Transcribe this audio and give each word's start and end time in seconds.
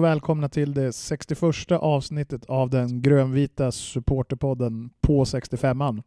och 0.00 0.04
välkomna 0.04 0.48
till 0.48 0.74
det 0.74 0.92
61 0.92 1.72
avsnittet 1.72 2.44
av 2.46 2.70
den 2.70 3.02
grönvita 3.02 3.72
supporterpodden 3.72 4.90
på 5.00 5.24
65an. 5.24 6.02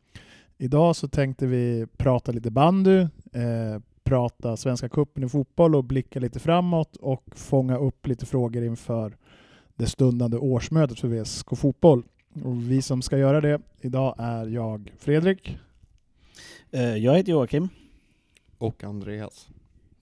Idag 0.58 0.96
så 0.96 1.08
tänkte 1.08 1.46
vi 1.48 1.88
prata 1.98 2.32
lite 2.32 2.52
bandy, 2.52 3.00
eh, 3.00 3.82
prata 4.04 4.58
Svenska 4.58 4.90
cupen 4.90 5.23
i 5.23 5.30
fotboll 5.30 5.76
och 5.76 5.84
blicka 5.84 6.20
lite 6.20 6.40
framåt 6.40 6.95
och 6.95 7.23
fånga 7.36 7.77
upp 7.77 8.08
lite 8.08 8.26
frågor 8.26 8.64
inför 8.64 9.18
det 9.76 9.86
stundande 9.86 10.38
årsmötet 10.38 11.00
för 11.00 11.07
VSK 11.07 11.55
Fotboll. 11.55 12.04
Och 12.44 12.71
vi 12.71 12.82
som 12.82 13.02
ska 13.02 13.17
göra 13.17 13.41
det 13.41 13.62
idag 13.81 14.16
är 14.17 14.48
jag 14.48 14.94
Fredrik. 15.00 15.58
Eh, 16.72 16.98
jag 16.98 17.17
heter 17.17 17.31
Joakim. 17.31 17.70
Och 18.58 18.84
Andreas. 18.84 19.50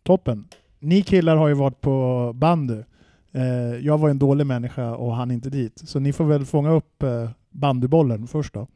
Toppen. 0.03 0.47
Ni 0.79 1.01
killar 1.01 1.35
har 1.35 1.47
ju 1.47 1.53
varit 1.53 1.81
på 1.81 2.31
bandy. 2.35 2.83
Eh, 3.31 3.85
jag 3.85 3.97
var 3.97 4.09
en 4.09 4.19
dålig 4.19 4.47
människa 4.47 4.95
och 4.95 5.15
hann 5.15 5.31
inte 5.31 5.49
dit. 5.49 5.81
Så 5.85 5.99
ni 5.99 6.13
får 6.13 6.25
väl 6.25 6.45
fånga 6.45 6.71
upp 6.71 7.03
eh, 7.03 7.29
bandybollen 7.49 8.27
först 8.27 8.53
då. 8.53 8.67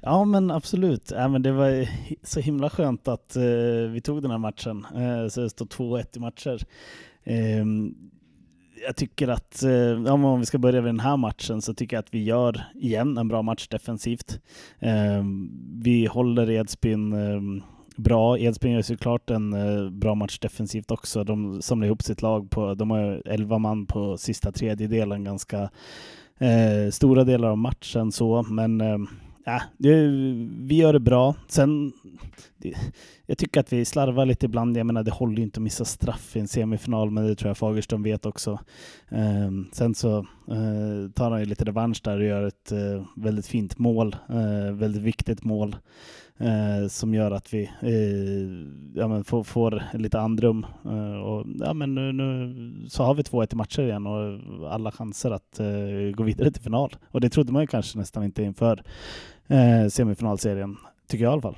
Ja 0.00 0.24
men 0.24 0.50
absolut. 0.50 1.12
Ja, 1.16 1.28
men 1.28 1.42
det 1.42 1.52
var 1.52 1.88
så 2.22 2.40
himla 2.40 2.70
skönt 2.70 3.08
att 3.08 3.36
eh, 3.36 3.42
vi 3.92 4.00
tog 4.04 4.22
den 4.22 4.30
här 4.30 4.38
matchen. 4.38 4.86
Eh, 4.94 5.28
så 5.28 5.40
det 5.40 5.50
står 5.50 5.66
2-1 5.66 6.16
i 6.16 6.20
matcher. 6.20 6.62
Eh, 7.24 7.64
jag 8.86 8.96
tycker 8.96 9.28
att, 9.28 9.62
eh, 9.62 9.70
ja, 9.70 10.12
om 10.12 10.40
vi 10.40 10.46
ska 10.46 10.58
börja 10.58 10.80
med 10.80 10.88
den 10.88 11.00
här 11.00 11.16
matchen, 11.16 11.62
så 11.62 11.74
tycker 11.74 11.96
jag 11.96 12.02
att 12.02 12.14
vi 12.14 12.24
gör 12.24 12.64
igen 12.74 13.18
en 13.18 13.28
bra 13.28 13.42
match 13.42 13.68
defensivt. 13.68 14.40
Ehm, 14.80 15.50
vi 15.82 16.06
håller 16.06 16.50
Edsbyn 16.50 17.12
bra. 17.96 18.38
Edsbyn 18.38 18.72
gör 18.72 18.82
såklart 18.82 19.30
en 19.30 19.52
eh, 19.52 19.90
bra 19.90 20.14
match 20.14 20.38
defensivt 20.38 20.90
också. 20.90 21.24
De 21.24 21.62
samlar 21.62 21.86
ihop 21.86 22.02
sitt 22.02 22.22
lag 22.22 22.50
på, 22.50 22.74
de 22.74 22.90
har 22.90 23.22
11 23.24 23.58
man 23.58 23.86
på 23.86 24.18
sista 24.18 24.52
tredjedelen, 24.52 25.24
ganska 25.24 25.70
eh, 26.38 26.90
stora 26.90 27.24
delar 27.24 27.48
av 27.48 27.58
matchen 27.58 28.12
så, 28.12 28.42
men 28.42 28.80
eh, 28.80 28.98
ja, 29.44 29.62
det, 29.78 30.06
vi 30.58 30.74
gör 30.74 30.92
det 30.92 31.00
bra. 31.00 31.34
Sen, 31.48 31.92
det, 32.58 32.74
jag 33.26 33.38
tycker 33.38 33.60
att 33.60 33.72
vi 33.72 33.84
slarvar 33.84 34.26
lite 34.26 34.46
ibland. 34.46 34.76
Jag 34.76 34.86
menar, 34.86 35.02
det 35.02 35.10
håller 35.10 35.36
ju 35.36 35.42
inte 35.42 35.58
att 35.58 35.62
missa 35.62 35.84
straff 35.84 36.36
i 36.36 36.40
en 36.40 36.48
semifinal, 36.48 37.10
men 37.10 37.26
det 37.26 37.34
tror 37.34 37.48
jag 37.48 37.58
Fagerström 37.58 38.02
vet 38.02 38.26
också. 38.26 38.58
Eh, 39.08 39.50
sen 39.72 39.94
så 39.94 40.18
eh, 40.48 41.10
tar 41.14 41.30
han 41.30 41.40
ju 41.40 41.46
lite 41.46 41.64
revansch 41.64 42.00
där 42.04 42.18
och 42.18 42.26
gör 42.26 42.42
ett 42.42 42.72
eh, 42.72 43.04
väldigt 43.16 43.46
fint 43.46 43.78
mål, 43.78 44.16
eh, 44.28 44.72
väldigt 44.72 45.02
viktigt 45.02 45.44
mål 45.44 45.76
eh, 46.42 46.88
som 46.88 47.14
gör 47.14 47.30
att 47.30 47.54
vi 47.54 47.62
eh, 47.62 49.00
ja, 49.00 49.08
men 49.08 49.24
får, 49.24 49.44
får 49.44 49.82
lite 49.94 50.20
andrum. 50.20 50.66
Eh, 50.84 51.20
och, 51.20 51.46
ja, 51.58 51.74
men 51.74 51.94
nu, 51.94 52.12
nu 52.12 52.88
så 52.88 53.02
har 53.02 53.14
vi 53.14 53.22
2-1 53.22 53.52
i 53.52 53.56
matcher 53.56 53.82
igen 53.82 54.06
och 54.06 54.40
alla 54.72 54.92
chanser 54.92 55.30
att 55.30 55.60
eh, 55.60 56.14
gå 56.14 56.22
vidare 56.22 56.50
till 56.50 56.62
final. 56.62 56.96
Och 57.10 57.20
det 57.20 57.30
trodde 57.30 57.52
man 57.52 57.62
ju 57.62 57.66
kanske 57.66 57.98
nästan 57.98 58.24
inte 58.24 58.42
inför 58.42 58.82
eh, 59.46 59.88
semifinalserien, 59.88 60.76
tycker 61.08 61.24
jag 61.24 61.30
i 61.30 61.32
alla 61.32 61.42
fall. 61.42 61.56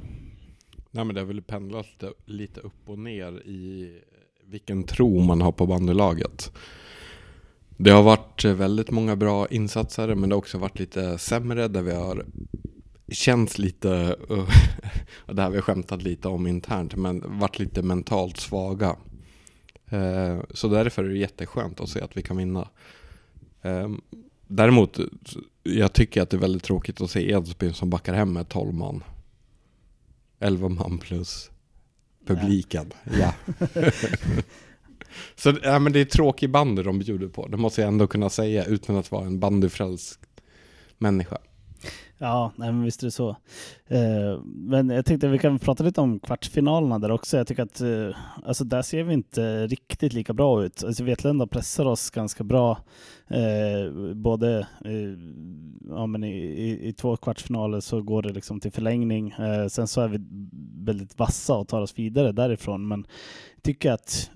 Nej 0.90 1.04
men 1.04 1.14
det 1.14 1.20
har 1.20 1.26
väl 1.26 1.42
pendlat 1.42 1.86
lite, 1.86 2.12
lite 2.24 2.60
upp 2.60 2.88
och 2.88 2.98
ner 2.98 3.32
i 3.32 3.92
vilken 4.46 4.84
tro 4.84 5.20
man 5.20 5.40
har 5.40 5.52
på 5.52 5.66
bandylaget. 5.66 6.52
Det 7.76 7.90
har 7.90 8.02
varit 8.02 8.44
väldigt 8.44 8.90
många 8.90 9.16
bra 9.16 9.48
insatser 9.48 10.14
men 10.14 10.28
det 10.28 10.34
har 10.34 10.38
också 10.38 10.58
varit 10.58 10.78
lite 10.78 11.18
sämre 11.18 11.68
där 11.68 11.82
vi 11.82 11.94
har 11.94 12.24
känns 13.08 13.58
lite, 13.58 14.16
och 15.26 15.34
det 15.34 15.42
här 15.42 15.48
har 15.48 15.50
vi 15.50 15.60
skämtat 15.60 16.02
lite 16.02 16.28
om 16.28 16.46
internt, 16.46 16.96
men 16.96 17.38
varit 17.38 17.58
lite 17.58 17.82
mentalt 17.82 18.36
svaga. 18.36 18.96
Eh, 19.88 20.38
så 20.50 20.68
därför 20.68 21.04
är 21.04 21.08
det 21.08 21.18
jätteskönt 21.18 21.80
att 21.80 21.88
se 21.88 22.00
att 22.00 22.16
vi 22.16 22.22
kan 22.22 22.36
vinna. 22.36 22.68
Eh, 23.62 23.90
däremot, 24.46 24.98
jag 25.62 25.92
tycker 25.92 26.22
att 26.22 26.30
det 26.30 26.36
är 26.36 26.40
väldigt 26.40 26.62
tråkigt 26.62 27.00
att 27.00 27.10
se 27.10 27.30
Edsbyn 27.30 27.74
som 27.74 27.90
backar 27.90 28.14
hem 28.14 28.32
med 28.32 28.48
12 28.48 28.74
man. 28.74 29.02
11 30.38 30.68
man 30.68 30.98
plus 30.98 31.50
publiken. 32.26 32.92
Ja. 33.18 33.34
Så 35.36 35.54
ja, 35.62 35.78
men 35.78 35.92
det 35.92 36.00
är 36.00 36.04
tråkig 36.04 36.50
bandy 36.50 36.82
de 36.82 36.98
bjuder 36.98 37.28
på, 37.28 37.46
det 37.46 37.56
måste 37.56 37.80
jag 37.80 37.88
ändå 37.88 38.06
kunna 38.06 38.30
säga 38.30 38.64
utan 38.64 38.96
att 38.96 39.10
vara 39.10 39.26
en 39.26 39.38
bandyfrälst 39.40 40.20
människa. 40.98 41.38
Ja, 42.18 42.52
nej, 42.56 42.72
men 42.72 42.82
visst 42.82 43.02
är 43.02 43.06
det 43.06 43.10
så. 43.10 43.30
Eh, 43.86 44.40
men 44.44 44.90
jag 44.90 45.04
tänkte 45.04 45.26
att 45.26 45.32
vi 45.32 45.38
kan 45.38 45.58
prata 45.58 45.84
lite 45.84 46.00
om 46.00 46.20
kvartsfinalerna 46.20 46.98
där 46.98 47.10
också. 47.10 47.36
Jag 47.36 47.46
tycker 47.46 47.62
att 47.62 47.80
eh, 47.80 48.16
alltså 48.44 48.64
där 48.64 48.82
ser 48.82 49.02
vi 49.02 49.14
inte 49.14 49.66
riktigt 49.66 50.12
lika 50.12 50.32
bra 50.32 50.64
ut. 50.64 50.84
Alltså 50.84 51.04
Vetlanda 51.04 51.46
pressar 51.46 51.84
oss 51.84 52.10
ganska 52.10 52.44
bra, 52.44 52.78
eh, 53.28 54.14
både 54.14 54.66
ja, 55.88 56.06
men 56.06 56.24
i, 56.24 56.36
i, 56.36 56.88
i, 56.88 56.92
två 56.92 57.16
kvartsfinaler 57.16 57.80
så 57.80 58.02
går 58.02 58.22
det 58.22 58.32
liksom 58.32 58.60
till 58.60 58.72
förlängning. 58.72 59.34
Sen 59.68 59.88
så 59.88 60.00
är 60.00 60.08
vi 60.08 60.18
väldigt 60.84 61.18
vassa 61.18 61.54
och 61.54 61.68
tar 61.68 61.80
oss 61.80 61.98
vidare 61.98 62.32
därifrån. 62.32 62.88
Men 62.88 63.06
jag 63.54 63.62
tycker 63.62 63.92
att 63.92 64.30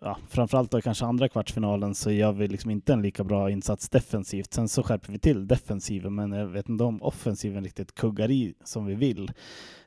ja, 0.00 0.18
framförallt 0.28 0.70
då 0.70 0.80
kanske 0.80 1.04
andra 1.04 1.28
kvartsfinalen 1.28 1.94
så 1.94 2.10
gör 2.10 2.32
vi 2.32 2.48
liksom 2.48 2.70
inte 2.70 2.92
en 2.92 3.02
lika 3.02 3.24
bra 3.24 3.50
insats 3.50 3.88
defensivt. 3.88 4.52
Sen 4.52 4.68
så 4.68 4.82
skärper 4.82 5.12
vi 5.12 5.18
till 5.18 5.46
defensiven, 5.46 6.14
men 6.14 6.32
jag 6.32 6.46
vet 6.46 6.68
inte 6.68 6.84
om 6.84 7.02
offensiven 7.02 7.64
riktigt 7.64 7.94
kuggar 7.94 8.30
i 8.30 8.54
som 8.64 8.86
vi 8.86 8.94
vill. 8.94 9.32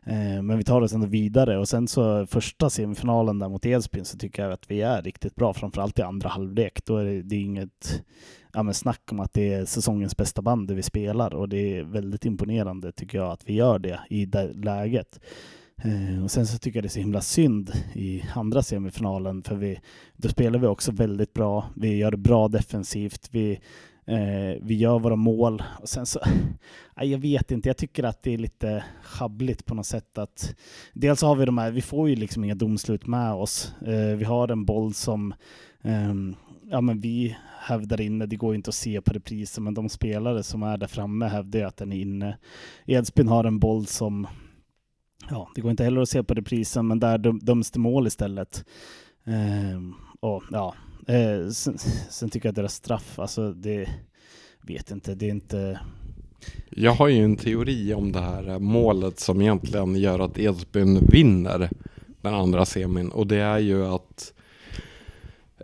Eh, 0.05 0.41
men 0.41 0.57
vi 0.57 0.63
tar 0.63 0.81
oss 0.81 0.93
ändå 0.93 1.07
vidare 1.07 1.57
och 1.57 1.69
sen 1.69 1.87
så 1.87 2.25
första 2.25 2.69
semifinalen 2.69 3.39
där 3.39 3.49
mot 3.49 3.65
Edsbyn 3.65 4.05
så 4.05 4.17
tycker 4.17 4.43
jag 4.43 4.51
att 4.51 4.71
vi 4.71 4.81
är 4.81 5.01
riktigt 5.01 5.35
bra, 5.35 5.53
framförallt 5.53 5.99
i 5.99 6.01
andra 6.01 6.29
halvlek. 6.29 6.85
Då 6.85 6.97
är 6.97 7.05
det, 7.05 7.21
det 7.21 7.35
är 7.35 7.39
inget 7.39 8.03
ja, 8.53 8.63
men 8.63 8.73
snack 8.73 9.01
om 9.11 9.19
att 9.19 9.33
det 9.33 9.53
är 9.53 9.65
säsongens 9.65 10.17
bästa 10.17 10.41
band 10.41 10.71
vi 10.71 10.83
spelar 10.83 11.33
och 11.33 11.49
det 11.49 11.77
är 11.77 11.83
väldigt 11.83 12.25
imponerande 12.25 12.91
tycker 12.91 13.17
jag 13.17 13.31
att 13.31 13.49
vi 13.49 13.53
gör 13.53 13.79
det 13.79 13.99
i 14.09 14.25
det 14.25 14.53
läget. 14.53 15.19
Eh, 15.83 16.23
och 16.23 16.31
sen 16.31 16.47
så 16.47 16.57
tycker 16.57 16.77
jag 16.77 16.83
det 16.83 16.87
är 16.87 16.89
så 16.89 16.99
himla 16.99 17.21
synd 17.21 17.71
i 17.93 18.23
andra 18.35 18.63
semifinalen 18.63 19.43
för 19.43 19.55
vi, 19.55 19.79
då 20.17 20.29
spelar 20.29 20.59
vi 20.59 20.67
också 20.67 20.91
väldigt 20.91 21.33
bra. 21.33 21.69
Vi 21.75 21.97
gör 21.97 22.11
det 22.11 22.17
bra 22.17 22.47
defensivt. 22.47 23.29
Vi, 23.31 23.51
eh, 24.05 24.61
vi 24.61 24.75
gör 24.75 24.99
våra 24.99 25.15
mål. 25.15 25.63
Och 25.79 25.89
sen 25.89 26.05
så, 26.05 26.19
jag 26.95 27.19
vet 27.19 27.51
inte, 27.51 27.69
jag 27.69 27.77
tycker 27.77 28.03
att 28.03 28.23
det 28.23 28.33
är 28.33 28.37
lite 28.37 28.83
schabbligt 29.03 29.65
på 29.65 29.75
något 29.75 29.85
sätt 29.85 30.17
att 30.17 30.55
dels 30.93 31.21
har 31.21 31.35
vi 31.35 31.45
de 31.45 31.57
här, 31.57 31.71
vi 31.71 31.81
får 31.81 32.09
ju 32.09 32.15
liksom 32.15 32.43
inga 32.43 32.55
domslut 32.55 33.07
med 33.07 33.33
oss. 33.33 33.73
Eh, 33.81 34.17
vi 34.17 34.23
har 34.23 34.47
en 34.47 34.65
boll 34.65 34.93
som 34.93 35.33
ehm, 35.83 36.35
ja, 36.71 36.81
men 36.81 36.99
vi 36.99 37.37
hävdar 37.59 38.01
inne, 38.01 38.25
det 38.25 38.35
går 38.35 38.55
inte 38.55 38.69
att 38.69 38.75
se 38.75 39.01
på 39.01 39.13
reprisen, 39.13 39.63
men 39.63 39.73
de 39.73 39.89
spelare 39.89 40.43
som 40.43 40.63
är 40.63 40.77
där 40.77 40.87
framme 40.87 41.25
hävdar 41.25 41.59
ju 41.59 41.65
att 41.65 41.77
den 41.77 41.91
är 41.91 42.01
inne. 42.01 42.37
Edsbyn 42.85 43.27
har 43.27 43.43
en 43.43 43.59
boll 43.59 43.85
som 43.85 44.27
ja, 45.29 45.49
det 45.55 45.61
går 45.61 45.71
inte 45.71 45.83
heller 45.83 46.01
att 46.01 46.09
se 46.09 46.23
på 46.23 46.33
reprisen, 46.33 46.87
men 46.87 46.99
där 46.99 47.17
döms 47.17 47.71
det 47.71 47.79
mål 47.79 48.07
istället. 48.07 48.65
Eh, 49.25 49.81
och 50.19 50.43
ja, 50.51 50.75
eh, 51.07 51.49
sen, 51.49 51.77
sen, 52.09 52.29
tycker 52.29 52.47
jag 52.47 52.51
att 52.51 52.55
deras 52.55 52.73
straff, 52.73 53.19
alltså 53.19 53.51
det 53.51 53.89
vet 54.61 54.91
inte, 54.91 55.15
det 55.15 55.25
är 55.25 55.29
inte... 55.29 55.79
Jag 56.69 56.91
har 56.91 57.07
ju 57.07 57.23
en 57.23 57.35
teori 57.35 57.93
om 57.93 58.11
det 58.11 58.19
här 58.19 58.59
målet 58.59 59.19
som 59.19 59.41
egentligen 59.41 59.95
gör 59.95 60.19
att 60.19 60.39
Edsbyn 60.39 61.07
vinner 61.11 61.69
den 62.21 62.33
andra 62.33 62.65
semin 62.65 63.09
och 63.09 63.27
det 63.27 63.37
är 63.37 63.59
ju 63.59 63.85
att 63.85 64.33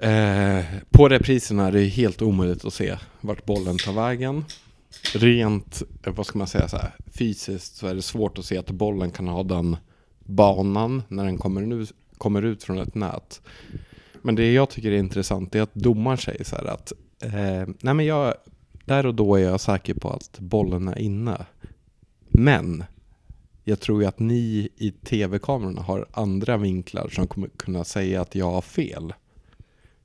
eh, 0.01 0.65
på 0.89 1.09
reprisen 1.09 1.59
är 1.59 1.71
det 1.71 1.83
helt 1.83 2.21
omöjligt 2.21 2.65
att 2.65 2.73
se 2.73 2.97
vart 3.21 3.45
bollen 3.45 3.77
tar 3.77 3.93
vägen 3.93 4.45
rent, 5.13 5.83
eh, 6.03 6.13
vad 6.13 6.25
ska 6.25 6.37
man 6.37 6.47
säga, 6.47 6.67
så 6.67 6.77
här, 6.77 6.95
fysiskt 7.07 7.75
så 7.75 7.87
är 7.87 7.95
det 7.95 8.01
svårt 8.01 8.37
att 8.37 8.45
se 8.45 8.57
att 8.57 8.71
bollen 8.71 9.11
kan 9.11 9.27
ha 9.27 9.43
den 9.43 9.77
banan 10.19 11.03
när 11.07 11.25
den 11.25 11.37
kommer, 11.37 11.61
nu, 11.61 11.85
kommer 12.17 12.41
ut 12.41 12.63
från 12.63 12.79
ett 12.79 12.95
nät. 12.95 13.41
Men 14.21 14.35
det 14.35 14.53
jag 14.53 14.69
tycker 14.69 14.91
är 14.91 14.97
intressant 14.97 15.55
är 15.55 15.61
att 15.61 15.73
domaren 15.73 16.17
säger 16.17 16.43
så 16.43 16.55
här 16.55 16.65
att 16.65 16.93
eh, 17.21 17.73
nej 17.81 17.93
men 17.93 18.05
jag, 18.05 18.33
där 18.85 19.05
och 19.05 19.15
då 19.15 19.35
är 19.35 19.43
jag 19.43 19.61
säker 19.61 19.93
på 19.93 20.09
att 20.09 20.39
bollen 20.39 20.87
är 20.87 20.97
inne. 20.97 21.45
Men 22.29 22.83
jag 23.63 23.79
tror 23.79 24.01
ju 24.01 24.07
att 24.07 24.19
ni 24.19 24.69
i 24.77 24.91
tv-kamerorna 24.91 25.81
har 25.81 26.05
andra 26.11 26.57
vinklar 26.57 27.09
som 27.09 27.27
kommer 27.27 27.47
kunna 27.47 27.83
säga 27.83 28.21
att 28.21 28.35
jag 28.35 28.51
har 28.51 28.61
fel. 28.61 29.13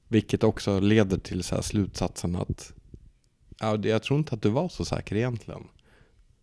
Vilket 0.08 0.44
också 0.44 0.81
leder 0.81 1.19
till 1.19 1.43
så 1.43 1.62
slutsatsen 1.62 2.37
att 2.37 2.73
Ja, 3.62 3.78
jag 3.82 4.02
tror 4.02 4.18
inte 4.18 4.34
att 4.34 4.42
du 4.42 4.48
var 4.48 4.68
så 4.68 4.84
säker 4.84 5.16
egentligen. 5.16 5.62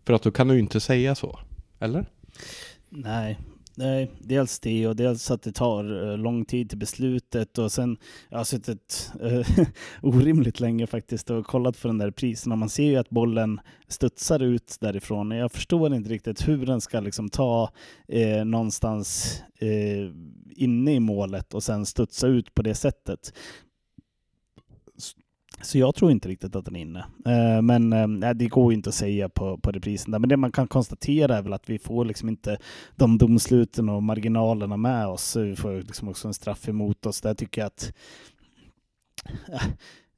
För 0.06 0.14
att 0.14 0.24
då 0.24 0.32
kan 0.32 0.48
du 0.48 0.54
ju 0.54 0.60
inte 0.60 0.80
säga 0.80 1.16
så, 1.16 1.40
eller? 1.80 2.06
Nej, 2.90 3.40
Nej, 3.80 4.12
dels 4.20 4.60
det 4.60 4.88
och 4.88 4.96
dels 4.96 5.32
att 5.32 5.42
det 5.42 5.52
tar 5.52 6.12
eh, 6.12 6.18
lång 6.18 6.46
tid 6.46 6.70
till 6.70 6.78
beslutet 6.78 7.58
och 7.58 7.72
sen, 7.72 7.98
jag 8.30 8.38
har 8.38 8.46
suttit 8.46 9.12
äh, 9.22 9.48
orimligt 10.02 10.60
länge 10.60 10.88
faktiskt 10.88 11.30
och 11.30 11.46
kollat 11.46 11.82
på 11.82 11.88
den 11.88 11.98
där 11.98 12.12
prisen 12.12 12.52
och 12.52 12.58
man 12.58 12.70
ser 12.70 12.84
ju 12.84 12.96
att 12.96 13.10
bollen 13.10 13.60
studsar 13.88 14.40
ut 14.40 14.78
därifrån. 14.82 15.32
Jag 15.32 15.52
förstår 15.52 15.96
inte 15.96 16.10
riktigt 16.10 16.48
hur 16.48 16.66
den 16.66 16.82
ska 16.82 17.00
liksom 17.00 17.30
ta 17.30 17.72
eh, 18.08 18.46
någonstans 18.46 19.38
eh, 19.60 20.12
inne 20.50 20.94
i 20.94 21.00
målet 21.00 21.54
och 21.54 21.64
sen 21.64 21.86
studsa 21.86 22.28
ut 22.28 22.54
på 22.54 22.62
det 22.62 22.76
sättet 22.76 23.34
så 25.62 25.78
jag 25.78 25.96
tror 25.96 26.12
inte 26.12 26.30
riktigt 26.30 26.56
att 26.56 26.66
den 26.66 26.76
är 26.76 26.82
inne. 26.82 27.06
Eh, 27.26 27.62
men 27.62 27.94
eh, 28.24 28.34
det 28.34 28.48
går 28.48 28.72
ju 28.72 28.76
inte 28.76 28.90
att 28.90 28.96
säga 28.96 29.30
på, 29.30 29.58
på 29.58 29.72
reprisen. 29.72 30.12
Där. 30.12 30.20
Men 30.20 30.30
det 30.30 30.38
man 30.38 30.52
kan 30.52 30.68
konstatera 30.68 31.38
är 31.38 31.42
väl 31.42 31.54
att 31.54 31.70
vi 31.70 31.80
får 31.80 32.06
liksom 32.06 32.30
inte 32.30 32.58
de 32.96 33.18
domsluten 33.18 33.90
och 33.90 34.04
marginalerna 34.04 34.78
med 34.78 35.08
oss. 35.08 35.36
Vi 35.36 35.56
får 35.56 35.78
liksom 35.82 36.10
också 36.10 36.28
en 36.28 36.34
straff 36.34 36.70
emot 36.70 37.06
oss. 37.06 37.22
Där 37.22 37.34
tycker 37.34 37.62
jag 37.62 37.68
att 37.68 37.94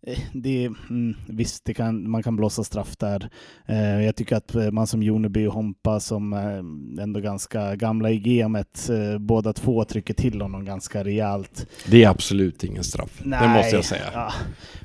Eh, 0.08 0.20
det, 0.34 0.66
mm, 0.66 1.16
visst, 1.28 1.66
det 1.66 1.74
kan, 1.74 2.10
man 2.10 2.24
kan 2.24 2.36
blåsa 2.36 2.64
straff 2.64 2.98
där. 2.98 3.30
Eh, 3.66 4.02
jag 4.02 4.16
tycker 4.16 4.36
att 4.36 4.74
man 4.74 4.88
som 4.88 5.04
Joneby 5.04 5.48
och 5.48 5.54
Hompa 5.54 6.00
som 6.00 6.34
eh, 6.34 7.04
ändå 7.04 7.20
ganska 7.20 7.76
gamla 7.76 8.10
i 8.10 8.20
gamet, 8.20 8.90
eh, 8.90 9.18
båda 9.18 9.54
två 9.54 9.84
trycker 9.84 10.14
till 10.14 10.42
honom 10.42 10.66
ganska 10.66 11.04
rejält. 11.04 11.68
Det 11.88 12.04
är 12.04 12.10
absolut 12.10 12.64
ingen 12.64 12.84
straff, 12.84 13.22
Nej, 13.24 13.48
det 13.48 13.54
måste 13.54 13.76
jag 13.76 13.86
säga. 13.86 14.06
Ja. 14.14 14.34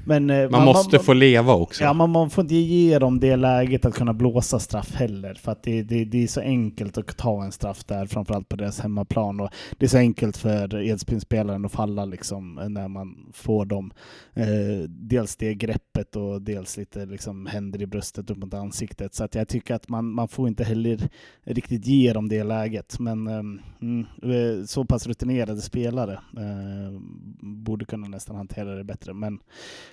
Men, 0.08 0.26
man, 0.26 0.50
man, 0.50 0.64
måste 0.64 0.96
man, 0.96 1.04
få 1.04 1.12
leva 1.12 1.54
också. 1.54 1.84
Ja, 1.84 1.92
man, 1.92 2.10
man 2.10 2.30
får 2.30 2.42
inte 2.42 2.54
ge 2.54 2.98
dem 2.98 3.20
det 3.20 3.36
läget 3.36 3.84
att 3.84 3.94
kunna 3.94 4.14
blåsa 4.14 4.58
straff 4.58 4.94
heller. 4.94 5.34
För 5.34 5.52
att 5.52 5.62
det, 5.62 5.82
det, 5.82 6.04
det 6.04 6.22
är 6.22 6.26
så 6.26 6.40
enkelt 6.40 6.98
att 6.98 7.16
ta 7.16 7.44
en 7.44 7.52
straff 7.52 7.84
där, 7.84 8.06
framförallt 8.06 8.48
på 8.48 8.56
deras 8.56 8.80
hemmaplan. 8.80 9.40
Och 9.40 9.50
det 9.78 9.86
är 9.86 9.88
så 9.90 9.98
enkelt 9.98 10.36
för 10.36 10.82
Edsbyn-spelaren 10.82 11.64
att 11.64 11.72
falla 11.72 12.04
liksom, 12.04 12.54
när 12.68 12.88
man 12.88 13.32
får 13.32 13.64
dem. 13.64 13.92
Eh, 14.34 14.88
dels 14.88 15.36
det 15.36 15.54
greppet 15.54 16.16
och 16.16 16.42
dels 16.42 16.76
lite 16.76 17.06
liksom 17.06 17.46
händer 17.46 17.82
i 17.82 17.86
bröstet 17.86 18.30
upp 18.30 18.38
mot 18.38 18.54
ansiktet. 18.54 19.14
Så 19.14 19.24
att 19.24 19.34
jag 19.34 19.48
tycker 19.48 19.74
att 19.74 19.88
man, 19.88 20.12
man 20.12 20.28
får 20.28 20.48
inte 20.48 20.64
heller 20.64 21.08
riktigt 21.44 21.86
ge 21.86 22.12
dem 22.12 22.28
det 22.28 22.44
läget. 22.44 22.98
Men 22.98 23.26
ehm, 23.26 23.60
mm, 23.82 24.06
eh, 24.22 24.64
så 24.64 24.84
pass 24.84 25.06
rutinerade 25.06 25.60
spelare 25.60 26.12
eh, 26.12 27.00
borde 27.40 27.84
kunna 27.84 28.08
nästan 28.08 28.36
hantera 28.36 28.74
det 28.74 28.84
bättre. 28.84 29.14
Men 29.14 29.38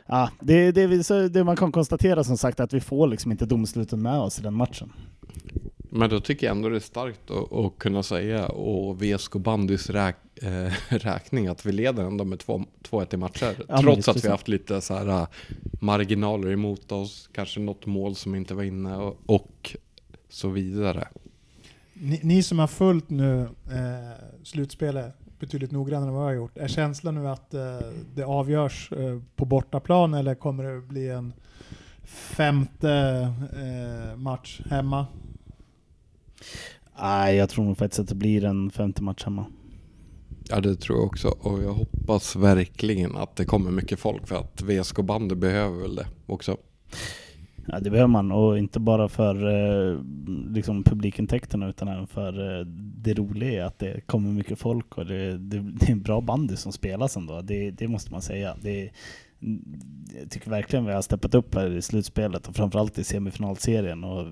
ja, 0.08 0.30
det, 0.40 0.72
det, 0.72 1.30
det 1.30 1.44
man 1.44 1.56
kan 1.56 1.72
konstatera 1.72 2.24
som 2.24 2.38
sagt 2.38 2.60
att 2.60 2.74
vi 2.74 2.80
får 2.80 3.08
liksom 3.08 3.32
inte 3.32 3.46
domsluten 3.46 4.02
med 4.02 4.20
oss 4.20 4.40
i 4.40 4.42
den 4.42 4.54
matchen. 4.54 4.92
Men 5.96 6.10
då 6.10 6.20
tycker 6.20 6.48
jag 6.48 6.56
ändå 6.56 6.70
det 6.70 6.76
är 6.76 6.80
starkt 6.80 7.32
att, 7.32 7.54
att 7.54 7.78
kunna 7.78 8.04
säga 8.04 8.48
och 8.48 9.04
VSK 9.04 9.34
bandys 9.34 9.90
räk, 9.90 10.16
äh, 10.42 10.74
räkning 10.90 11.48
att 11.48 11.66
vi 11.66 11.72
leder 11.72 12.04
ändå 12.04 12.24
med 12.24 12.40
2-1 12.40 13.14
i 13.14 13.18
matcher. 13.18 13.56
Ja, 13.68 13.82
trots 13.82 14.08
att 14.08 14.26
vi 14.26 14.30
haft 14.30 14.48
lite 14.48 14.82
så 14.82 14.94
här 14.94 15.08
äh, 15.08 15.28
marginaler 15.82 16.52
emot 16.52 16.92
oss, 16.92 17.30
kanske 17.34 17.60
något 17.60 17.86
mål 17.86 18.16
som 18.16 18.36
inte 18.36 18.54
var 18.54 18.64
inne 18.64 18.98
och, 18.98 19.18
och 19.26 19.76
så 20.30 20.50
vidare. 20.50 21.08
Ni, 21.94 22.20
ni, 22.24 22.44
som 22.44 22.60
har 22.60 22.68
följt 22.68 23.10
nu 23.10 23.42
eh, 23.42 24.44
slutspelet 24.44 25.16
betydligt 25.44 25.72
noggrannare 25.72 26.10
än 26.10 26.16
vad 26.16 26.24
jag 26.24 26.30
har 26.30 26.36
gjort, 26.36 26.58
är 26.58 26.68
känslan 26.68 27.16
nu 27.16 27.28
att 27.28 27.54
eh, 27.54 27.78
det 28.16 28.24
avgörs 28.24 28.92
eh, 28.92 29.20
på 29.36 29.46
bortaplan 29.46 30.14
eller 30.14 30.36
kommer 30.36 30.64
det 30.64 30.82
bli 30.82 31.10
en 31.10 31.34
femte 32.04 32.90
eh, 33.54 34.18
match 34.18 34.62
hemma? 34.70 35.08
Nej, 37.00 37.36
jag 37.36 37.50
tror 37.50 37.66
nog 37.66 37.78
faktiskt 37.78 38.00
att 38.00 38.08
det 38.08 38.16
blir 38.16 38.46
en 38.46 38.72
femte 38.72 39.04
match 39.04 39.24
hemma. 39.24 39.46
Ja, 40.50 40.60
det 40.60 40.76
tror 40.76 40.98
jag 40.98 41.06
också. 41.06 41.28
Och 41.28 41.64
jag 41.64 41.74
hoppas 41.74 42.36
verkligen 42.36 43.18
att 43.18 43.36
det 43.36 43.46
kommer 43.46 43.72
mycket 43.72 44.00
folk 44.00 44.28
för 44.28 44.36
att 44.36 44.62
VSK 44.62 44.96
bandy 44.96 45.36
behöver 45.36 45.82
väl 45.82 45.96
det 45.96 46.08
också. 46.26 46.58
Ja, 47.66 47.80
det 47.80 47.90
behöver 47.90 48.08
man 48.08 48.32
och 48.32 48.58
inte 48.58 48.80
bara 48.80 49.08
för 49.10 49.36
eh, 49.48 50.00
liksom 50.50 50.84
publikintäkterna 50.84 51.70
utan 51.70 51.88
även 51.88 52.08
för 52.08 52.60
eh, 52.60 52.66
det 53.04 53.14
roliga 53.14 53.64
är 53.64 53.68
att 53.68 53.80
det 53.80 54.08
kommer 54.08 54.30
mycket 54.30 54.60
folk 54.60 54.98
och 54.98 55.06
det, 55.06 55.38
det, 55.38 55.60
det 55.60 55.88
är 55.88 55.92
en 55.92 56.02
bra 56.02 56.22
bandy 56.22 56.56
som 56.56 56.72
spelas 56.72 57.18
ändå. 57.18 57.42
Det, 57.42 57.72
det 57.72 57.88
måste 57.88 58.12
man 58.12 58.22
säga. 58.22 58.56
Det, 58.62 58.92
jag 60.22 60.30
tycker 60.30 60.50
verkligen 60.50 60.86
vi 60.86 60.94
har 60.94 61.02
steppat 61.02 61.36
upp 61.36 61.56
här 61.56 61.72
i 61.72 61.82
slutspelet 61.82 62.48
och 62.48 62.56
framförallt 62.56 62.98
i 62.98 63.04
semifinalserien. 63.04 64.04
Och 64.04 64.26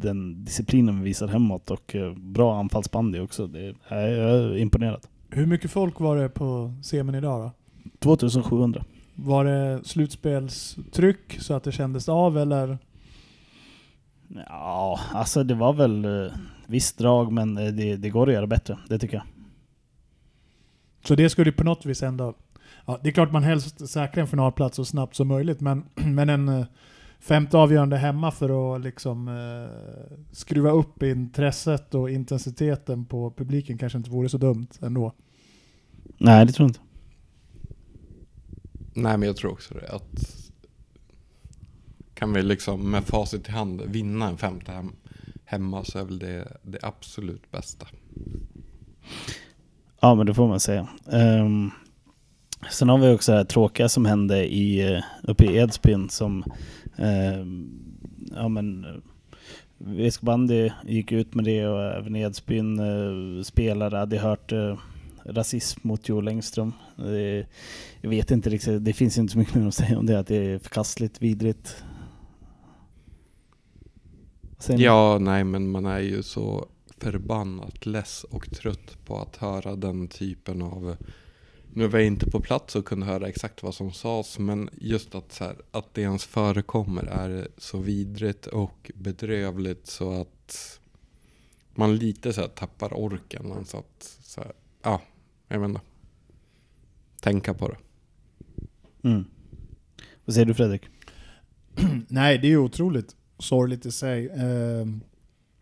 den 0.00 0.44
disciplinen 0.44 0.98
vi 0.98 1.04
visar 1.04 1.28
hemåt 1.28 1.70
och 1.70 1.96
eh, 1.96 2.14
bra 2.14 2.58
anfallsbandy 2.58 3.20
också. 3.20 3.46
Det 3.46 3.74
jag 3.88 4.00
är 4.00 4.56
imponerad. 4.56 5.06
Hur 5.30 5.46
mycket 5.46 5.70
folk 5.70 6.00
var 6.00 6.16
det 6.16 6.28
på 6.28 6.74
semin 6.82 7.14
idag 7.14 7.40
då? 7.40 7.50
2700. 7.98 8.84
Var 9.20 9.44
det 9.44 9.80
slutspelstryck 9.84 11.40
så 11.40 11.54
att 11.54 11.64
det 11.64 11.72
kändes 11.72 12.08
av 12.08 12.38
eller? 12.38 12.78
Ja, 14.48 15.00
alltså 15.12 15.44
det 15.44 15.54
var 15.54 15.72
väl 15.72 16.04
eh, 16.04 16.32
visst 16.66 16.98
drag 16.98 17.32
men 17.32 17.58
eh, 17.58 17.72
det, 17.72 17.96
det 17.96 18.10
går 18.10 18.28
att 18.28 18.34
göra 18.34 18.46
bättre, 18.46 18.78
det 18.88 18.98
tycker 18.98 19.16
jag. 19.16 19.24
Så 21.04 21.14
det 21.14 21.30
skulle 21.30 21.52
på 21.52 21.64
något 21.64 21.86
vis 21.86 22.02
ändå... 22.02 22.34
Ja, 22.86 22.98
det 23.02 23.08
är 23.08 23.12
klart 23.12 23.32
man 23.32 23.42
helst 23.42 23.88
säkrar 23.88 24.22
en 24.22 24.28
finalplats 24.28 24.76
så 24.76 24.84
snabbt 24.84 25.16
som 25.16 25.28
möjligt 25.28 25.60
men, 25.60 25.84
men 25.94 26.28
en 26.28 26.66
femte 27.20 27.58
avgörande 27.58 27.96
hemma 27.96 28.30
för 28.30 28.76
att 28.76 28.82
liksom 28.82 29.28
eh, 29.28 30.18
skruva 30.32 30.70
upp 30.70 31.02
intresset 31.02 31.94
och 31.94 32.10
intensiteten 32.10 33.04
på 33.04 33.30
publiken 33.30 33.78
kanske 33.78 33.98
inte 33.98 34.10
vore 34.10 34.28
så 34.28 34.38
dumt 34.38 34.68
ändå. 34.80 35.12
Nej, 36.18 36.46
det 36.46 36.52
tror 36.52 36.64
jag 36.64 36.70
inte. 36.70 36.87
Nej, 39.02 39.18
men 39.18 39.26
jag 39.26 39.36
tror 39.36 39.52
också 39.52 39.74
det. 39.74 39.88
Att 39.88 40.50
kan 42.14 42.32
vi 42.32 42.42
liksom 42.42 42.90
med 42.90 43.04
facit 43.04 43.48
i 43.48 43.52
hand 43.52 43.82
vinna 43.86 44.28
en 44.28 44.38
femte 44.38 44.72
hem, 44.72 44.92
hemma 45.44 45.84
så 45.84 45.98
är 45.98 46.04
väl 46.04 46.18
det 46.18 46.56
det 46.62 46.78
absolut 46.82 47.50
bästa. 47.50 47.86
Ja, 50.00 50.14
men 50.14 50.26
det 50.26 50.34
får 50.34 50.48
man 50.48 50.60
säga. 50.60 50.88
Um, 51.04 51.70
sen 52.70 52.88
har 52.88 52.98
vi 52.98 53.14
också 53.14 53.32
det 53.32 53.38
här 53.38 53.44
tråkiga 53.44 53.88
som 53.88 54.04
hände 54.04 54.54
i, 54.54 54.92
eh, 54.92 55.02
uppe 55.22 55.44
i 55.44 55.56
Edsbyn 55.56 56.08
som 56.08 56.44
um, 56.96 57.80
ja 58.34 58.48
men 58.48 58.84
eh, 58.84 58.90
Viskbandy 59.78 60.70
gick 60.86 61.12
ut 61.12 61.34
med 61.34 61.44
det 61.44 61.66
och 61.66 61.82
även 61.82 62.16
Edsbyn 62.16 62.80
uh, 62.80 63.42
spelare 63.42 63.96
hade 63.96 64.18
hört 64.18 64.52
uh, 64.52 64.78
rasism 65.28 65.80
mot 65.82 66.08
Joel 66.08 66.28
Engström. 66.28 66.72
Det, 66.96 67.46
jag 68.00 68.10
vet 68.10 68.30
inte 68.30 68.50
riktigt, 68.50 68.84
det 68.84 68.92
finns 68.92 69.18
inte 69.18 69.32
så 69.32 69.38
mycket 69.38 69.54
mer 69.54 69.66
att 69.66 69.74
säga 69.74 69.98
om 69.98 70.06
det, 70.06 70.18
att 70.18 70.26
det 70.26 70.36
är 70.36 70.58
förkastligt, 70.58 71.22
vidrigt. 71.22 71.84
Ja, 74.68 75.18
nej 75.18 75.44
men 75.44 75.70
man 75.70 75.86
är 75.86 76.00
ju 76.00 76.22
så 76.22 76.68
förbannat 76.98 77.86
less 77.86 78.24
och 78.24 78.50
trött 78.50 79.04
på 79.06 79.18
att 79.18 79.36
höra 79.36 79.76
den 79.76 80.08
typen 80.08 80.62
av 80.62 80.96
nu 81.72 81.86
var 81.86 81.98
jag 81.98 82.06
inte 82.06 82.30
på 82.30 82.40
plats 82.40 82.76
och 82.76 82.84
kunde 82.84 83.06
höra 83.06 83.28
exakt 83.28 83.62
vad 83.62 83.74
som 83.74 83.92
sades, 83.92 84.38
men 84.38 84.70
just 84.72 85.14
att, 85.14 85.32
så 85.32 85.44
här, 85.44 85.56
att 85.70 85.94
det 85.94 86.00
ens 86.00 86.24
förekommer 86.24 87.02
är 87.02 87.48
så 87.56 87.78
vidrigt 87.78 88.46
och 88.46 88.90
bedrövligt 88.94 89.86
så 89.86 90.20
att 90.20 90.80
man 91.74 91.96
lite 91.96 92.32
så 92.32 92.40
här 92.40 92.48
tappar 92.48 92.98
orken. 92.98 93.52
Alltså 93.52 93.76
att, 93.76 94.18
så 94.22 94.40
här, 94.40 94.52
ja, 94.82 95.00
jag 95.48 95.64
inte. 95.64 95.80
Tänka 97.20 97.54
på 97.54 97.68
det. 97.68 97.76
Mm. 99.08 99.24
Vad 100.24 100.34
säger 100.34 100.46
du 100.46 100.54
Fredrik? 100.54 100.82
Nej, 102.08 102.38
det 102.38 102.46
är 102.46 102.50
ju 102.50 102.58
otroligt 102.58 103.16
sorgligt 103.38 103.86
i 103.86 103.92
sig. 103.92 104.26
Eh, 104.26 104.86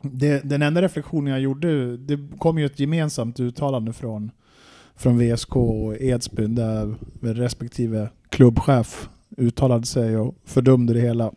det, 0.02 0.40
den 0.44 0.62
enda 0.62 0.82
reflektionen 0.82 1.32
jag 1.32 1.40
gjorde, 1.40 1.96
det 1.96 2.18
kom 2.38 2.58
ju 2.58 2.66
ett 2.66 2.80
gemensamt 2.80 3.40
uttalande 3.40 3.92
från 3.92 4.30
från 4.96 5.18
VSK 5.18 5.56
och 5.56 5.96
Edsbyn 6.00 6.54
där 6.54 6.94
respektive 7.20 8.08
klubbchef 8.28 9.08
uttalade 9.36 9.86
sig 9.86 10.16
och 10.16 10.34
fördömde 10.44 10.92
det 10.92 11.00
hela. 11.00 11.32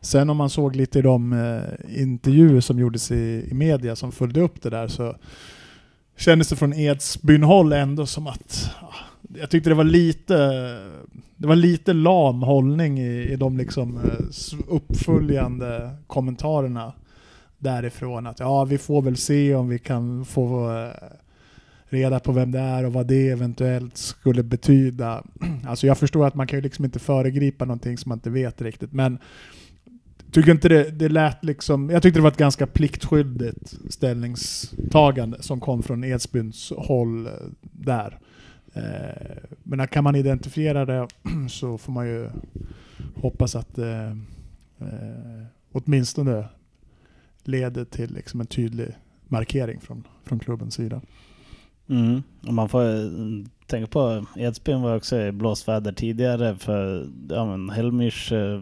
Sen 0.00 0.30
om 0.30 0.36
man 0.36 0.50
såg 0.50 0.76
lite 0.76 0.98
i 0.98 1.02
de 1.02 1.32
eh, 1.32 2.02
intervjuer 2.02 2.60
som 2.60 2.78
gjordes 2.78 3.10
i, 3.10 3.48
i 3.50 3.54
media 3.54 3.96
som 3.96 4.12
följde 4.12 4.40
upp 4.40 4.62
det 4.62 4.70
där 4.70 4.88
så 4.88 5.16
kändes 6.22 6.48
det 6.48 6.56
från 6.56 6.72
Edsbyn-håll 6.72 7.72
ändå 7.72 8.06
som 8.06 8.26
att 8.26 8.70
jag 9.34 9.50
tyckte 9.50 9.70
det 9.70 9.74
var 9.74 9.84
lite 9.84 10.36
det 11.36 11.46
var 11.48 11.56
lite 11.56 11.92
lam 11.92 12.42
hållning 12.42 12.98
i, 12.98 13.32
i 13.32 13.36
de 13.36 13.56
liksom 13.56 13.96
eh, 13.96 14.58
uppföljande 14.68 15.90
kommentarerna 16.06 16.92
därifrån. 17.58 18.26
Att 18.26 18.40
ja, 18.40 18.64
vi 18.64 18.78
får 18.78 19.02
väl 19.02 19.16
se 19.16 19.54
om 19.54 19.68
vi 19.68 19.78
kan 19.78 20.24
få 20.24 20.78
eh, 20.78 20.90
reda 21.84 22.20
på 22.20 22.32
vem 22.32 22.52
det 22.52 22.58
är 22.58 22.84
och 22.84 22.92
vad 22.92 23.06
det 23.06 23.28
eventuellt 23.28 23.96
skulle 23.96 24.42
betyda. 24.42 25.24
Alltså 25.66 25.86
jag 25.86 25.98
förstår 25.98 26.26
att 26.26 26.34
man 26.34 26.46
kan 26.46 26.58
ju 26.58 26.62
liksom 26.62 26.84
inte 26.84 26.98
föregripa 26.98 27.64
någonting 27.64 27.98
som 27.98 28.08
man 28.08 28.18
inte 28.18 28.30
vet 28.30 28.62
riktigt, 28.62 28.92
men 28.92 29.18
tycker 30.32 30.50
inte 30.50 30.68
det, 30.68 30.90
det 30.90 31.08
lät 31.08 31.44
liksom, 31.44 31.90
jag 31.90 32.02
tyckte 32.02 32.18
det 32.18 32.22
var 32.22 32.30
ett 32.30 32.36
ganska 32.36 32.66
pliktskyldigt 32.66 33.74
ställningstagande 33.88 35.42
som 35.42 35.60
kom 35.60 35.82
från 35.82 36.04
Edsbyns 36.04 36.72
håll 36.76 37.26
eh, 37.26 37.32
där. 37.62 38.18
Eh, 38.74 39.36
men 39.62 39.88
kan 39.88 40.04
man 40.04 40.16
identifiera 40.16 40.84
det 40.84 41.08
så 41.48 41.78
får 41.78 41.92
man 41.92 42.06
ju 42.06 42.30
hoppas 43.14 43.56
att 43.56 43.74
det 43.74 44.18
åtminstone 45.72 46.44
leder 47.44 47.84
till 47.84 48.14
liksom 48.14 48.40
en 48.40 48.46
tydlig 48.46 48.88
markering 49.28 49.80
från, 49.80 50.06
från 50.24 50.38
klubbens 50.38 50.74
sida. 50.74 51.00
Mm. 51.88 52.22
Och 52.46 52.54
man 52.54 52.68
får 52.68 52.82
tänka 53.66 53.86
på, 53.86 54.26
Edsbyn 54.36 54.82
var 54.82 54.96
också 54.96 55.20
i 55.20 55.32
blåsväder 55.32 55.92
tidigare 55.92 56.56
för 56.56 57.08
ja, 57.28 57.56
men 57.56 57.70
Helmers 57.70 58.32
eh, 58.32 58.60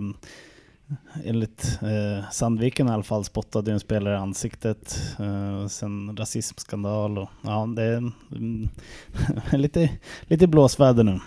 enligt 1.25 1.79
eh, 1.83 2.31
Sandviken 2.31 2.89
i 2.89 2.91
alla 2.91 3.03
fall 3.03 3.25
spottade 3.25 3.73
en 3.73 3.81
spelare 3.81 4.15
i 4.15 4.19
ansiktet. 4.19 5.01
Eh, 5.19 5.67
sen 5.67 6.17
rasismskandal 6.17 7.19
och 7.19 7.29
ja, 7.43 7.67
det 7.77 7.83
är 7.83 8.13
mm, 8.33 8.69
lite, 9.53 9.91
lite 10.23 10.47
blåsväder 10.47 11.05
nu. 11.05 11.21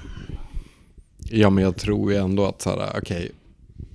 Ja, 1.17 1.50
men 1.50 1.63
jag 1.63 1.77
tror 1.77 2.12
ju 2.12 2.17
ändå 2.17 2.46
att 2.46 2.62
så 2.62 2.70
här, 2.70 2.89
okej, 2.98 3.32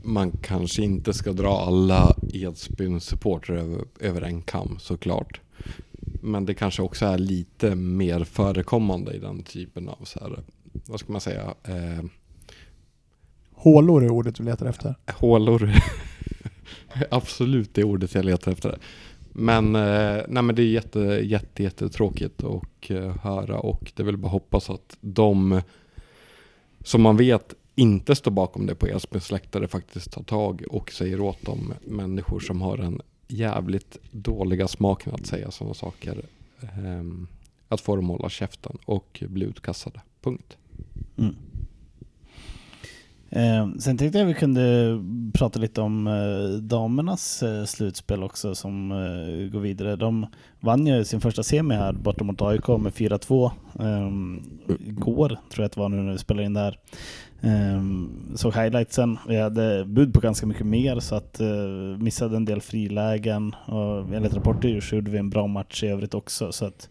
man 0.02 0.30
kanske 0.30 0.82
inte 0.82 1.12
ska 1.12 1.32
dra 1.32 1.60
alla 1.60 2.16
Edsbyns 2.32 3.04
supportrar 3.04 3.56
över, 3.56 3.84
över 4.00 4.22
en 4.22 4.42
kam 4.42 4.78
såklart. 4.80 5.40
Men 6.22 6.46
det 6.46 6.54
kanske 6.54 6.82
också 6.82 7.06
är 7.06 7.18
lite 7.18 7.74
mer 7.74 8.24
förekommande 8.24 9.12
i 9.12 9.18
den 9.18 9.42
typen 9.42 9.88
av 9.88 9.98
så 10.04 10.20
här, 10.20 10.38
vad 10.86 11.00
ska 11.00 11.12
man 11.12 11.20
säga, 11.20 11.54
eh, 11.64 12.04
Hålor 13.60 14.04
är 14.04 14.10
ordet 14.10 14.34
du 14.34 14.42
letar 14.42 14.66
efter. 14.66 14.94
hålor. 15.06 15.72
Absolut 17.10 17.74
det 17.74 17.84
ordet 17.84 18.14
jag 18.14 18.24
letar 18.24 18.52
efter. 18.52 18.78
Men, 19.32 19.74
eh, 19.76 20.22
nej, 20.28 20.42
men 20.42 20.54
det 20.54 20.62
är 20.62 20.66
jätte, 20.66 21.00
jätte, 21.00 21.62
jättetråkigt 21.62 22.44
att 22.44 22.90
eh, 22.90 23.16
höra 23.16 23.58
och 23.58 23.92
det 23.96 24.02
väl 24.02 24.16
bara 24.16 24.28
hoppas 24.28 24.70
att 24.70 24.96
de 25.00 25.60
som 26.84 27.02
man 27.02 27.16
vet 27.16 27.54
inte 27.74 28.14
står 28.14 28.30
bakom 28.30 28.66
det 28.66 28.74
på 28.74 28.88
Edsbyns 28.88 29.30
läktare 29.30 29.68
faktiskt 29.68 30.12
tar 30.12 30.22
tag 30.22 30.64
och 30.70 30.92
säger 30.92 31.20
åt 31.20 31.38
de 31.42 31.72
människor 31.86 32.40
som 32.40 32.62
har 32.62 32.78
en 32.78 33.00
jävligt 33.28 33.98
dåliga 34.10 34.68
smaken 34.68 35.14
att 35.14 35.26
säga 35.26 35.50
sådana 35.50 35.74
saker. 35.74 36.22
ehm, 36.60 37.26
att 37.68 37.80
få 37.80 37.96
dem 37.96 38.10
att 38.10 38.16
hålla 38.16 38.28
käften 38.28 38.78
och 38.84 39.22
bli 39.28 39.46
utkastade. 39.46 40.00
Punkt. 40.20 40.56
Mm. 41.16 41.34
Eh, 43.30 43.68
sen 43.78 43.98
tänkte 43.98 44.18
jag 44.18 44.26
vi 44.26 44.34
kunde 44.34 44.98
prata 45.34 45.58
lite 45.58 45.80
om 45.80 46.06
eh, 46.06 46.60
damernas 46.60 47.42
eh, 47.42 47.64
slutspel 47.64 48.22
också 48.22 48.54
som 48.54 48.92
eh, 48.92 49.50
går 49.52 49.60
vidare. 49.60 49.96
De 49.96 50.26
vann 50.60 50.86
ju 50.86 51.04
sin 51.04 51.20
första 51.20 51.42
semi 51.42 51.74
här 51.74 51.92
borta 51.92 52.24
mot 52.24 52.42
AIK 52.42 52.68
med 52.68 52.92
4-2 52.92 53.50
eh, 53.80 54.78
igår, 54.88 55.28
tror 55.28 55.38
jag 55.56 55.64
att 55.64 55.72
det 55.72 55.80
var 55.80 55.88
nu 55.88 55.96
när 55.96 56.12
vi 56.12 56.18
spelade 56.18 56.46
in 56.46 56.54
där. 56.54 56.78
Eh, 57.40 57.82
såg 58.34 58.54
highlightsen. 58.54 59.18
Vi 59.28 59.40
hade 59.40 59.84
bud 59.84 60.14
på 60.14 60.20
ganska 60.20 60.46
mycket 60.46 60.66
mer 60.66 61.00
så 61.00 61.14
att 61.14 61.40
eh, 61.40 61.48
missade 61.98 62.36
en 62.36 62.44
del 62.44 62.60
frilägen 62.60 63.54
och 63.66 64.14
enligt 64.14 64.34
rapporter 64.34 64.80
så 64.80 64.94
gjorde 64.94 65.10
vi 65.10 65.18
en 65.18 65.30
bra 65.30 65.46
match 65.46 65.82
i 65.82 65.86
övrigt 65.86 66.14
också. 66.14 66.52
Så 66.52 66.64
att, 66.64 66.88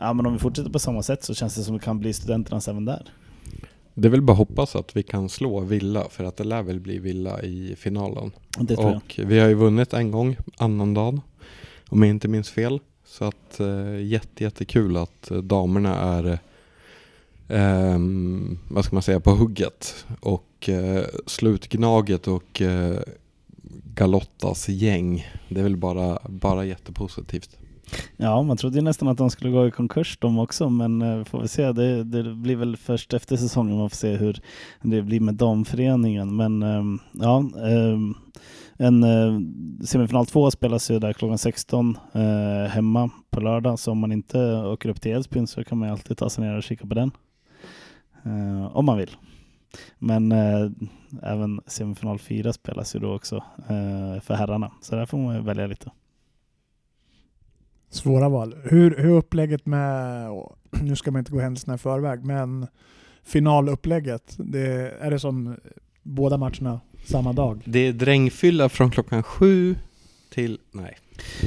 ja, 0.00 0.12
men 0.12 0.26
om 0.26 0.32
vi 0.32 0.38
fortsätter 0.38 0.70
på 0.70 0.78
samma 0.78 1.02
sätt 1.02 1.24
så 1.24 1.34
känns 1.34 1.54
det 1.54 1.62
som 1.62 1.74
att 1.74 1.80
det 1.80 1.84
kan 1.84 2.00
bli 2.00 2.12
studenternas 2.12 2.68
även 2.68 2.84
där. 2.84 3.02
Det 4.00 4.08
är 4.08 4.10
väl 4.10 4.22
bara 4.22 4.36
hoppas 4.36 4.76
att 4.76 4.96
vi 4.96 5.02
kan 5.02 5.28
slå 5.28 5.60
Villa 5.60 6.08
för 6.10 6.24
att 6.24 6.36
det 6.36 6.44
lär 6.44 6.62
väl 6.62 6.80
bli 6.80 6.98
Villa 6.98 7.42
i 7.42 7.74
finalen. 7.78 8.30
Det 8.58 8.76
tror 8.76 8.88
jag. 8.88 8.96
Och 8.96 9.30
vi 9.30 9.38
har 9.38 9.48
ju 9.48 9.54
vunnit 9.54 9.92
en 9.92 10.10
gång, 10.10 10.36
annandagen, 10.56 11.20
om 11.88 12.02
jag 12.02 12.10
inte 12.10 12.28
minns 12.28 12.50
fel. 12.50 12.80
Så 13.04 13.24
att 13.24 13.60
eh, 13.60 14.02
jätte, 14.02 14.44
jättekul 14.44 14.96
att 14.96 15.30
eh, 15.30 15.38
damerna 15.38 15.96
är, 15.98 16.38
ehm, 17.48 18.58
vad 18.68 18.84
ska 18.84 18.96
man 18.96 19.02
säga, 19.02 19.20
på 19.20 19.30
hugget. 19.30 20.06
Och 20.20 20.68
eh, 20.68 21.04
slutgnaget 21.26 22.28
och 22.28 22.62
eh, 22.62 22.98
Galottas 23.94 24.68
gäng, 24.68 25.26
det 25.48 25.60
är 25.60 25.64
väl 25.64 25.76
bara, 25.76 26.18
bara 26.28 26.64
jättepositivt. 26.64 27.58
Ja, 28.16 28.42
man 28.42 28.56
trodde 28.56 28.76
ju 28.78 28.82
nästan 28.82 29.08
att 29.08 29.18
de 29.18 29.30
skulle 29.30 29.50
gå 29.50 29.66
i 29.66 29.70
konkurs 29.70 30.18
de 30.20 30.38
också, 30.38 30.70
men 30.70 31.02
eh, 31.02 31.24
får 31.24 31.40
vi 31.40 31.48
se. 31.48 31.72
Det, 31.72 32.04
det 32.04 32.34
blir 32.34 32.56
väl 32.56 32.76
först 32.76 33.14
efter 33.14 33.36
säsongen 33.36 33.78
man 33.78 33.90
får 33.90 33.96
se 33.96 34.16
hur 34.16 34.40
det 34.82 35.02
blir 35.02 35.20
med 35.20 35.34
damföreningen. 35.34 36.36
Men 36.36 36.62
ehm, 36.62 36.98
ja, 37.12 37.44
ehm, 37.64 38.14
en 38.76 39.02
eh, 39.02 39.40
semifinal 39.84 40.26
två 40.26 40.50
spelas 40.50 40.90
ju 40.90 40.98
där 40.98 41.12
klockan 41.12 41.38
16 41.38 41.98
eh, 42.12 42.70
hemma 42.70 43.10
på 43.30 43.40
lördag. 43.40 43.78
Så 43.78 43.90
om 43.92 43.98
man 43.98 44.12
inte 44.12 44.56
åker 44.56 44.88
upp 44.88 45.00
till 45.00 45.12
Edsbyn 45.12 45.46
så 45.46 45.64
kan 45.64 45.78
man 45.78 45.88
ju 45.88 45.92
alltid 45.92 46.16
ta 46.16 46.30
sig 46.30 46.44
ner 46.44 46.56
och 46.56 46.62
kika 46.62 46.86
på 46.86 46.94
den. 46.94 47.10
Eh, 48.24 48.76
om 48.76 48.84
man 48.84 48.98
vill. 48.98 49.16
Men 49.98 50.32
eh, 50.32 50.70
även 51.22 51.60
semifinal 51.66 52.18
4 52.18 52.52
spelas 52.52 52.94
ju 52.94 52.98
då 52.98 53.14
också 53.14 53.36
eh, 53.58 54.20
för 54.20 54.34
herrarna. 54.34 54.72
Så 54.80 54.96
där 54.96 55.06
får 55.06 55.18
man 55.18 55.34
ju 55.34 55.42
välja 55.42 55.66
lite. 55.66 55.90
Svåra 57.90 58.28
val. 58.28 58.56
Hur, 58.64 58.96
hur 58.96 59.16
upplägget 59.16 59.66
med, 59.66 60.28
nu 60.82 60.96
ska 60.96 61.10
man 61.10 61.18
inte 61.18 61.32
gå 61.32 61.40
händelserna 61.40 61.74
i 61.74 61.78
förväg, 61.78 62.24
men 62.24 62.66
finalupplägget, 63.22 64.34
det, 64.38 64.94
är 65.00 65.10
det 65.10 65.18
som 65.18 65.56
båda 66.02 66.36
matcherna 66.36 66.80
samma 67.04 67.32
dag? 67.32 67.62
Det 67.64 67.78
är 67.78 67.92
drängfylla 67.92 68.68
från 68.68 68.90
klockan 68.90 69.22
sju 69.22 69.76
till, 70.30 70.58
nej. 70.72 70.96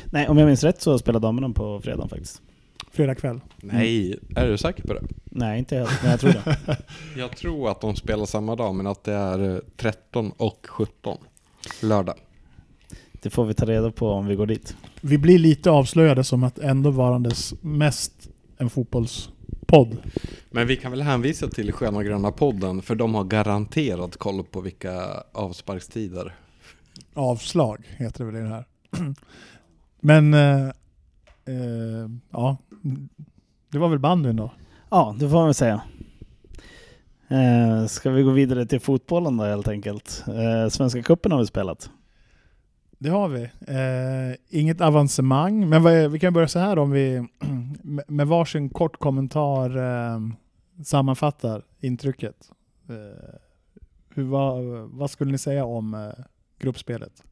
Nej, 0.05 0.27
om 0.27 0.37
jag 0.37 0.47
minns 0.47 0.63
rätt 0.63 0.81
så 0.81 0.99
spelar 0.99 1.19
damerna 1.19 1.49
på 1.49 1.79
fredag 1.79 2.07
faktiskt. 2.07 2.41
Fredag 2.91 3.15
kväll? 3.15 3.39
Nej, 3.57 4.19
är 4.35 4.47
du 4.47 4.57
säker 4.57 4.83
på 4.83 4.93
det? 4.93 5.03
Nej, 5.23 5.59
inte 5.59 5.75
helt, 5.75 6.01
men 6.01 6.11
jag 6.11 6.19
tror 6.19 6.31
det. 6.31 6.57
Jag 7.17 7.37
tror 7.37 7.71
att 7.71 7.81
de 7.81 7.95
spelar 7.95 8.25
samma 8.25 8.55
dag, 8.55 8.75
men 8.75 8.87
att 8.87 9.03
det 9.03 9.13
är 9.13 9.55
eh, 9.55 9.59
13 9.77 10.31
och 10.37 10.67
17 10.69 11.17
lördag. 11.81 12.15
Det 13.23 13.29
får 13.29 13.45
vi 13.45 13.53
ta 13.53 13.65
reda 13.65 13.91
på 13.91 14.09
om 14.09 14.27
vi 14.27 14.35
går 14.35 14.45
dit. 14.45 14.75
Vi 15.01 15.17
blir 15.17 15.39
lite 15.39 15.71
avslöjade 15.71 16.23
som 16.23 16.43
att 16.43 16.59
ändå 16.59 16.91
varandes 16.91 17.53
mest 17.61 18.29
en 18.57 18.69
fotbollspodd. 18.69 19.97
Men 20.51 20.67
vi 20.67 20.75
kan 20.75 20.91
väl 20.91 21.01
hänvisa 21.01 21.47
till 21.47 21.71
Sköna 21.71 22.03
Gröna 22.03 22.31
podden, 22.31 22.81
för 22.81 22.95
de 22.95 23.15
har 23.15 23.23
garanterat 23.23 24.17
koll 24.17 24.43
på 24.43 24.61
vilka 24.61 25.23
avsparkstider. 25.31 26.35
Avslag 27.13 27.85
heter 27.97 28.25
det 28.25 28.31
väl 28.31 28.41
i 28.41 28.43
det 28.43 28.47
här. 28.47 28.65
Men 29.99 30.33
eh, 30.33 30.67
eh, 31.45 32.09
ja, 32.31 32.57
det 33.71 33.77
var 33.77 33.89
väl 33.89 33.99
bandyn 33.99 34.35
då. 34.35 34.51
Ja, 34.89 35.15
det 35.19 35.29
får 35.29 35.35
man 35.35 35.45
väl 35.45 35.53
säga. 35.53 35.81
Eh, 37.27 37.85
ska 37.87 38.09
vi 38.09 38.23
gå 38.23 38.31
vidare 38.31 38.65
till 38.65 38.79
fotbollen 38.79 39.37
då 39.37 39.43
helt 39.43 39.67
enkelt? 39.67 40.23
Eh, 40.27 40.69
Svenska 40.69 41.03
cupen 41.03 41.31
har 41.31 41.39
vi 41.39 41.45
spelat. 41.45 41.89
Det 43.03 43.09
har 43.09 43.27
vi. 43.29 43.41
Eh, 43.67 44.59
inget 44.59 44.81
avancemang, 44.81 45.69
men 45.69 45.83
vad 45.83 45.93
är, 45.93 46.07
vi 46.09 46.19
kan 46.19 46.33
börja 46.33 46.47
så 46.47 46.59
här 46.59 46.79
om 46.79 46.91
vi 46.91 47.27
med- 48.07 48.27
varsin 48.27 48.69
kort 48.69 48.99
kommentar 48.99 49.77
eh, 49.77 50.19
sammanfattar 50.83 51.63
intrycket. 51.79 52.35
Eh, 52.89 53.35
hur, 54.09 54.23
vad, 54.23 54.63
vad 54.89 55.11
skulle 55.11 55.31
ni 55.31 55.37
säga 55.37 55.65
om 55.65 55.93
eh, 55.93 56.23
gruppspelet? 56.59 57.23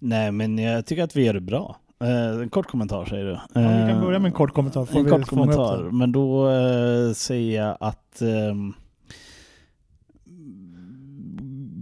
Nej, 0.00 0.32
men 0.32 0.58
jag 0.58 0.86
tycker 0.86 1.02
att 1.02 1.16
vi 1.16 1.24
gör 1.24 1.34
det 1.34 1.40
bra. 1.40 1.76
Eh, 2.00 2.40
en 2.42 2.50
kort 2.50 2.66
kommentar 2.66 3.04
säger 3.04 3.24
du. 3.24 3.32
Ja, 3.32 3.60
vi 3.84 3.92
kan 3.92 4.00
börja 4.00 4.18
med 4.18 4.28
en 4.28 4.32
kort 4.34 4.54
kommentar. 4.54 4.84
Får 4.84 4.98
en 4.98 5.04
vi 5.04 5.10
kort 5.10 5.26
kommentar, 5.26 5.82
men 5.90 6.12
då 6.12 6.50
eh, 6.50 7.12
säger 7.12 7.62
jag 7.62 7.76
att 7.80 8.22
ehm, 8.22 8.74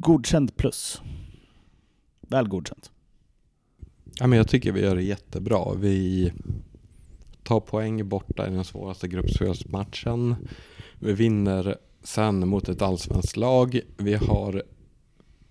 godkänt 0.01 0.57
plus. 0.57 1.03
Väl 2.33 2.49
godkänt. 2.49 2.91
Ja, 4.19 4.27
men 4.27 4.37
jag 4.37 4.49
tycker 4.49 4.73
vi 4.73 4.81
gör 4.81 4.97
det 4.97 5.03
jättebra. 5.03 5.75
Vi 5.75 6.33
tar 7.43 7.61
poäng 7.61 8.09
borta 8.09 8.49
i 8.49 8.51
den 8.51 8.65
svåraste 8.65 9.09
gruppspelsmatchen. 9.09 10.37
Vi 10.99 11.13
vinner 11.13 11.77
sen 12.03 12.49
mot 12.49 12.69
ett 12.69 12.83
allsvenskt 12.83 13.37
lag. 13.37 13.81
Vi 13.97 14.15
har 14.15 14.63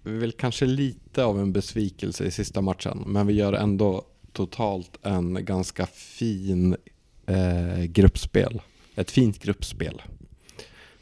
väl 0.03 0.31
kanske 0.31 0.65
lite 0.65 1.23
av 1.23 1.39
en 1.39 1.53
besvikelse 1.53 2.25
i 2.25 2.31
sista 2.31 2.61
matchen, 2.61 3.03
men 3.07 3.27
vi 3.27 3.33
gör 3.33 3.53
ändå 3.53 4.05
totalt 4.31 4.97
en 5.01 5.45
ganska 5.45 5.85
fin 5.85 6.75
eh, 7.25 7.83
gruppspel. 7.83 8.61
Ett 8.95 9.11
fint 9.11 9.39
gruppspel. 9.39 10.01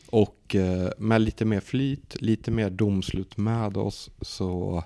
Och 0.10 0.56
eh, 0.56 0.90
med 0.98 1.22
lite 1.22 1.46
mer 1.46 1.60
flyt, 1.60 2.22
lite 2.22 2.52
mer 2.52 2.70
domslut 2.70 3.38
med 3.38 3.78
oss 3.78 4.12
så 4.22 4.84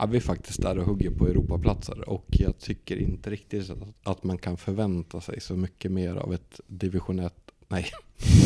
är 0.00 0.06
vi 0.06 0.20
faktiskt 0.20 0.62
där 0.62 0.78
och 0.78 0.86
hugger 0.86 1.10
på 1.10 1.26
Europaplatser. 1.26 2.08
Och 2.08 2.26
jag 2.28 2.58
tycker 2.58 2.96
inte 2.96 3.30
riktigt 3.30 3.70
att, 3.70 3.78
att 4.02 4.24
man 4.24 4.38
kan 4.38 4.56
förvänta 4.56 5.20
sig 5.20 5.40
så 5.40 5.56
mycket 5.56 5.92
mer 5.92 6.14
av 6.14 6.34
ett 6.34 6.60
division 6.66 7.18
1, 7.18 7.34
nej, 7.68 7.86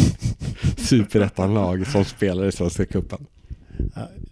superettan-lag 0.76 1.86
som 1.86 2.04
spelar 2.04 2.46
i 2.46 2.52
Svenska 2.52 2.86
cupen. 2.86 3.26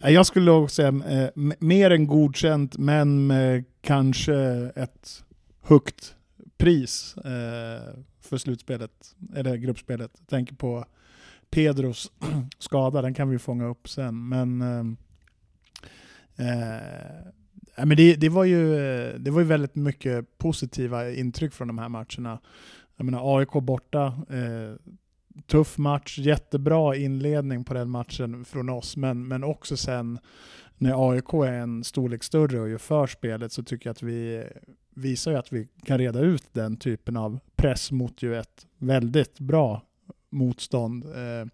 Jag 0.01 0.27
skulle 0.27 0.51
också 0.51 0.75
säga 0.75 0.89
eh, 0.89 1.31
mer 1.59 1.91
än 1.91 2.07
godkänt, 2.07 2.79
men 2.79 3.27
med 3.27 3.65
kanske 3.81 4.35
ett 4.77 5.25
högt 5.63 6.15
pris 6.57 7.17
eh, 7.17 7.95
för 8.21 8.39
slutspelet, 8.39 9.15
eller 9.35 9.57
gruppspelet. 9.57 10.11
Jag 10.19 10.29
tänker 10.29 10.55
på 10.55 10.85
Pedros 11.51 12.13
skada, 12.59 13.03
den 13.03 13.15
kan 13.15 13.31
vi 13.31 13.39
fånga 13.39 13.67
upp 13.67 13.89
sen. 13.89 14.29
Men 14.29 14.63
eh, 14.63 14.85
eh, 16.37 17.87
men 17.87 17.97
det, 17.97 18.17
det, 18.17 18.29
var 18.29 18.45
ju, 18.45 18.75
eh, 18.75 19.15
det 19.19 19.31
var 19.31 19.41
ju 19.41 19.47
väldigt 19.47 19.75
mycket 19.75 20.39
positiva 20.39 21.11
intryck 21.11 21.53
från 21.53 21.69
de 21.69 21.79
här 21.79 21.89
matcherna. 21.89 22.39
Jag 22.97 23.05
menar 23.05 23.39
AIK 23.39 23.53
borta, 23.53 24.07
eh, 24.31 24.93
tuff 25.47 25.79
match, 25.79 26.19
jättebra 26.19 26.97
inledning 26.97 27.65
på 27.65 27.75
den 27.75 27.91
matchen 27.91 28.45
från 28.45 28.69
oss, 28.69 28.97
men, 28.97 29.29
men 29.29 29.45
också 29.45 29.77
sen 29.77 30.19
när 30.79 31.11
AIK 31.11 31.33
är 31.33 31.53
en 31.53 31.85
storlek 31.85 32.23
större 32.23 32.61
och 32.61 32.69
gör 32.69 32.79
för 32.79 33.07
spelet 33.07 33.53
så 33.53 33.63
tycker 33.63 33.89
jag 33.89 33.93
att 33.93 34.03
vi 34.03 34.45
visar 34.95 35.31
ju 35.31 35.37
att 35.37 35.53
vi 35.53 35.69
kan 35.85 35.99
reda 35.99 36.21
ut 36.21 36.45
den 36.53 36.77
typen 36.77 37.17
av 37.17 37.39
press 37.57 37.93
mot 37.93 38.23
ju 38.23 38.37
ett 38.37 38.67
väldigt 38.79 39.39
bra 39.39 39.83
motstånd. 40.31 41.05
Eh, 41.05 41.47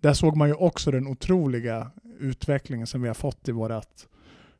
där 0.00 0.12
såg 0.12 0.36
man 0.36 0.48
ju 0.48 0.54
också 0.54 0.90
den 0.90 1.06
otroliga 1.06 1.90
utvecklingen 2.18 2.86
som 2.86 3.02
vi 3.02 3.08
har 3.08 3.14
fått 3.14 3.48
i 3.48 3.52
vårt 3.52 4.06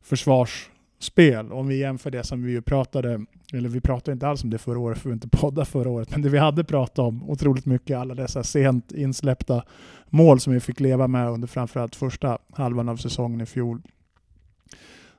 försvarsspel. 0.02 1.52
Om 1.52 1.66
vi 1.66 1.78
jämför 1.78 2.10
det 2.10 2.24
som 2.24 2.42
vi 2.42 2.52
ju 2.52 2.62
pratade, 2.62 3.24
eller 3.52 3.68
vi 3.68 3.80
pratade 3.80 4.12
inte 4.12 4.28
alls 4.28 4.44
om 4.44 4.50
det 4.50 4.58
förra 4.58 4.78
året 4.78 4.98
för 4.98 5.08
vi 5.08 5.14
inte 5.14 5.28
poddade 5.32 5.66
förra 5.66 5.90
året, 5.90 6.10
men 6.10 6.22
det 6.22 6.28
vi 6.28 6.38
hade 6.38 6.64
pratat 6.64 6.98
om 6.98 7.30
otroligt 7.30 7.66
mycket, 7.66 7.98
alla 7.98 8.14
dessa 8.14 8.44
sent 8.44 8.92
insläppta 8.92 9.64
mål 10.06 10.40
som 10.40 10.52
vi 10.52 10.60
fick 10.60 10.80
leva 10.80 11.08
med 11.08 11.28
under 11.28 11.48
framförallt 11.48 11.96
första 11.96 12.38
halvan 12.52 12.88
av 12.88 12.96
säsongen 12.96 13.40
i 13.40 13.46
fjol. 13.46 13.82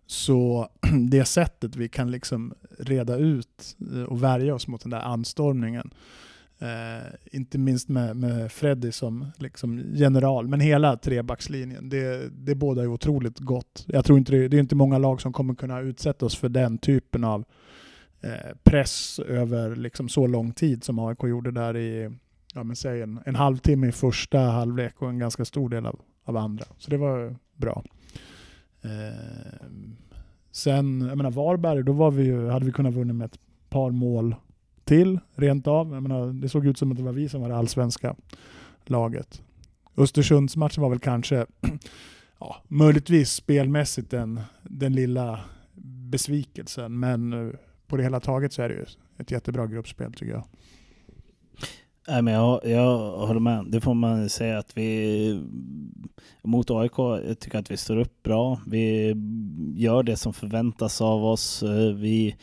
Så 0.05 0.69
det 1.09 1.25
sättet 1.25 1.75
vi 1.75 1.89
kan 1.89 2.11
liksom 2.11 2.53
reda 2.79 3.15
ut 3.15 3.75
eh, 3.93 4.03
och 4.03 4.23
värja 4.23 4.55
oss 4.55 4.67
mot 4.67 4.81
den 4.81 4.89
där 4.89 4.99
anstormningen 4.99 5.93
Eh, 6.59 7.13
inte 7.31 7.57
minst 7.57 7.89
med, 7.89 8.15
med 8.17 8.51
Freddy 8.51 8.91
som 8.91 9.25
liksom 9.37 9.83
general, 9.93 10.47
men 10.47 10.59
hela 10.59 10.97
trebackslinjen. 10.97 11.89
Det, 11.89 12.29
det 12.29 12.55
båda 12.55 12.81
är 12.81 12.87
otroligt 12.87 13.39
gott. 13.39 13.85
Jag 13.87 14.05
tror 14.05 14.17
inte 14.17 14.31
det, 14.31 14.47
det 14.47 14.57
är 14.57 14.59
inte 14.59 14.75
många 14.75 14.97
lag 14.97 15.21
som 15.21 15.33
kommer 15.33 15.55
kunna 15.55 15.79
utsätta 15.79 16.25
oss 16.25 16.35
för 16.35 16.49
den 16.49 16.77
typen 16.77 17.23
av 17.23 17.45
eh, 18.21 18.55
press 18.63 19.19
över 19.19 19.75
liksom 19.75 20.09
så 20.09 20.27
lång 20.27 20.51
tid 20.51 20.83
som 20.83 20.99
AIK 20.99 21.23
gjorde 21.23 21.51
där 21.51 21.77
i 21.77 22.11
ja, 22.53 22.63
men 22.63 22.75
säg 22.75 23.01
en, 23.01 23.19
en 23.25 23.35
halvtimme 23.35 23.87
i 23.87 23.91
första 23.91 24.39
halvlek 24.39 25.01
och 25.01 25.09
en 25.09 25.19
ganska 25.19 25.45
stor 25.45 25.69
del 25.69 25.85
av, 25.85 25.99
av 26.23 26.37
andra. 26.37 26.65
Så 26.77 26.91
det 26.91 26.97
var 26.97 27.35
bra. 27.55 27.83
Eh, 28.81 29.67
sen, 30.51 31.01
jag 31.01 31.17
menar 31.17 31.31
Varberg, 31.31 31.83
då 31.83 31.91
var 31.91 32.11
vi 32.11 32.23
ju, 32.23 32.49
hade 32.49 32.65
vi 32.65 32.71
kunnat 32.71 32.93
vinna 32.93 33.13
med 33.13 33.25
ett 33.25 33.39
par 33.69 33.91
mål 33.91 34.35
till 34.83 35.19
rent 35.35 35.67
av. 35.67 35.93
Jag 35.93 36.03
menar, 36.03 36.33
det 36.33 36.49
såg 36.49 36.65
ut 36.65 36.77
som 36.77 36.91
att 36.91 36.97
det 36.97 37.03
var 37.03 37.11
vi 37.11 37.29
som 37.29 37.41
var 37.41 37.49
det 37.49 37.55
allsvenska 37.55 38.15
laget. 38.85 39.41
Östersundsmatchen 39.97 40.81
var 40.81 40.89
väl 40.89 40.99
kanske, 40.99 41.45
ja, 42.39 42.55
möjligtvis 42.67 43.31
spelmässigt 43.31 44.09
den, 44.09 44.41
den 44.63 44.93
lilla 44.93 45.39
besvikelsen, 46.11 46.99
men 46.99 47.33
eh, 47.33 47.53
på 47.87 47.97
det 47.97 48.03
hela 48.03 48.19
taget 48.19 48.53
så 48.53 48.61
är 48.61 48.69
det 48.69 48.75
ju 48.75 48.85
ett 49.17 49.31
jättebra 49.31 49.67
gruppspel 49.67 50.13
tycker 50.13 50.33
jag. 50.33 50.43
Nej, 52.07 52.21
men 52.21 52.33
jag, 52.33 52.61
jag 52.65 52.97
håller 53.11 53.39
med. 53.39 53.65
Det 53.67 53.81
får 53.81 53.93
man 53.93 54.29
säga 54.29 54.57
att 54.57 54.77
vi 54.77 55.43
mot 56.43 56.71
AIK 56.71 56.97
jag 56.97 57.39
tycker 57.39 57.59
att 57.59 57.71
vi 57.71 57.77
står 57.77 57.97
upp 57.97 58.23
bra. 58.23 58.59
Vi 58.67 59.15
gör 59.75 60.03
det 60.03 60.15
som 60.15 60.33
förväntas 60.33 61.01
av 61.01 61.25
oss. 61.25 61.63
Eh, 61.63 61.93
vi 61.93 62.35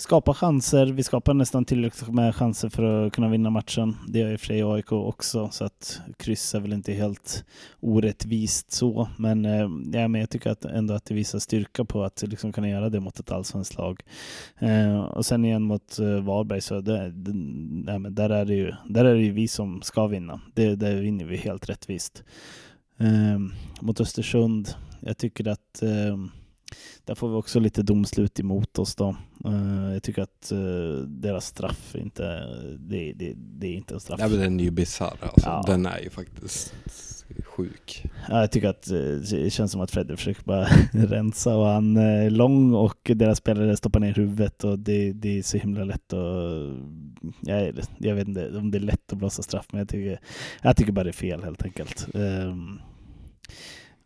skapar 0.00 0.34
chanser. 0.34 0.86
Vi 0.86 1.02
skapar 1.02 1.34
nästan 1.34 1.64
tillräckligt 1.64 2.14
med 2.14 2.34
chanser 2.34 2.68
för 2.68 3.06
att 3.06 3.12
kunna 3.12 3.28
vinna 3.28 3.50
matchen. 3.50 3.96
Det 4.08 4.18
gör 4.18 4.32
i 4.32 4.36
och 4.36 4.40
för 4.40 4.46
sig 4.46 4.62
AIK 4.62 4.92
också, 4.92 5.48
så 5.52 5.64
att 5.64 6.00
kryss 6.16 6.54
är 6.54 6.60
väl 6.60 6.72
inte 6.72 6.92
helt 6.92 7.44
orättvist 7.80 8.72
så. 8.72 9.08
Men, 9.18 9.44
eh, 9.44 9.68
ja, 9.92 10.08
men 10.08 10.14
jag 10.14 10.30
tycker 10.30 10.50
att 10.50 10.64
ändå 10.64 10.94
att 10.94 11.04
det 11.04 11.14
visar 11.14 11.38
styrka 11.38 11.84
på 11.84 12.04
att 12.04 12.22
liksom 12.22 12.52
kunna 12.52 12.68
göra 12.68 12.88
det 12.88 13.00
mot 13.00 13.20
ett 13.20 13.32
allsvenskt 13.32 13.78
lag. 13.78 14.02
Eh, 14.58 15.00
och 15.00 15.26
sen 15.26 15.44
igen 15.44 15.62
mot 15.62 15.98
eh, 15.98 16.20
Varberg, 16.20 16.60
så 16.60 16.80
det, 16.80 17.10
det, 17.10 17.32
ja, 17.92 17.98
men 17.98 18.14
där, 18.14 18.30
är 18.30 18.44
det 18.44 18.54
ju, 18.54 18.72
där 18.88 19.04
är 19.04 19.14
det 19.14 19.22
ju 19.22 19.32
vi 19.32 19.48
som 19.48 19.82
ska 19.82 20.06
vinna. 20.06 20.40
Det, 20.54 20.74
där 20.74 20.96
vinner 20.96 21.24
vi 21.24 21.36
helt 21.36 21.68
rättvist. 21.68 22.24
Eh, 22.98 23.38
mot 23.80 24.00
Östersund, 24.00 24.68
jag 25.00 25.18
tycker 25.18 25.48
att 25.48 25.82
eh, 25.82 26.16
där 27.04 27.14
får 27.14 27.28
vi 27.28 27.34
också 27.34 27.60
lite 27.60 27.82
domslut 27.82 28.40
emot 28.40 28.78
oss 28.78 28.94
då. 28.94 29.16
Uh, 29.46 29.92
jag 29.92 30.02
tycker 30.02 30.22
att 30.22 30.52
uh, 30.52 30.98
deras 30.98 31.46
straff 31.46 31.94
inte, 31.94 32.22
det, 32.78 33.12
det, 33.12 33.32
det 33.36 33.66
är 33.66 33.74
inte 33.74 33.94
en 33.94 34.00
straff. 34.00 34.20
Ja, 34.20 34.28
men 34.28 34.38
den 34.38 34.60
är 34.60 34.64
ju 34.64 34.70
bisarr 34.70 35.16
alltså. 35.22 35.48
Ja. 35.48 35.64
Den 35.66 35.86
är 35.86 35.98
ju 35.98 36.10
faktiskt 36.10 36.74
sjuk. 37.44 38.04
Ja, 38.28 38.40
jag 38.40 38.52
tycker 38.52 38.68
att 38.68 38.90
uh, 38.92 39.20
det 39.20 39.50
känns 39.50 39.72
som 39.72 39.80
att 39.80 39.90
Fredrik 39.90 40.18
försöker 40.18 40.42
bara 40.44 40.64
rensa 40.92 41.56
och 41.56 41.66
han 41.66 41.96
är 41.96 42.30
lång 42.30 42.74
och 42.74 43.10
deras 43.14 43.38
spelare 43.38 43.76
stoppar 43.76 44.00
ner 44.00 44.14
huvudet 44.14 44.64
och 44.64 44.78
det, 44.78 45.12
det 45.12 45.38
är 45.38 45.42
så 45.42 45.56
himla 45.56 45.84
lätt 45.84 46.12
att... 46.12 46.76
Jag, 47.40 47.74
jag 47.98 48.14
vet 48.14 48.28
inte 48.28 48.58
om 48.58 48.70
det 48.70 48.78
är 48.78 48.82
lätt 48.82 49.12
att 49.12 49.18
blåsa 49.18 49.42
straff 49.42 49.66
men 49.70 49.78
jag 49.78 49.88
tycker, 49.88 50.20
jag 50.62 50.76
tycker 50.76 50.92
bara 50.92 51.04
det 51.04 51.10
är 51.10 51.12
fel 51.12 51.44
helt 51.44 51.64
enkelt. 51.64 52.06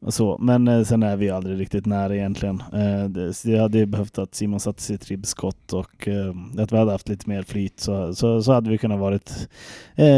Så. 0.09 0.39
Men 0.41 0.69
eh, 0.69 0.83
sen 0.83 1.03
är 1.03 1.17
vi 1.17 1.31
aldrig 1.31 1.61
riktigt 1.61 1.87
nära 1.87 2.17
egentligen. 2.17 2.63
Eh, 2.73 3.05
det, 3.05 3.45
jag 3.45 3.63
hade 3.63 3.87
behövt 3.87 4.19
att 4.19 4.35
Simon 4.35 4.61
satte 4.61 4.83
sitt 4.83 5.09
ribbskott 5.09 5.73
och 5.73 6.09
eh, 6.09 6.35
att 6.59 6.73
vi 6.73 6.77
hade 6.77 6.93
haft 6.93 7.09
lite 7.09 7.29
mer 7.29 7.43
flyt 7.43 7.81
så, 7.81 8.15
så, 8.15 8.43
så 8.43 8.53
hade 8.53 8.71
vi 8.71 8.79
kunnat 8.79 9.01
varit 9.01 9.49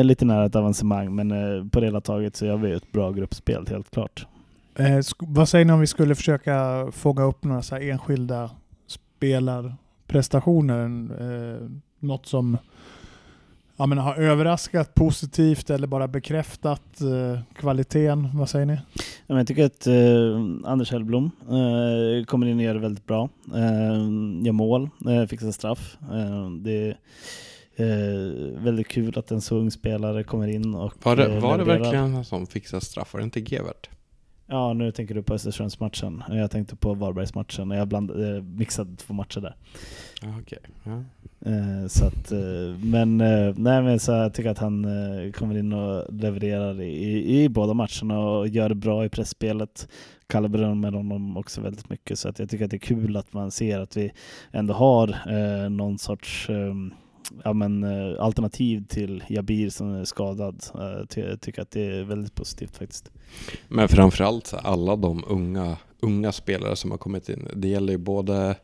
lite 0.04 0.24
nära 0.24 0.46
ett 0.46 0.56
avancemang. 0.56 1.14
Men 1.14 1.30
på 1.70 1.80
det 1.80 1.86
hela 1.86 2.00
taget 2.00 2.36
så 2.36 2.46
gör 2.46 2.56
vi 2.56 2.72
ett 2.72 2.92
bra 2.92 3.12
gruppspel 3.12 3.66
helt 3.68 3.90
klart. 3.90 4.26
Eh, 4.78 5.00
vad 5.18 5.48
säger 5.48 5.64
ni 5.64 5.72
om 5.72 5.80
vi 5.80 5.86
skulle 5.86 6.14
försöka 6.14 6.86
fånga 6.92 7.22
upp 7.22 7.44
några 7.44 7.62
så 7.62 7.76
enskilda 7.76 8.50
spelarprestationer? 8.86 10.84
Eh, 11.20 11.68
något 12.00 12.26
som 12.26 12.58
ja, 13.76 13.86
men 13.86 13.98
har 13.98 14.14
överraskat 14.14 14.94
positivt 14.94 15.70
eller 15.70 15.86
bara 15.86 16.08
bekräftat 16.08 17.00
eh, 17.00 17.40
kvaliteten? 17.54 18.30
Vad 18.34 18.48
säger 18.48 18.66
ni? 18.66 18.78
Ja, 19.26 19.36
jag 19.36 19.46
tycker 19.46 19.64
att 19.64 19.86
eh, 19.86 20.70
Anders 20.70 20.90
Hellblom 20.92 21.30
eh, 21.42 22.24
kommer 22.24 22.46
in 22.46 22.56
och 22.58 22.62
gör 22.64 22.74
det 22.74 22.80
väldigt 22.80 23.06
bra. 23.06 23.28
Eh, 23.54 23.98
gör 24.44 24.52
mål, 24.52 24.90
eh, 25.08 25.26
fixar 25.26 25.52
straff. 25.52 25.96
Eh, 26.12 26.50
det 26.50 26.72
är 26.72 26.96
eh, 27.76 28.62
väldigt 28.62 28.88
kul 28.88 29.18
att 29.18 29.30
en 29.30 29.40
så 29.40 29.56
ung 29.56 29.70
spelare 29.70 30.24
kommer 30.24 30.48
in 30.48 30.74
och 30.74 30.94
Var 31.02 31.16
det, 31.16 31.40
var 31.40 31.58
det 31.58 31.64
verkligen 31.64 32.12
han 32.12 32.24
som 32.24 32.46
fixade 32.46 32.84
straff? 32.84 33.12
Var 33.12 33.20
det 33.20 33.24
inte 33.24 33.40
Gevert? 33.40 33.88
Ja, 34.46 34.72
nu 34.72 34.92
tänker 34.92 35.14
du 35.14 35.22
på 35.22 35.34
Östersundsmatchen. 35.34 36.22
Jag 36.28 36.50
tänkte 36.50 36.76
på 36.76 36.94
Varbergsmatchen. 36.94 37.70
Jag 37.70 37.88
bland, 37.88 38.10
mixade 38.58 38.96
två 38.96 39.14
matcher 39.14 39.40
där. 39.40 39.54
Okay. 40.40 40.58
Ja. 40.84 41.02
Eh, 41.50 41.86
så 41.88 42.06
att, 42.06 42.32
eh, 42.32 42.78
men, 42.82 43.20
eh, 43.20 43.54
nej, 43.56 43.82
men 43.82 43.98
så 44.00 44.12
jag 44.12 44.34
tycker 44.34 44.50
att 44.50 44.58
han 44.58 44.86
kommer 45.34 45.58
in 45.58 45.72
och 45.72 46.14
levererar 46.14 46.80
i, 46.80 47.42
i 47.42 47.48
båda 47.48 47.74
matcherna 47.74 48.20
och 48.20 48.48
gör 48.48 48.68
det 48.68 48.74
bra 48.74 49.04
i 49.04 49.08
pressspelet. 49.08 49.88
Kalle 50.26 50.48
berömmer 50.48 50.92
honom 50.92 51.36
också 51.36 51.60
väldigt 51.60 51.90
mycket 51.90 52.18
så 52.18 52.28
att 52.28 52.38
jag 52.38 52.50
tycker 52.50 52.64
att 52.64 52.70
det 52.70 52.76
är 52.76 52.78
kul 52.78 53.16
att 53.16 53.32
man 53.32 53.50
ser 53.50 53.80
att 53.80 53.96
vi 53.96 54.12
ändå 54.52 54.74
har 54.74 55.08
eh, 55.08 55.70
någon 55.70 55.98
sorts 55.98 56.50
ehm, 56.50 56.92
ja, 57.44 57.52
men, 57.52 57.84
eh, 57.84 58.22
alternativ 58.24 58.84
till 58.88 59.24
Jabir 59.28 59.70
som 59.70 59.94
är 59.94 60.04
skadad. 60.04 60.64
Eh, 60.74 61.20
Jag 61.22 61.40
tycker 61.40 61.62
att 61.62 61.70
det 61.70 61.84
är 61.86 62.04
väldigt 62.04 62.34
positivt 62.34 62.76
faktiskt. 62.76 63.10
Men 63.68 63.88
framförallt 63.88 64.54
alla 64.62 64.96
de 64.96 65.24
unga, 65.28 65.76
unga 66.00 66.32
spelare 66.32 66.76
som 66.76 66.90
har 66.90 66.98
kommit 66.98 67.28
in. 67.28 67.48
Det 67.54 67.68
gäller 67.68 67.92
ju 67.92 67.98
både 67.98 68.56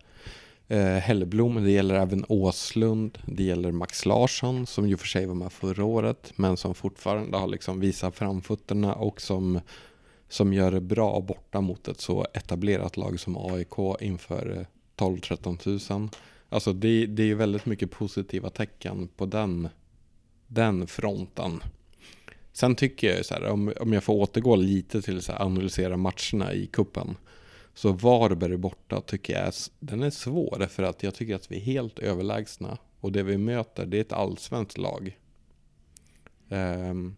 eh, 0.68 0.78
Hellblom, 0.80 1.64
det 1.64 1.70
gäller 1.70 1.94
även 1.94 2.24
Åslund, 2.28 3.18
det 3.26 3.44
gäller 3.44 3.72
Max 3.72 4.06
Larsson 4.06 4.66
som 4.66 4.88
ju 4.88 4.96
för 4.96 5.06
sig 5.06 5.26
var 5.26 5.34
med 5.34 5.52
förra 5.52 5.84
året 5.84 6.32
men 6.36 6.56
som 6.56 6.74
fortfarande 6.74 7.38
har 7.38 7.46
liksom 7.46 7.80
visat 7.80 8.16
framfötterna 8.16 8.94
och 8.94 9.20
som, 9.20 9.60
som 10.28 10.52
gör 10.52 10.72
det 10.72 10.80
bra 10.80 11.20
borta 11.20 11.60
mot 11.60 11.88
ett 11.88 12.00
så 12.00 12.26
etablerat 12.34 12.96
lag 12.96 13.20
som 13.20 13.36
AIK 13.36 14.00
inför 14.00 14.66
12-13 14.96 15.50
eh, 15.52 15.56
tusen. 15.56 16.10
Alltså 16.52 16.72
det, 16.72 17.06
det 17.06 17.30
är 17.30 17.34
väldigt 17.34 17.66
mycket 17.66 17.90
positiva 17.90 18.50
tecken 18.50 19.08
på 19.16 19.26
den, 19.26 19.68
den 20.46 20.86
fronten. 20.86 21.60
Sen 22.52 22.74
tycker 22.74 23.08
jag 23.08 23.16
ju 23.16 23.24
så 23.24 23.34
här, 23.34 23.48
om, 23.48 23.72
om 23.80 23.92
jag 23.92 24.04
får 24.04 24.14
återgå 24.14 24.56
lite 24.56 25.02
till 25.02 25.18
att 25.18 25.40
analysera 25.40 25.96
matcherna 25.96 26.52
i 26.52 26.66
kuppen 26.66 27.16
så 27.74 27.92
Varberg 27.92 28.56
borta 28.56 29.00
tycker 29.00 29.32
jag 29.32 29.42
är, 29.42 29.54
den 29.80 30.02
är 30.02 30.10
svår 30.10 30.66
för 30.70 30.82
att 30.82 31.02
jag 31.02 31.14
tycker 31.14 31.34
att 31.34 31.50
vi 31.50 31.56
är 31.56 31.60
helt 31.60 31.98
överlägsna. 31.98 32.78
Och 33.00 33.12
det 33.12 33.22
vi 33.22 33.38
möter 33.38 33.86
det 33.86 33.96
är 33.96 34.00
ett 34.00 34.12
allsvenskt 34.12 34.78
lag. 34.78 35.18
Um, 36.48 37.16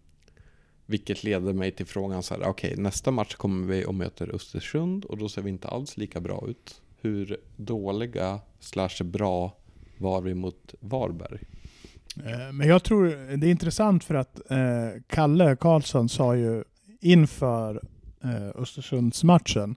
vilket 0.86 1.24
leder 1.24 1.52
mig 1.52 1.70
till 1.70 1.86
frågan 1.86 2.22
så 2.22 2.34
här, 2.34 2.40
okej 2.40 2.72
okay, 2.72 2.82
nästa 2.82 3.10
match 3.10 3.34
kommer 3.34 3.66
vi 3.66 3.84
och 3.84 3.94
möter 3.94 4.34
Östersund 4.34 5.04
och 5.04 5.18
då 5.18 5.28
ser 5.28 5.42
vi 5.42 5.50
inte 5.50 5.68
alls 5.68 5.96
lika 5.96 6.20
bra 6.20 6.44
ut. 6.48 6.80
Hur 7.04 7.36
dåliga 7.56 8.40
slash 8.60 9.04
bra 9.04 9.52
var 9.98 10.20
vi 10.20 10.34
mot 10.34 10.74
Varberg? 10.80 11.38
Eh, 12.16 12.52
men 12.52 12.68
jag 12.68 12.82
tror 12.84 13.36
det 13.36 13.46
är 13.46 13.50
intressant 13.50 14.04
för 14.04 14.14
att 14.14 14.50
eh, 14.50 14.58
Kalle 15.06 15.56
Karlsson 15.56 16.08
sa 16.08 16.36
ju 16.36 16.64
inför 17.00 17.82
eh, 18.22 18.48
Östersundsmatchen 18.62 19.76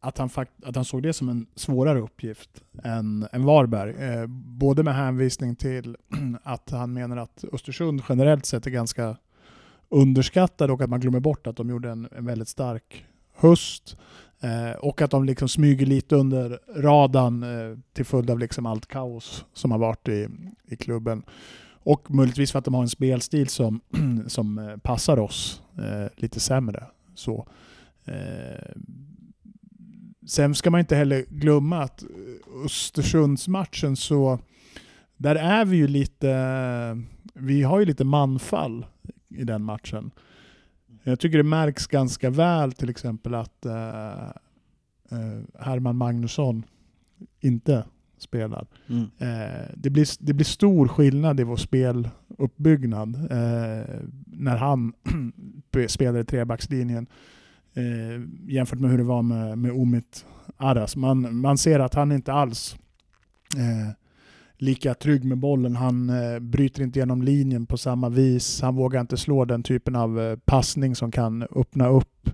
att 0.00 0.18
han, 0.18 0.28
fakt 0.28 0.64
att 0.64 0.76
han 0.76 0.84
såg 0.84 1.02
det 1.02 1.12
som 1.12 1.28
en 1.28 1.46
svårare 1.54 2.00
uppgift 2.00 2.50
än, 2.82 3.26
än 3.32 3.44
Varberg. 3.44 3.94
Eh, 4.04 4.26
både 4.26 4.82
med 4.82 4.94
hänvisning 4.94 5.56
till 5.56 5.96
att 6.42 6.70
han 6.70 6.92
menar 6.92 7.16
att 7.16 7.44
Östersund 7.52 8.02
generellt 8.08 8.46
sett 8.46 8.66
är 8.66 8.70
ganska 8.70 9.16
underskattade 9.88 10.72
och 10.72 10.80
att 10.80 10.90
man 10.90 11.00
glömmer 11.00 11.20
bort 11.20 11.46
att 11.46 11.56
de 11.56 11.70
gjorde 11.70 11.90
en, 11.90 12.08
en 12.16 12.26
väldigt 12.26 12.48
stark 12.48 13.04
höst. 13.34 13.96
Eh, 14.42 14.72
och 14.72 15.02
att 15.02 15.10
de 15.10 15.24
liksom 15.24 15.48
smyger 15.48 15.86
lite 15.86 16.16
under 16.16 16.58
radarn 16.76 17.42
eh, 17.42 17.78
till 17.92 18.04
följd 18.04 18.30
av 18.30 18.38
liksom 18.38 18.66
allt 18.66 18.86
kaos 18.86 19.44
som 19.52 19.70
har 19.70 19.78
varit 19.78 20.08
i, 20.08 20.28
i 20.64 20.76
klubben. 20.76 21.22
Och 21.82 22.10
möjligtvis 22.10 22.52
för 22.52 22.58
att 22.58 22.64
de 22.64 22.74
har 22.74 22.82
en 22.82 22.88
spelstil 22.88 23.48
som, 23.48 23.80
som 24.26 24.58
eh, 24.58 24.76
passar 24.76 25.18
oss 25.18 25.62
eh, 25.78 26.06
lite 26.16 26.40
sämre. 26.40 26.84
Så, 27.14 27.46
eh, 28.04 28.74
sen 30.26 30.54
ska 30.54 30.70
man 30.70 30.80
inte 30.80 30.96
heller 30.96 31.24
glömma 31.28 31.82
att 31.82 32.04
Östersundsmatchen 32.64 33.96
så 33.96 34.38
där 35.16 35.36
är 35.36 35.64
vi 35.64 35.76
ju 35.76 35.88
lite, 35.88 37.02
vi 37.34 37.62
har 37.62 37.78
ju 37.80 37.84
lite 37.84 38.04
manfall 38.04 38.86
i 39.28 39.44
den 39.44 39.62
matchen. 39.62 40.10
Jag 41.02 41.20
tycker 41.20 41.38
det 41.38 41.44
märks 41.44 41.86
ganska 41.86 42.30
väl 42.30 42.72
till 42.72 42.90
exempel 42.90 43.34
att 43.34 43.66
uh, 43.66 43.72
uh, 45.12 45.42
Herman 45.58 45.96
Magnusson 45.96 46.64
inte 47.40 47.84
spelar. 48.18 48.66
Mm. 48.88 49.02
Uh, 49.02 49.70
det, 49.74 49.90
blir, 49.90 50.06
det 50.18 50.32
blir 50.32 50.44
stor 50.44 50.88
skillnad 50.88 51.40
i 51.40 51.42
vår 51.42 51.56
speluppbyggnad 51.56 53.28
när 54.26 54.56
han 54.56 54.92
spelar 55.88 56.20
i 56.20 56.24
trebackslinjen 56.24 57.06
jämfört 58.46 58.78
med 58.78 58.90
hur 58.90 58.98
det 58.98 59.04
var 59.04 59.22
med, 59.22 59.58
med 59.58 59.72
Omit 59.72 60.26
Aras. 60.56 60.96
Man, 60.96 61.36
man 61.36 61.58
ser 61.58 61.80
att 61.80 61.94
han 61.94 62.12
inte 62.12 62.32
alls 62.32 62.76
lika 64.60 64.94
trygg 64.94 65.24
med 65.24 65.38
bollen. 65.38 65.76
Han 65.76 66.10
eh, 66.10 66.38
bryter 66.38 66.82
inte 66.82 66.98
genom 66.98 67.22
linjen 67.22 67.66
på 67.66 67.76
samma 67.76 68.08
vis. 68.08 68.60
Han 68.60 68.76
vågar 68.76 69.00
inte 69.00 69.16
slå 69.16 69.44
den 69.44 69.62
typen 69.62 69.96
av 69.96 70.20
eh, 70.20 70.36
passning 70.36 70.94
som 70.94 71.10
kan 71.10 71.42
öppna 71.42 71.88
upp. 71.88 72.30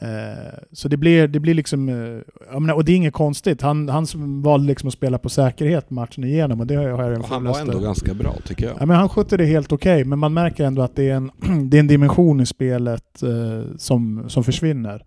Eh, 0.00 0.58
så 0.72 0.88
det 0.88 0.96
blir, 0.96 1.28
det 1.28 1.40
blir 1.40 1.54
liksom, 1.54 1.88
eh, 1.88 2.60
menar, 2.60 2.74
och 2.74 2.84
det 2.84 2.92
är 2.92 2.96
inget 2.96 3.14
konstigt. 3.14 3.62
Han, 3.62 3.88
han 3.88 4.06
valde 4.42 4.66
liksom 4.66 4.88
att 4.88 4.94
spela 4.94 5.18
på 5.18 5.28
säkerhet 5.28 5.90
matchen 5.90 6.24
igenom 6.24 6.60
och 6.60 6.66
det 6.66 6.74
har 6.74 6.82
jag 6.82 7.14
en 7.14 7.24
Han 7.24 7.44
var 7.44 7.60
ändå 7.60 7.78
ganska 7.78 8.14
bra 8.14 8.34
tycker 8.44 8.66
jag. 8.66 8.76
Ja, 8.80 8.86
men 8.86 8.96
han 8.96 9.08
skötte 9.08 9.36
det 9.36 9.44
helt 9.44 9.72
okej, 9.72 9.94
okay, 9.94 10.04
men 10.04 10.18
man 10.18 10.34
märker 10.34 10.64
ändå 10.64 10.82
att 10.82 10.96
det 10.96 11.10
är 11.10 11.14
en, 11.14 11.30
det 11.70 11.76
är 11.76 11.80
en 11.80 11.86
dimension 11.86 12.40
i 12.40 12.46
spelet 12.46 13.22
eh, 13.22 13.76
som, 13.76 14.24
som 14.28 14.44
försvinner. 14.44 15.04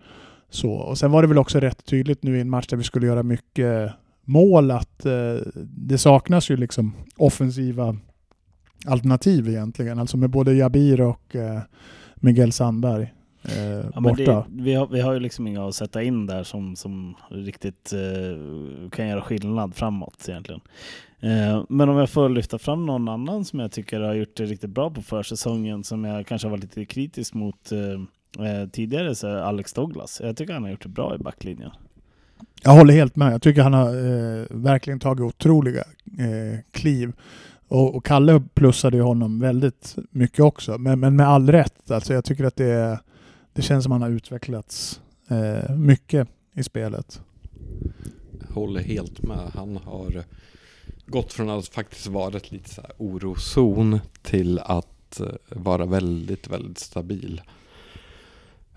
Så, 0.49 0.71
och 0.71 0.97
sen 0.97 1.11
var 1.11 1.21
det 1.21 1.27
väl 1.27 1.37
också 1.37 1.59
rätt 1.59 1.85
tydligt 1.85 2.23
nu 2.23 2.37
i 2.37 2.41
en 2.41 2.49
match 2.49 2.67
där 2.67 2.77
vi 2.77 2.83
skulle 2.83 3.07
göra 3.07 3.23
mycket 3.23 3.91
mål 4.25 4.71
att 4.71 5.05
eh, 5.05 5.35
det 5.55 5.97
saknas 5.97 6.51
ju 6.51 6.57
liksom 6.57 6.93
offensiva 7.17 7.97
alternativ 8.85 9.49
egentligen. 9.49 9.99
Alltså 9.99 10.17
med 10.17 10.29
både 10.29 10.53
Jabir 10.53 11.01
och 11.01 11.35
eh, 11.35 11.59
Miguel 12.15 12.51
Sandberg 12.51 13.13
eh, 13.43 13.85
ja, 13.93 14.01
borta. 14.01 14.45
Det, 14.49 14.63
vi, 14.63 14.73
har, 14.73 14.87
vi 14.87 15.01
har 15.01 15.13
ju 15.13 15.19
liksom 15.19 15.47
inga 15.47 15.67
att 15.67 15.75
sätta 15.75 16.03
in 16.03 16.25
där 16.25 16.43
som, 16.43 16.75
som 16.75 17.15
riktigt 17.29 17.93
eh, 17.93 18.89
kan 18.89 19.07
göra 19.07 19.21
skillnad 19.21 19.75
framåt 19.75 20.25
egentligen. 20.29 20.61
Eh, 21.19 21.63
men 21.69 21.89
om 21.89 21.97
jag 21.97 22.09
får 22.09 22.29
lyfta 22.29 22.59
fram 22.59 22.85
någon 22.85 23.07
annan 23.07 23.45
som 23.45 23.59
jag 23.59 23.71
tycker 23.71 23.99
har 23.99 24.13
gjort 24.13 24.35
det 24.35 24.45
riktigt 24.45 24.69
bra 24.69 24.89
på 24.89 25.01
försäsongen 25.01 25.83
som 25.83 26.03
jag 26.03 26.27
kanske 26.27 26.47
har 26.47 26.51
varit 26.51 26.63
lite 26.63 26.85
kritisk 26.85 27.33
mot 27.33 27.71
eh, 27.71 28.69
tidigare 28.71 29.15
så 29.15 29.27
är 29.27 29.35
Alex 29.35 29.73
Douglas. 29.73 30.21
Jag 30.23 30.37
tycker 30.37 30.53
han 30.53 30.63
har 30.63 30.69
gjort 30.69 30.83
det 30.83 30.89
bra 30.89 31.15
i 31.15 31.17
backlinjen. 31.17 31.71
Jag 32.63 32.71
håller 32.71 32.93
helt 32.93 33.15
med. 33.15 33.33
Jag 33.33 33.41
tycker 33.41 33.61
han 33.61 33.73
har 33.73 33.87
eh, 33.87 34.45
verkligen 34.49 34.99
tagit 34.99 35.21
otroliga 35.21 35.83
eh, 36.19 36.59
kliv. 36.71 37.13
Och, 37.67 37.95
och, 37.95 38.05
Kalle 38.05 38.43
plussade 38.53 38.97
ju 38.97 39.03
honom 39.03 39.39
väldigt 39.39 39.95
mycket 40.09 40.39
också. 40.39 40.77
Men, 40.77 40.99
men 40.99 41.15
med 41.15 41.27
all 41.27 41.49
rätt. 41.51 41.91
Alltså 41.91 42.13
jag 42.13 42.25
tycker 42.25 42.43
att 42.43 42.55
det, 42.55 42.99
det 43.53 43.61
känns 43.61 43.83
som 43.83 43.91
att 43.91 44.01
han 44.01 44.11
har 44.11 44.17
utvecklats 44.17 45.01
eh, 45.27 45.75
mycket 45.75 46.27
i 46.53 46.63
spelet. 46.63 47.21
Jag 48.47 48.55
håller 48.55 48.81
helt 48.81 49.21
med. 49.21 49.51
Han 49.53 49.77
har 49.77 50.23
gått 51.05 51.33
från 51.33 51.49
att 51.49 51.67
faktiskt 51.67 52.07
vara 52.07 52.37
ett 52.37 52.51
lite 52.51 52.69
så 52.69 52.81
här 52.81 52.91
orozon 52.97 53.99
till 54.21 54.59
att 54.59 55.19
eh, 55.19 55.27
vara 55.49 55.85
väldigt, 55.85 56.47
väldigt 56.47 56.79
stabil. 56.79 57.41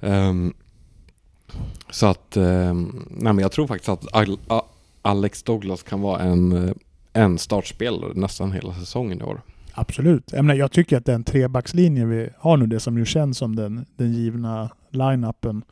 Um, 0.00 0.54
så 1.90 2.06
att, 2.06 2.36
eh, 2.36 2.74
nej 3.08 3.32
men 3.32 3.38
jag 3.38 3.52
tror 3.52 3.66
faktiskt 3.66 3.88
att 3.88 4.06
Alex 5.02 5.42
Douglas 5.42 5.82
kan 5.82 6.00
vara 6.00 6.20
en, 6.20 6.52
eh, 6.52 6.74
en 7.12 7.38
startspelare 7.38 8.12
nästan 8.14 8.52
hela 8.52 8.74
säsongen 8.74 9.20
i 9.20 9.24
år. 9.24 9.40
Absolut. 9.74 10.32
Jag, 10.32 10.44
menar, 10.44 10.58
jag 10.58 10.72
tycker 10.72 10.96
att 10.96 11.04
den 11.04 11.24
trebackslinjen 11.24 12.08
vi 12.08 12.28
har 12.38 12.56
nu, 12.56 12.66
det 12.66 12.80
som 12.80 12.98
ju 12.98 13.04
känns 13.04 13.38
som 13.38 13.56
den, 13.56 13.86
den 13.96 14.12
givna 14.12 14.70
line-upen, 14.90 15.62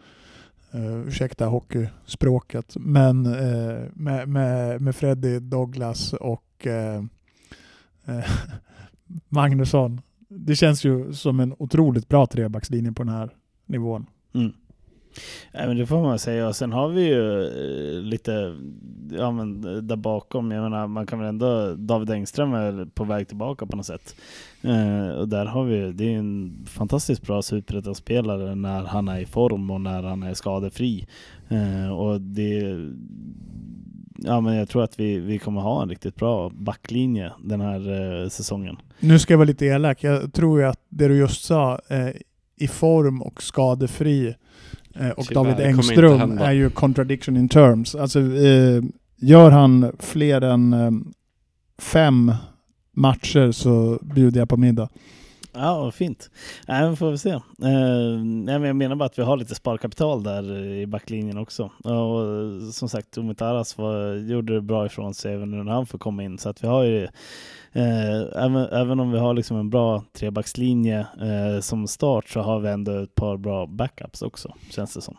uh, 0.75 1.09
ursäkta 1.09 1.47
hockeyspråket, 1.47 2.77
men 2.81 3.27
uh, 3.27 3.89
med, 3.95 4.29
med, 4.29 4.81
med 4.81 4.97
Freddy, 4.97 5.39
Douglas 5.39 6.13
och 6.13 6.67
uh, 6.67 7.05
Magnusson. 9.29 10.01
Det 10.29 10.57
känns 10.57 10.85
ju 10.85 11.13
som 11.13 11.41
en 11.41 11.55
otroligt 11.59 12.09
bra 12.09 12.27
trebackslinje 12.27 12.93
på 12.93 13.03
den 13.03 13.15
här 13.15 13.31
nivån. 13.67 14.07
Mm. 14.35 14.53
Nej, 15.53 15.67
men 15.67 15.77
det 15.77 15.87
får 15.87 16.03
man 16.03 16.19
säga. 16.19 16.49
Och 16.49 16.57
sen 16.57 16.73
har 16.73 16.89
vi 16.89 17.03
ju 17.03 17.43
eh, 17.43 18.03
lite 18.03 18.57
ja, 19.11 19.31
men 19.31 19.65
eh, 19.65 19.83
där 19.83 19.97
bakom. 19.97 20.51
Jag 20.51 20.63
menar, 20.63 20.87
man 20.87 21.07
kan 21.07 21.19
väl 21.19 21.29
ändå... 21.29 21.75
David 21.75 22.11
Engström 22.11 22.55
är 22.55 22.85
på 22.95 23.05
väg 23.05 23.29
tillbaka 23.29 23.67
på 23.67 23.77
något 23.77 23.87
sätt. 23.87 24.17
Eh, 24.63 25.09
och 25.09 25.29
där 25.29 25.47
har 25.47 25.65
vi... 25.65 25.93
Det 25.93 26.15
är 26.15 26.19
en 26.19 26.65
fantastiskt 26.67 27.23
bra 27.23 27.43
superettan-spelare 27.43 28.55
när 28.55 28.85
han 28.85 29.09
är 29.09 29.21
i 29.21 29.27
form 29.27 29.71
och 29.71 29.81
när 29.81 30.03
han 30.03 30.23
är 30.23 30.35
skadefri. 30.35 31.07
Eh, 31.49 31.93
och 31.93 32.21
det... 32.21 32.79
Ja, 34.25 34.41
men 34.41 34.55
jag 34.55 34.69
tror 34.69 34.83
att 34.85 35.01
vi, 35.01 35.19
vi 35.19 35.39
kommer 35.39 35.61
ha 35.61 35.83
en 35.83 35.89
riktigt 35.89 36.17
bra 36.17 36.51
backlinje 36.55 37.33
den 37.45 37.61
här 37.61 38.23
eh, 38.23 38.29
säsongen. 38.29 38.77
Nu 39.01 39.19
ska 39.19 39.33
jag 39.33 39.39
vara 39.39 39.47
lite 39.47 39.67
elak. 39.67 40.05
Jag 40.05 40.33
tror 40.33 40.61
ju 40.61 40.67
att 40.67 40.81
det 40.89 41.09
du 41.09 41.17
just 41.17 41.45
sa, 41.45 41.81
eh, 41.89 42.09
i 42.57 42.69
form 42.69 43.23
och 43.23 43.43
skadefri, 43.43 44.29
Eh, 44.29 44.35
och 45.17 45.27
Tyvärr, 45.27 45.35
David 45.35 45.67
Engström 45.67 46.39
är 46.39 46.53
ju 46.53 46.71
contradiction 46.71 47.37
in 47.37 47.49
terms. 47.49 47.95
Alltså, 47.95 48.21
eh, 48.21 48.83
gör 49.17 49.51
han 49.51 49.93
fler 49.99 50.41
än 50.41 50.73
eh, 50.73 50.91
fem 51.79 52.33
matcher 52.97 53.53
så 53.53 53.99
bjuder 54.03 54.41
jag 54.41 54.49
på 54.49 54.57
middag. 54.57 54.89
Ja, 55.55 55.91
fint. 55.91 56.31
Nej, 56.69 56.91
vi 56.91 56.97
får 56.97 57.11
vi 57.11 57.19
se. 57.19 57.31
Eh, 57.31 57.41
nej, 58.25 58.59
men 58.59 58.63
jag 58.63 58.77
menar 58.77 58.97
bara 58.97 59.05
att 59.05 59.19
vi 59.19 59.23
har 59.23 59.37
lite 59.37 59.55
sparkapital 59.55 60.23
där 60.23 60.65
i 60.65 60.87
backlinjen 60.87 61.39
också. 61.39 61.71
Och 61.85 62.75
som 62.75 62.89
sagt, 62.89 63.19
Umit 63.19 63.43
Aras 63.43 63.79
var, 63.79 64.15
gjorde 64.15 64.55
det 64.55 64.61
bra 64.61 64.87
ifrån 64.87 65.15
sig 65.15 65.35
även 65.35 65.51
när 65.51 65.73
han 65.73 65.87
får 65.87 65.99
komma 65.99 66.23
in. 66.23 66.39
Så 66.39 66.49
att 66.49 66.65
vi 66.65 66.69
har 66.69 66.85
ju 66.85 67.09
Eh, 67.73 68.45
även, 68.45 68.57
även 68.57 69.01
om 69.01 69.13
vi 69.13 69.19
har 69.19 69.35
liksom 69.35 69.57
en 69.57 69.71
bra 69.71 70.05
trebackslinje 70.13 70.99
eh, 71.01 71.61
som 71.61 71.89
start 71.89 72.29
så 72.29 72.41
har 72.41 72.61
vi 72.61 72.69
ändå 72.69 73.03
ett 73.03 73.15
par 73.15 73.37
bra 73.37 73.67
backups 73.67 74.23
också, 74.23 74.55
känns 74.71 74.95
det 74.95 75.01
som. 75.01 75.17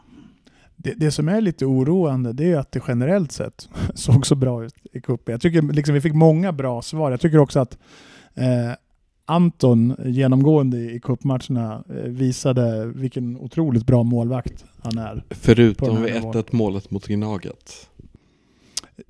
Det, 0.76 0.94
det 0.94 1.12
som 1.12 1.30
är 1.30 1.42
lite 1.42 1.66
oroande 1.66 2.34
det 2.34 2.52
är 2.52 2.58
att 2.58 2.72
det 2.72 2.82
generellt 2.88 3.32
sett 3.32 3.70
såg 3.94 4.26
så 4.26 4.36
bra 4.36 4.66
ut 4.66 4.76
i 4.94 5.02
cupen. 5.02 5.32
Jag 5.32 5.42
tycker 5.42 5.62
liksom 5.62 5.94
vi 5.94 6.02
fick 6.02 6.13
många 6.13 6.52
bra 6.52 6.82
svar. 6.82 7.12
Jag 7.12 7.22
tycker 7.22 7.38
också 7.38 7.60
att 7.60 7.78
eh, 8.34 8.72
Anton 9.26 9.96
genomgående 10.06 10.78
i 10.78 11.00
cupmatcherna 11.00 11.84
eh, 11.89 11.96
visade 11.96 12.86
vilken 12.86 13.38
otroligt 13.38 13.86
bra 13.86 14.04
målvakt 14.04 14.66
han 14.82 14.98
är. 14.98 15.24
Förutom 15.30 16.04
vid 16.04 16.13
1-1 16.13 16.46
målet 16.52 16.92
mot 16.92 17.08
Gnaget. 17.08 17.89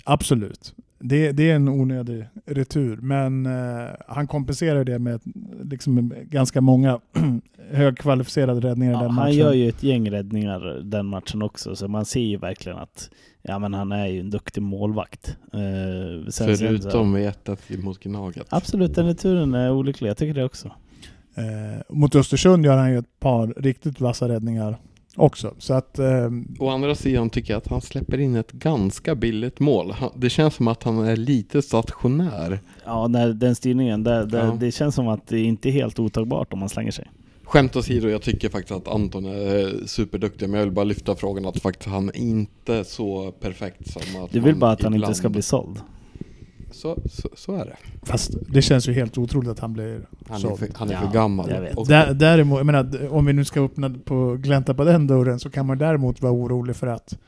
Absolut 0.04 0.74
det, 0.98 1.32
det, 1.32 1.50
är 1.50 1.54
en 1.54 1.68
onödig 1.68 2.24
retur, 2.46 2.96
men 2.96 3.46
eh, 3.46 3.88
han 4.08 4.26
kompenserar 4.26 4.84
det 4.84 4.98
med 4.98 5.20
liksom, 5.64 6.14
ganska 6.22 6.60
många 6.60 7.00
högkvalificerade 7.70 8.68
räddningar 8.68 8.92
ja, 8.92 8.98
den 8.98 9.14
matchen. 9.14 9.22
Han 9.22 9.32
gör 9.32 9.52
ju 9.52 9.68
ett 9.68 9.82
gäng 9.82 10.10
räddningar 10.10 10.80
den 10.84 11.06
matchen 11.06 11.42
också, 11.42 11.76
så 11.76 11.88
man 11.88 12.04
ser 12.04 12.20
ju 12.20 12.36
verkligen 12.36 12.78
att 12.78 13.10
ja, 13.42 13.58
men 13.58 13.74
han 13.74 13.92
är 13.92 14.06
ju 14.06 14.20
en 14.20 14.30
duktig 14.30 14.62
målvakt. 14.62 15.36
Eh, 15.52 16.28
sen, 16.30 16.56
Förutom 16.56 17.12
vid 17.12 17.26
1 17.26 17.48
mot 17.82 18.00
Gnaget. 18.00 18.46
Absolut, 18.48 18.94
den 18.94 19.06
returen 19.06 19.54
är 19.54 19.72
olycklig. 19.72 20.08
Jag 20.08 20.16
tycker 20.16 20.34
det 20.34 20.44
också. 20.44 20.72
Eh, 21.34 21.82
mot 21.88 22.14
Östersund 22.14 22.66
gör 22.66 22.76
han 22.76 22.90
ju 22.90 22.98
ett 22.98 23.20
par 23.20 23.46
riktigt 23.46 24.00
vassa 24.00 24.28
räddningar 24.28 24.78
också. 25.16 25.54
Så 25.58 25.74
att, 25.74 25.98
eh, 25.98 26.30
Å 26.58 26.68
andra 26.68 26.94
sidan 26.94 27.30
tycker 27.30 27.52
jag 27.52 27.58
att 27.58 27.68
han 27.68 27.80
släpper 27.80 28.20
in 28.20 28.36
ett 28.36 28.52
ganska 28.52 29.14
billigt 29.14 29.60
mål. 29.60 29.94
Det 30.16 30.30
känns 30.30 30.54
som 30.54 30.68
att 30.68 30.82
han 30.82 30.98
är 30.98 31.16
lite 31.16 31.62
stationär. 31.62 32.60
Ja, 32.84 33.08
när 33.08 33.28
den 33.28 33.54
styrningen, 33.54 34.04
det, 34.04 34.26
det, 34.26 34.38
ja. 34.38 34.56
det 34.60 34.72
känns 34.72 34.94
som 34.94 35.08
att 35.08 35.26
det 35.26 35.40
inte 35.40 35.68
är 35.68 35.72
helt 35.72 35.98
otagbart 35.98 36.52
om 36.52 36.58
man 36.58 36.68
slänger 36.68 36.90
sig. 36.90 37.10
Skämt 37.44 37.76
åsido, 37.76 38.08
jag 38.08 38.22
tycker 38.22 38.48
faktiskt 38.48 38.72
att 38.72 38.88
Anton 38.88 39.24
är 39.24 39.86
superduktig, 39.86 40.48
men 40.48 40.58
jag 40.58 40.66
vill 40.66 40.74
bara 40.74 40.84
lyfta 40.84 41.16
frågan 41.16 41.46
att 41.46 41.60
faktiskt 41.60 41.88
han 41.88 42.08
är 42.08 42.16
inte 42.16 42.84
så 42.84 43.32
perfekt 43.32 43.92
som 43.92 44.24
att 44.24 44.32
Du 44.32 44.40
vill 44.40 44.56
bara 44.56 44.70
att 44.70 44.82
han 44.82 44.94
inte 44.94 45.14
ska 45.14 45.28
bli 45.28 45.42
såld? 45.42 45.80
Så, 46.74 46.98
så, 47.10 47.28
så 47.34 47.54
är 47.54 47.64
det. 47.64 47.76
Fast 48.02 48.30
det 48.48 48.62
känns 48.62 48.88
ju 48.88 48.92
helt 48.92 49.18
otroligt 49.18 49.50
att 49.50 49.58
han 49.58 49.72
blir 49.72 50.06
Han 50.28 50.36
är 50.36 50.40
såld. 50.40 50.58
för, 50.58 50.68
han 50.74 50.88
är 50.88 50.92
Ja, 50.92 51.00
för 51.00 51.12
gammal. 51.12 51.50
jag 51.50 51.60
vet. 51.60 51.76
Och- 51.76 51.86
Dä- 51.88 52.12
Däremot, 52.14 52.56
jag 52.58 52.66
menar, 52.66 53.08
om 53.12 53.26
vi 53.26 53.32
nu 53.32 53.44
ska 53.44 53.60
öppna 53.64 53.90
på, 54.04 54.36
glänta 54.36 54.74
på 54.74 54.84
den 54.84 55.06
dörren 55.06 55.40
så 55.40 55.50
kan 55.50 55.66
man 55.66 55.78
däremot 55.78 56.22
vara 56.22 56.32
orolig 56.32 56.76
för 56.76 56.86
att 56.86 57.18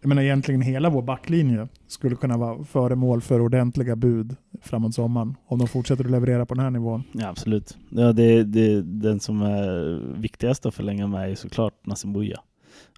jag 0.00 0.08
menar 0.08 0.22
egentligen 0.22 0.62
hela 0.62 0.90
vår 0.90 1.02
backlinje 1.02 1.68
skulle 1.88 2.16
kunna 2.16 2.36
vara 2.36 2.64
föremål 2.64 3.20
för 3.20 3.40
ordentliga 3.40 3.96
bud 3.96 4.36
framåt 4.62 4.94
sommaren. 4.94 5.34
Om 5.46 5.58
de 5.58 5.68
fortsätter 5.68 6.04
att 6.04 6.10
leverera 6.10 6.46
på 6.46 6.54
den 6.54 6.64
här 6.64 6.70
nivån. 6.70 7.02
Ja, 7.12 7.28
absolut. 7.28 7.76
Ja, 7.90 8.12
det, 8.12 8.42
det, 8.44 8.82
den 8.82 9.20
som 9.20 9.42
är 9.42 10.00
viktigast 10.20 10.66
att 10.66 10.74
förlänga 10.74 11.06
med 11.06 11.30
är 11.30 11.34
såklart 11.34 11.86
Nassim 11.86 12.12
Buya. 12.12 12.40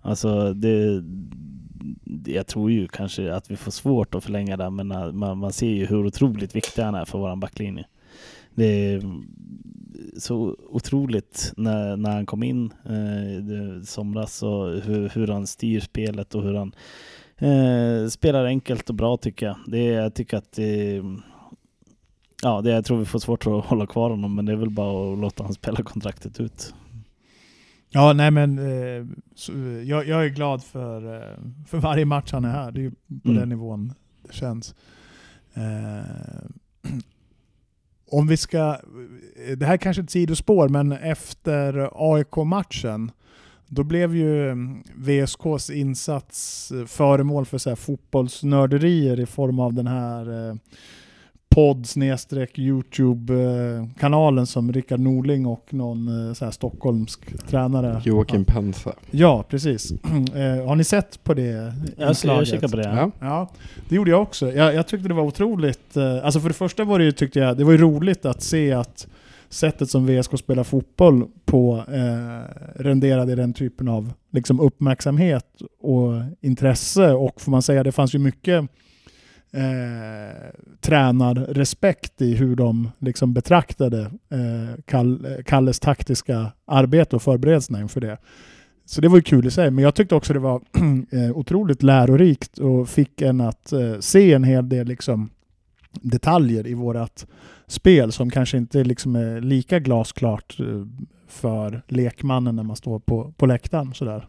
Alltså 0.05 0.55
det, 0.55 1.05
jag 2.27 2.47
tror 2.47 2.71
ju 2.71 2.89
kanske 2.89 3.35
att 3.35 3.51
vi 3.51 3.57
får 3.57 3.71
svårt 3.71 4.15
att 4.15 4.25
förlänga 4.25 4.57
den, 4.57 4.75
men 4.75 4.91
eh, 4.91 5.13
man, 5.13 5.39
man 5.39 5.53
ser 5.53 5.71
ju 5.71 5.87
hur 5.87 6.07
otroligt 6.07 6.57
viktig 6.57 6.83
han 6.83 6.95
är 6.95 7.05
för 7.05 7.19
våran 7.19 7.41
backlinje. 7.41 7.87
Det 8.55 8.65
är 8.65 9.03
så 10.19 10.57
otroligt 10.69 11.53
när, 11.57 11.97
när 11.97 12.11
han 12.11 12.27
kom 12.27 12.43
in 12.43 12.73
eh, 12.89 13.81
i 13.81 13.83
somras 13.85 14.43
och 14.43 14.71
hur, 14.81 15.09
hur 15.09 15.27
han 15.27 15.47
styr 15.47 15.81
spelet 15.81 16.35
och 16.35 16.43
hur 16.43 16.55
han 16.55 16.75
eh, 17.39 18.09
spelar 18.09 18.45
enkelt 18.45 18.89
och 18.89 18.97
bra 18.97 19.17
tycker 19.17 19.47
jag. 19.47 19.57
Det, 19.67 19.85
jag 19.85 20.15
tycker 20.15 20.37
att 20.37 20.53
det, 20.53 21.03
Ja, 22.43 22.61
det, 22.61 22.71
jag 22.71 22.85
tror 22.85 22.99
vi 22.99 23.05
får 23.05 23.19
svårt 23.19 23.47
att 23.47 23.65
hålla 23.65 23.87
kvar 23.87 24.11
honom, 24.11 24.35
men 24.35 24.47
det 24.47 24.53
är 24.53 24.57
väl 24.57 24.71
bara 24.71 25.13
att 25.13 25.19
låta 25.19 25.43
han 25.43 25.55
spela 25.55 25.83
kontraktet 25.83 26.41
ut. 26.41 26.75
Ja, 27.95 28.13
nej 28.13 28.31
men 28.31 28.59
eh, 28.59 29.07
så, 29.35 29.53
eh, 29.53 29.83
jag, 29.83 30.09
jag 30.09 30.25
är 30.25 30.29
glad 30.29 30.63
för, 30.65 31.17
eh, 31.17 31.39
för 31.67 31.79
varje 31.79 32.05
match 32.05 32.33
han 32.33 32.45
är 32.45 32.51
här. 32.51 32.73
Det 32.73 32.81
är 32.81 32.83
ju 32.83 32.91
på 32.91 33.29
Mm. 33.29 33.37
den 33.41 33.49
nivån 33.49 33.93
det 34.29 34.33
känns. 34.35 34.75
Eh, 35.55 36.45
om 38.11 38.27
vi 38.27 38.37
ska, 38.37 38.59
eh, 39.49 39.57
det 39.57 39.67
här 39.67 39.73
är 39.73 39.77
kanske 39.79 40.03
ett 40.03 40.11
sidospår, 40.11 40.69
men 40.69 40.93
efter 40.93 41.89
AIK-matchen 41.95 43.11
då 43.69 43.83
blev 43.85 44.17
ju 44.17 44.51
mm, 44.51 44.83
VSKs 44.97 45.71
insats 45.71 46.71
eh, 46.73 46.85
föremål 46.87 47.47
för 47.47 47.59
så 47.59 47.69
här 47.71 47.77
fotbollsnörderier 47.77 49.21
i 49.21 49.27
form 49.27 49.59
av 49.59 49.75
den 49.75 49.87
här 49.87 50.49
eh, 50.51 50.55
podd 51.55 51.87
Youtube-kanalen 52.55 54.47
som 54.47 54.73
Rickard 54.73 55.01
Norling 55.01 55.47
och 55.47 55.75
någon 55.75 56.29
eh, 56.29 56.35
så 56.35 56.45
här 56.45 56.53
stockholmsk 56.53 57.47
tränare. 57.49 58.03
Joakim 58.05 58.45
Pense. 58.45 58.93
Ja, 59.11 59.45
precis. 59.49 59.93
Eh, 60.35 60.67
har 60.67 60.77
ni 60.77 60.85
sett 60.85 61.25
på 61.25 61.35
det 61.35 61.43
Jag 61.43 61.73
jag 61.97 62.09
inslaget? 62.09 62.49
kika 62.49 62.69
på 62.69 62.77
det. 62.77 62.83
Ja. 62.83 63.11
Ja, 63.21 63.51
det 63.89 63.95
gjorde 63.95 64.11
jag 64.11 64.23
också. 64.23 64.53
Jag, 64.53 64.75
jag 64.75 64.87
tyckte 64.87 65.09
det 65.09 65.15
var 65.15 65.23
otroligt... 65.23 65.97
Eh, 65.97 66.25
alltså 66.25 66.41
för 66.41 66.49
det 66.49 66.55
första 66.55 66.85
var 66.85 66.99
det 66.99 67.05
ju, 67.05 67.13
tyckte 67.13 67.39
jag, 67.39 67.57
det 67.57 67.65
var 67.65 67.73
ju 67.73 67.79
roligt 67.79 68.25
att 68.25 68.43
se 68.43 68.73
att 68.73 69.07
sättet 69.49 69.91
som 69.91 70.07
VSK 70.07 70.39
spelar 70.39 70.65
fotboll 70.65 71.27
på 71.45 71.85
eh, 71.89 72.83
renderade 72.83 73.35
den 73.35 73.53
typen 73.53 73.89
av 73.89 74.13
liksom, 74.31 74.61
uppmärksamhet 74.61 75.47
och 75.81 76.13
intresse. 76.41 77.13
Och 77.13 77.41
får 77.41 77.51
man 77.51 77.63
säga, 77.63 77.83
det 77.83 77.93
fanns 77.93 78.15
ju 78.15 78.19
mycket 78.19 78.69
eh, 79.55 80.51
tränarrespekt 80.81 82.23
i 82.23 82.35
hur 82.35 82.57
de 82.57 82.91
liksom 82.99 83.35
betraktade 83.35 84.01
eh, 84.31 84.83
Kall, 84.85 85.27
Kalles 85.47 85.81
taktiska 85.81 86.53
arbete 86.67 87.17
och 87.17 87.23
förberedelserna 87.23 87.81
inför 87.81 88.01
det. 88.01 88.19
Så 88.85 89.01
det 89.01 89.09
var 89.09 89.17
ju 89.17 89.23
kul 89.23 89.47
i 89.47 89.51
sig, 89.51 89.71
men 89.71 89.85
jag 89.85 89.95
tyckte 89.95 90.15
också 90.15 90.33
det 90.33 90.39
var 90.39 90.63
eh, 91.11 91.37
otroligt 91.37 91.83
lärorikt 91.83 92.59
och 92.59 92.89
fick 92.89 93.23
en 93.23 93.41
att 93.41 93.73
eh, 93.73 93.99
se 94.01 94.33
en 94.33 94.45
hel 94.45 94.69
del 94.69 94.87
liksom, 94.87 95.31
detaljer 95.93 96.67
i 96.67 96.75
vårat 96.75 97.27
spel 97.67 98.13
som 98.13 98.31
kanske 98.31 98.57
inte 98.57 98.85
liksom 98.85 99.17
är 99.17 99.41
lika 99.41 99.79
glasklart 99.79 100.61
eh, 100.61 100.87
för 101.29 101.83
lekmannen 101.89 102.57
när 102.57 102.63
man 102.63 102.77
står 102.77 102.99
på, 102.99 103.33
på 103.37 103.47
läktaren. 103.47 103.95
Sådär. 103.95 104.29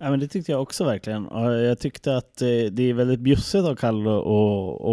Ja, 0.00 0.10
men 0.10 0.20
det 0.20 0.28
tyckte 0.28 0.52
jag 0.52 0.62
också 0.62 0.84
verkligen. 0.84 1.26
Och 1.26 1.52
jag 1.52 1.78
tyckte 1.78 2.16
att 2.16 2.42
eh, 2.42 2.46
det 2.48 2.82
är 2.82 2.92
väldigt 2.94 3.20
bjussigt 3.20 3.64
av 3.64 3.74
Kalle 3.74 4.10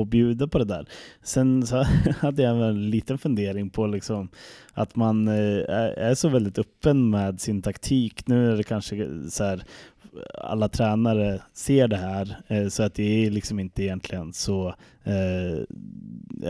att- 0.01 0.07
bjuda 0.07 0.47
på 0.47 0.57
det 0.59 0.65
där. 0.65 0.85
Sen 1.23 1.67
så 1.67 1.75
hade 2.19 2.43
jag 2.43 2.69
en 2.69 2.89
liten 2.89 3.17
fundering 3.17 3.69
på 3.69 3.87
liksom 3.87 4.29
att 4.73 4.95
man 4.95 5.27
eh, 5.27 5.63
är 5.97 6.15
så 6.15 6.29
väldigt 6.29 6.59
öppen 6.59 7.09
med 7.09 7.41
sin 7.41 7.61
taktik. 7.61 8.27
Nu 8.27 8.51
är 8.51 8.57
det 8.57 8.63
kanske 8.63 9.07
så 9.29 9.43
här 9.43 9.63
alla 10.33 10.69
tränare 10.69 11.41
ser 11.53 11.87
det 11.87 11.97
här 11.97 12.37
eh, 12.47 12.67
så 12.67 12.83
att 12.83 12.93
det 12.93 13.25
är 13.25 13.31
liksom 13.31 13.59
inte 13.59 13.83
egentligen 13.83 14.33
så 14.33 14.75
eh, 15.03 15.65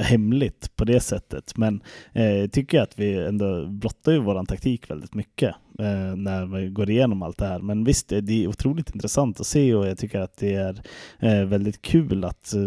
hemligt 0.02 0.76
på 0.76 0.86
det 0.86 1.00
sättet. 1.00 1.58
Men 1.58 1.82
eh, 2.14 2.48
tycker 2.50 2.78
jag 2.78 2.84
att 2.84 3.00
vi 3.00 3.18
ändå 3.26 3.66
blottar 3.66 4.12
ju 4.12 4.18
våran 4.20 4.46
taktik 4.46 4.90
väldigt 4.90 5.14
mycket 5.16 5.56
eh, 5.82 6.16
när 6.16 6.46
vi 6.46 6.70
går 6.70 6.90
igenom 6.90 7.22
allt 7.22 7.38
det 7.38 7.46
här. 7.46 7.60
Men 7.60 7.84
visst, 7.84 8.08
det 8.08 8.22
det 8.22 8.44
är 8.44 8.48
otroligt 8.48 8.96
intressant 8.96 9.40
att 9.40 9.48
se 9.48 9.76
och 9.76 9.88
jag 9.88 9.98
tycker 9.98 10.20
att 10.20 10.38
det 10.38 10.54
är 10.54 10.82
eh, 11.20 11.46
väldigt 11.46 11.82
kul 11.82 12.24
att 12.26 12.54
eh, 12.54 12.62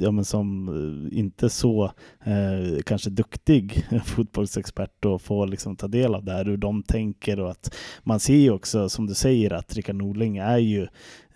ja, 0.00 0.10
men 0.10 0.24
som 0.24 0.68
eh, 0.68 1.18
inte 1.18 1.50
så 1.50 1.84
eh, 2.24 2.82
kanske 2.86 3.10
duktig 3.10 3.86
fotbollsexpert 4.04 5.04
och 5.04 5.22
få 5.22 5.46
liksom 5.46 5.76
ta 5.76 5.88
del 5.88 6.14
av 6.14 6.24
det 6.24 6.32
här, 6.32 6.44
hur 6.44 6.56
de 6.56 6.82
tänker 6.82 7.40
och 7.40 7.50
att 7.50 7.74
man 8.02 8.20
ser 8.20 8.36
ju 8.36 8.50
också 8.50 8.88
som 8.88 9.06
du 9.06 9.14
säger 9.14 9.52
att 9.52 9.74
Rickard 9.74 9.96
Norling 9.96 10.36
är 10.36 10.58
ju 10.58 10.86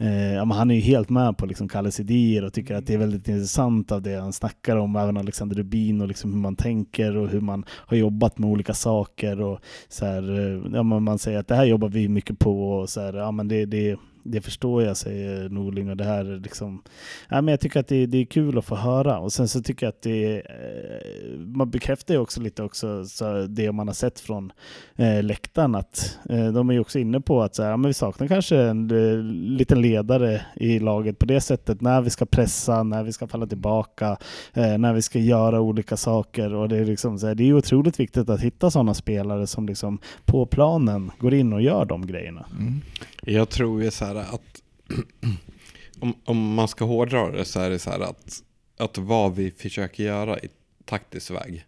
Eh, 0.00 0.34
ja, 0.34 0.44
han 0.44 0.70
är 0.70 0.74
ju 0.74 0.80
helt 0.80 1.10
med 1.10 1.38
på 1.38 1.46
liksom 1.46 1.68
Kalles 1.68 2.00
idéer 2.00 2.44
och 2.44 2.52
tycker 2.52 2.74
att 2.74 2.86
det 2.86 2.94
är 2.94 2.98
väldigt 2.98 3.28
intressant 3.28 3.92
av 3.92 4.02
det 4.02 4.20
han 4.20 4.32
snackar 4.32 4.76
om, 4.76 4.96
även 4.96 5.16
Alexander 5.16 5.56
Rubin 5.56 6.00
och 6.00 6.08
liksom 6.08 6.32
hur 6.32 6.40
man 6.40 6.56
tänker 6.56 7.16
och 7.16 7.28
hur 7.28 7.40
man 7.40 7.64
har 7.70 7.96
jobbat 7.96 8.38
med 8.38 8.50
olika 8.50 8.74
saker. 8.74 9.40
Och 9.40 9.60
så 9.88 10.06
här, 10.06 10.38
eh, 10.38 10.72
ja, 10.74 10.82
men 10.82 11.02
man 11.02 11.18
säger 11.18 11.38
att 11.38 11.48
det 11.48 11.54
här 11.54 11.64
jobbar 11.64 11.88
vi 11.88 12.08
mycket 12.08 12.38
på 12.38 12.70
och 12.72 12.88
så 12.88 13.00
här, 13.00 13.12
ja, 13.12 13.30
men 13.30 13.48
det, 13.48 13.66
det, 13.66 13.96
det 14.22 14.40
förstår 14.40 14.82
jag, 14.82 14.96
säger 14.96 15.48
Norling. 15.48 15.90
Och 15.90 15.96
det 15.96 16.04
här 16.04 16.24
är 16.24 16.40
liksom, 16.40 16.82
ja, 17.28 17.40
men 17.40 17.52
jag 17.52 17.60
tycker 17.60 17.80
att 17.80 17.88
det, 17.88 18.06
det 18.06 18.18
är 18.18 18.24
kul 18.24 18.58
att 18.58 18.64
få 18.64 18.74
höra. 18.74 19.18
Och 19.18 19.32
sen 19.32 19.48
så 19.48 19.62
tycker 19.62 19.86
jag 19.86 19.90
att 19.90 20.02
det, 20.02 20.36
eh, 20.36 21.38
man 21.38 21.70
bekräftar 21.70 22.14
ju 22.14 22.20
också 22.20 22.40
lite 22.40 22.62
också 22.62 23.04
så 23.04 23.46
det 23.46 23.72
man 23.72 23.88
har 23.88 23.94
sett 23.94 24.20
från 24.20 24.52
eh, 24.96 25.22
läktaren 25.22 25.74
att 25.74 26.18
eh, 26.28 26.52
de 26.52 26.70
är 26.70 26.74
ju 26.74 26.80
också 26.80 26.98
inne 26.98 27.20
på 27.20 27.42
att 27.42 27.54
så 27.54 27.62
här, 27.62 27.70
ja, 27.70 27.76
men 27.76 27.88
vi 27.88 27.94
saknar 27.94 28.28
kanske 28.28 28.56
en 28.56 28.90
eh, 28.90 29.18
liten 29.58 29.82
ledare 29.82 30.42
i 30.54 30.78
laget 30.78 31.18
på 31.18 31.26
det 31.26 31.40
sättet 31.40 31.80
när 31.80 32.00
vi 32.00 32.10
ska 32.10 32.26
pressa, 32.26 32.82
när 32.82 33.02
vi 33.02 33.12
ska 33.12 33.26
falla 33.26 33.46
tillbaka, 33.46 34.16
eh, 34.54 34.78
när 34.78 34.92
vi 34.92 35.02
ska 35.02 35.18
göra 35.18 35.60
olika 35.60 35.96
saker. 35.96 36.54
Och 36.54 36.68
det, 36.68 36.76
är 36.76 36.84
liksom, 36.84 37.18
så 37.18 37.26
här, 37.26 37.34
det 37.34 37.48
är 37.48 37.52
otroligt 37.52 38.00
viktigt 38.00 38.28
att 38.28 38.40
hitta 38.40 38.70
sådana 38.70 38.94
spelare 38.94 39.46
som 39.46 39.66
liksom 39.66 39.98
på 40.24 40.46
planen 40.46 41.10
går 41.18 41.34
in 41.34 41.52
och 41.52 41.62
gör 41.62 41.84
de 41.84 42.06
grejerna. 42.06 42.46
Mm. 42.58 42.80
Jag 43.22 43.48
tror 43.48 43.82
ju 43.82 43.90
så 43.90 44.04
här 44.04 44.09
att 44.16 44.62
om, 46.00 46.14
om 46.24 46.54
man 46.54 46.68
ska 46.68 46.84
hårdra 46.84 47.30
det 47.30 47.44
så 47.44 47.60
är 47.60 47.70
det 47.70 47.78
så 47.78 47.90
här 47.90 48.00
att, 48.00 48.42
att 48.76 48.98
vad 48.98 49.34
vi 49.34 49.50
försöker 49.50 50.04
göra 50.04 50.38
i 50.38 50.48
taktisk 50.84 51.30
väg, 51.30 51.66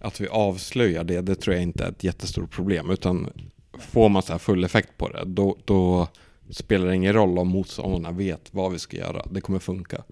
att 0.00 0.20
vi 0.20 0.28
avslöjar 0.28 1.04
det, 1.04 1.20
det 1.20 1.34
tror 1.34 1.54
jag 1.54 1.62
inte 1.62 1.84
är 1.84 1.88
ett 1.88 2.04
jättestort 2.04 2.50
problem. 2.50 2.90
Utan 2.90 3.30
får 3.78 4.08
man 4.08 4.22
så 4.22 4.32
här 4.32 4.38
full 4.38 4.64
effekt 4.64 4.96
på 4.96 5.08
det, 5.08 5.24
då, 5.26 5.56
då 5.64 6.08
spelar 6.50 6.86
det 6.86 6.94
ingen 6.94 7.12
roll 7.12 7.38
om 7.38 7.48
motståndarna 7.48 8.12
vet 8.12 8.54
vad 8.54 8.72
vi 8.72 8.78
ska 8.78 8.96
göra. 8.96 9.26
Det 9.30 9.40
kommer 9.40 9.58
funka. 9.58 10.02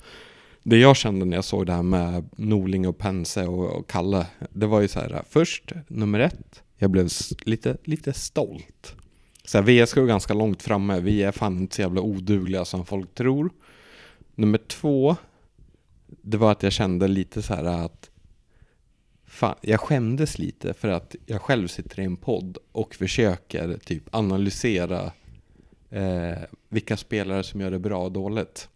Det 0.62 0.78
jag 0.78 0.96
kände 0.96 1.24
när 1.24 1.36
jag 1.36 1.44
såg 1.44 1.66
det 1.66 1.72
här 1.72 1.82
med 1.82 2.28
Norling 2.36 2.88
och 2.88 2.98
Pense 2.98 3.46
och, 3.46 3.76
och 3.78 3.90
Kalle, 3.90 4.26
det 4.50 4.66
var 4.66 4.80
ju 4.80 4.88
så 4.88 5.00
här, 5.00 5.22
först, 5.28 5.72
nummer 5.88 6.20
ett, 6.20 6.62
jag 6.76 6.90
blev 6.90 7.08
lite, 7.44 7.76
lite 7.84 8.12
stolt. 8.12 8.94
Så 9.48 9.58
här, 9.58 9.84
VSK 9.84 9.96
är 9.96 10.06
ganska 10.06 10.34
långt 10.34 10.62
framme, 10.62 11.00
vi 11.00 11.22
är 11.22 11.32
fan 11.32 11.58
inte 11.58 11.76
så 11.76 11.82
jävla 11.82 12.00
odugliga 12.00 12.64
som 12.64 12.86
folk 12.86 13.14
tror. 13.14 13.50
Nummer 14.34 14.58
två, 14.58 15.16
det 16.06 16.36
var 16.36 16.52
att 16.52 16.62
jag 16.62 16.72
kände 16.72 17.08
lite 17.08 17.42
så 17.42 17.54
här 17.54 17.64
att 17.64 18.10
Fan, 19.26 19.54
jag 19.60 19.80
skämdes 19.80 20.38
lite 20.38 20.74
för 20.74 20.88
att 20.88 21.16
jag 21.26 21.40
själv 21.40 21.68
sitter 21.68 22.00
i 22.00 22.04
en 22.04 22.16
podd 22.16 22.58
och 22.72 22.94
försöker 22.94 23.78
typ 23.84 24.14
analysera 24.14 25.12
eh, 25.90 26.38
vilka 26.68 26.96
spelare 26.96 27.42
som 27.42 27.60
gör 27.60 27.70
det 27.70 27.78
bra 27.78 28.04
och 28.04 28.12
dåligt. 28.12 28.68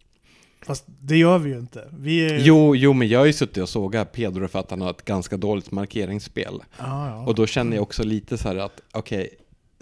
Fast 0.61 0.85
det 0.87 1.17
gör 1.17 1.37
vi 1.37 1.49
ju 1.49 1.59
inte. 1.59 1.87
Vi 1.91 2.25
är... 2.25 2.39
Jo, 2.39 2.75
jo, 2.75 2.93
men 2.93 3.07
jag 3.07 3.19
har 3.19 3.25
ju 3.25 3.33
suttit 3.33 3.57
och 3.57 3.69
sågat 3.69 4.11
Pedro 4.11 4.47
för 4.47 4.59
att 4.59 4.71
han 4.71 4.81
har 4.81 4.89
ett 4.89 5.05
ganska 5.05 5.37
dåligt 5.37 5.71
markeringsspel. 5.71 6.63
Ja, 6.79 7.09
ja. 7.09 7.25
Och 7.25 7.35
då 7.35 7.47
känner 7.47 7.75
jag 7.75 7.83
också 7.83 8.03
lite 8.03 8.37
så 8.37 8.47
här 8.47 8.55
att, 8.55 8.81
okej, 8.91 9.29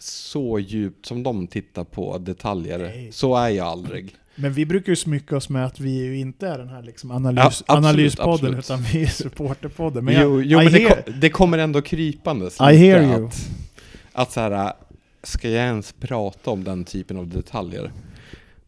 så 0.03 0.59
djupt 0.59 1.05
som 1.05 1.23
de 1.23 1.47
tittar 1.47 1.83
på 1.83 2.17
detaljer, 2.17 2.79
Nej. 2.79 3.11
så 3.11 3.35
är 3.35 3.49
jag 3.49 3.67
aldrig. 3.67 4.15
Men 4.35 4.53
vi 4.53 4.65
brukar 4.65 4.91
ju 4.91 4.95
smycka 4.95 5.37
oss 5.37 5.49
med 5.49 5.65
att 5.65 5.79
vi 5.79 5.91
ju 5.91 6.17
inte 6.17 6.47
är 6.47 6.57
den 6.57 6.69
här 6.69 6.81
liksom 6.81 7.09
Ja, 7.09 7.15
analys, 7.15 7.63
absolut, 7.67 7.69
analyspodden, 7.85 8.33
absolut. 8.57 8.65
utan 8.65 8.81
vi 8.81 9.03
är 9.03 9.07
supporterpodden. 9.07 10.05
Men 10.05 10.13
jag, 10.13 10.23
jo, 10.23 10.41
jo 10.41 10.61
I 10.61 10.63
men 10.63 10.73
det, 10.73 10.79
hear- 10.79 11.01
ko- 11.05 11.11
det 11.21 11.29
kommer 11.29 11.57
ändå 11.57 11.81
krypandes 11.81 12.57
I 12.61 12.63
hear 12.63 13.03
you. 13.03 13.25
Att, 13.27 13.49
Att 14.13 14.31
så 14.31 14.39
här, 14.39 14.73
ska 15.23 15.49
jag 15.49 15.65
ens 15.65 15.93
prata 15.99 16.51
om 16.51 16.63
den 16.63 16.85
typen 16.85 17.17
av 17.17 17.27
detaljer? 17.27 17.91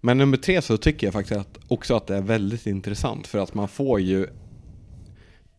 Men 0.02 0.18
nummer 0.18 0.38
tre 0.38 0.62
så 0.62 0.78
tycker 0.78 1.08
jag 1.08 1.14
faktiskt 1.14 1.40
att, 1.40 1.58
också 1.68 1.96
att 1.96 2.08
det 2.08 2.16
är 2.18 2.22
väldigt 2.22 2.68
intressant 2.68 3.28
för 3.28 3.40
att 3.40 3.54
man 3.54 3.68
får 3.68 4.00
ju 4.02 4.28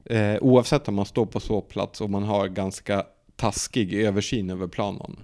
eh, 0.04 0.36
oavsett 0.40 0.88
om 0.88 0.94
man 0.94 1.06
står 1.06 1.26
på 1.26 1.40
ståplats 1.40 2.00
och 2.00 2.10
man 2.10 2.22
har 2.22 2.48
ganska 2.48 3.04
taskig 3.36 3.94
översyn 3.94 4.50
över 4.50 4.66
planen 4.66 5.16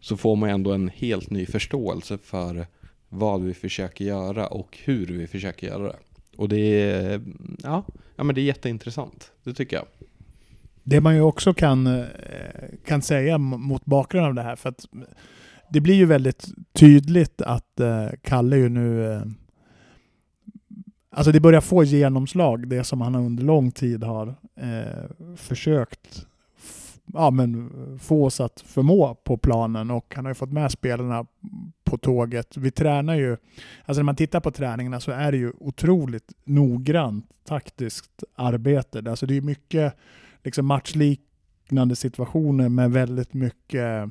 så 0.00 0.16
får 0.16 0.36
man 0.36 0.50
ändå 0.50 0.72
en 0.72 0.88
helt 0.88 1.30
ny 1.30 1.46
förståelse 1.46 2.18
för 2.18 2.66
vad 3.08 3.42
vi 3.42 3.54
försöker 3.54 4.04
göra 4.04 4.46
och 4.46 4.78
hur 4.84 5.06
vi 5.06 5.26
försöker 5.26 5.66
göra 5.66 5.82
det. 5.82 5.98
Och 6.36 6.48
det 6.48 6.82
är, 6.82 7.20
ja, 7.62 7.84
ja 8.16 8.24
men 8.24 8.34
det 8.34 8.40
är 8.40 8.44
jätteintressant. 8.44 9.32
Det 9.44 9.54
tycker 9.54 9.76
jag. 9.76 9.86
Det 10.82 11.00
man 11.00 11.14
ju 11.14 11.20
också 11.20 11.54
kan, 11.54 11.86
eh, 11.86 12.04
kan 12.86 13.02
säga 13.02 13.38
mot 13.38 13.84
bakgrund 13.84 14.26
av 14.26 14.34
det 14.34 14.42
här, 14.42 14.56
för 14.56 14.68
att 14.68 14.84
det 15.70 15.80
blir 15.80 15.94
ju 15.94 16.06
väldigt 16.06 16.48
tydligt 16.72 17.42
att 17.42 17.80
eh, 17.80 18.08
Kalle 18.22 18.56
ju 18.56 18.68
nu 18.68 19.12
eh, 19.12 19.22
Alltså 21.10 21.32
det 21.32 21.40
börjar 21.40 21.60
få 21.60 21.84
genomslag, 21.84 22.68
det 22.68 22.84
som 22.84 23.00
han 23.00 23.14
under 23.14 23.44
lång 23.44 23.70
tid 23.70 24.04
har 24.04 24.34
eh, 24.56 25.34
försökt 25.36 26.26
ja, 27.12 27.30
men 27.30 27.70
få 27.98 28.24
oss 28.24 28.40
att 28.40 28.60
förmå 28.60 29.14
på 29.14 29.36
planen 29.36 29.90
och 29.90 30.14
han 30.16 30.24
har 30.24 30.30
ju 30.30 30.34
fått 30.34 30.52
med 30.52 30.72
spelarna 30.72 31.26
på 31.84 31.98
tåget. 31.98 32.56
Vi 32.56 32.70
tränar 32.70 33.14
ju, 33.14 33.36
alltså 33.84 33.98
när 33.98 34.04
man 34.04 34.16
tittar 34.16 34.40
på 34.40 34.50
träningarna 34.50 35.00
så 35.00 35.10
är 35.10 35.32
det 35.32 35.38
ju 35.38 35.52
otroligt 35.60 36.32
noggrant 36.44 37.26
taktiskt 37.44 38.24
arbete. 38.34 39.02
Alltså 39.10 39.26
det 39.26 39.36
är 39.36 39.40
mycket 39.40 39.94
liksom 40.44 40.66
matchliknande 40.66 41.96
situationer 41.96 42.68
med 42.68 42.90
väldigt 42.90 43.34
mycket 43.34 44.10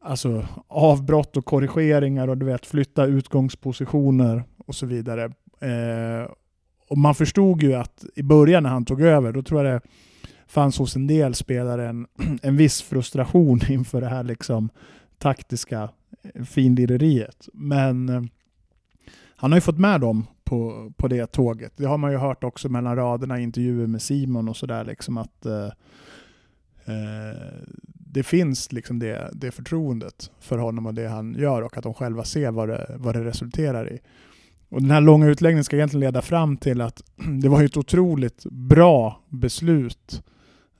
alltså, 0.00 0.46
avbrott 0.68 1.36
och 1.36 1.44
korrigeringar 1.44 2.28
och 2.28 2.38
du 2.38 2.46
vet 2.46 2.66
flytta 2.66 3.06
utgångspositioner 3.06 4.44
och 4.66 4.74
så 4.74 4.86
vidare. 4.86 5.24
Eh, 5.60 6.30
och 6.88 6.98
man 6.98 7.14
förstod 7.14 7.62
ju 7.62 7.74
att 7.74 8.04
i 8.14 8.22
början 8.22 8.62
när 8.62 8.70
han 8.70 8.84
tog 8.84 9.00
över, 9.00 9.32
då 9.32 9.42
tror 9.42 9.64
jag 9.64 9.74
det 9.74 9.88
fanns 10.52 10.78
hos 10.78 10.96
en 10.96 11.06
del 11.06 11.34
spelare 11.34 11.88
en, 11.88 12.06
en 12.42 12.56
viss 12.56 12.82
frustration 12.82 13.60
inför 13.68 14.00
det 14.00 14.08
här 14.08 14.24
liksom 14.24 14.70
taktiska 15.18 15.88
eh, 16.22 16.44
finlireriet. 16.44 17.48
Men 17.52 18.08
eh, 18.08 18.22
han 19.36 19.52
har 19.52 19.56
ju 19.56 19.60
fått 19.60 19.78
med 19.78 20.00
dem 20.00 20.26
på, 20.44 20.92
på 20.96 21.08
det 21.08 21.26
tåget. 21.26 21.72
Det 21.76 21.84
har 21.84 21.98
man 21.98 22.12
ju 22.12 22.18
hört 22.18 22.44
också 22.44 22.68
mellan 22.68 22.96
raderna 22.96 23.40
i 23.40 23.42
intervjuer 23.42 23.86
med 23.86 24.02
Simon 24.02 24.48
och 24.48 24.56
sådär 24.56 24.84
liksom 24.84 25.18
att 25.18 25.46
eh, 25.46 25.66
eh, 26.84 27.38
det 27.86 28.22
finns 28.22 28.72
liksom 28.72 28.98
det, 28.98 29.30
det 29.32 29.50
förtroendet 29.50 30.30
för 30.40 30.58
honom 30.58 30.86
och 30.86 30.94
det 30.94 31.08
han 31.08 31.34
gör 31.34 31.62
och 31.62 31.76
att 31.76 31.84
de 31.84 31.94
själva 31.94 32.24
ser 32.24 32.50
vad 32.50 32.68
det, 32.68 32.94
vad 32.98 33.14
det 33.14 33.24
resulterar 33.24 33.92
i. 33.92 33.98
Och 34.68 34.80
den 34.82 34.90
här 34.90 35.00
långa 35.00 35.26
utläggningen 35.26 35.64
ska 35.64 35.76
egentligen 35.76 36.00
leda 36.00 36.22
fram 36.22 36.56
till 36.56 36.80
att 36.80 37.02
det 37.42 37.48
var 37.48 37.62
ett 37.62 37.76
otroligt 37.76 38.44
bra 38.50 39.20
beslut 39.28 40.22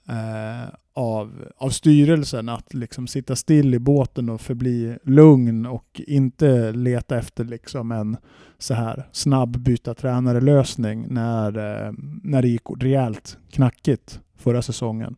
eh, 0.08 0.74
av, 0.94 1.48
av 1.56 1.70
styrelsen 1.70 2.48
att 2.48 2.74
liksom 2.74 3.06
sitta 3.06 3.36
still 3.36 3.74
i 3.74 3.78
båten 3.78 4.28
och 4.28 4.40
förbli 4.40 4.98
lugn 5.02 5.66
och 5.66 6.00
inte 6.06 6.72
leta 6.72 7.18
efter 7.18 7.44
liksom 7.44 7.92
en 7.92 8.16
så 8.58 8.74
här 8.74 9.08
snabb 9.12 9.58
byta 9.58 9.94
tränare-lösning 9.94 11.06
när, 11.08 11.58
eh, 11.58 11.92
när 12.22 12.42
det 12.42 12.48
gick 12.48 12.62
rejält 12.80 13.38
knackigt 13.50 14.20
förra 14.36 14.62
säsongen. 14.62 15.16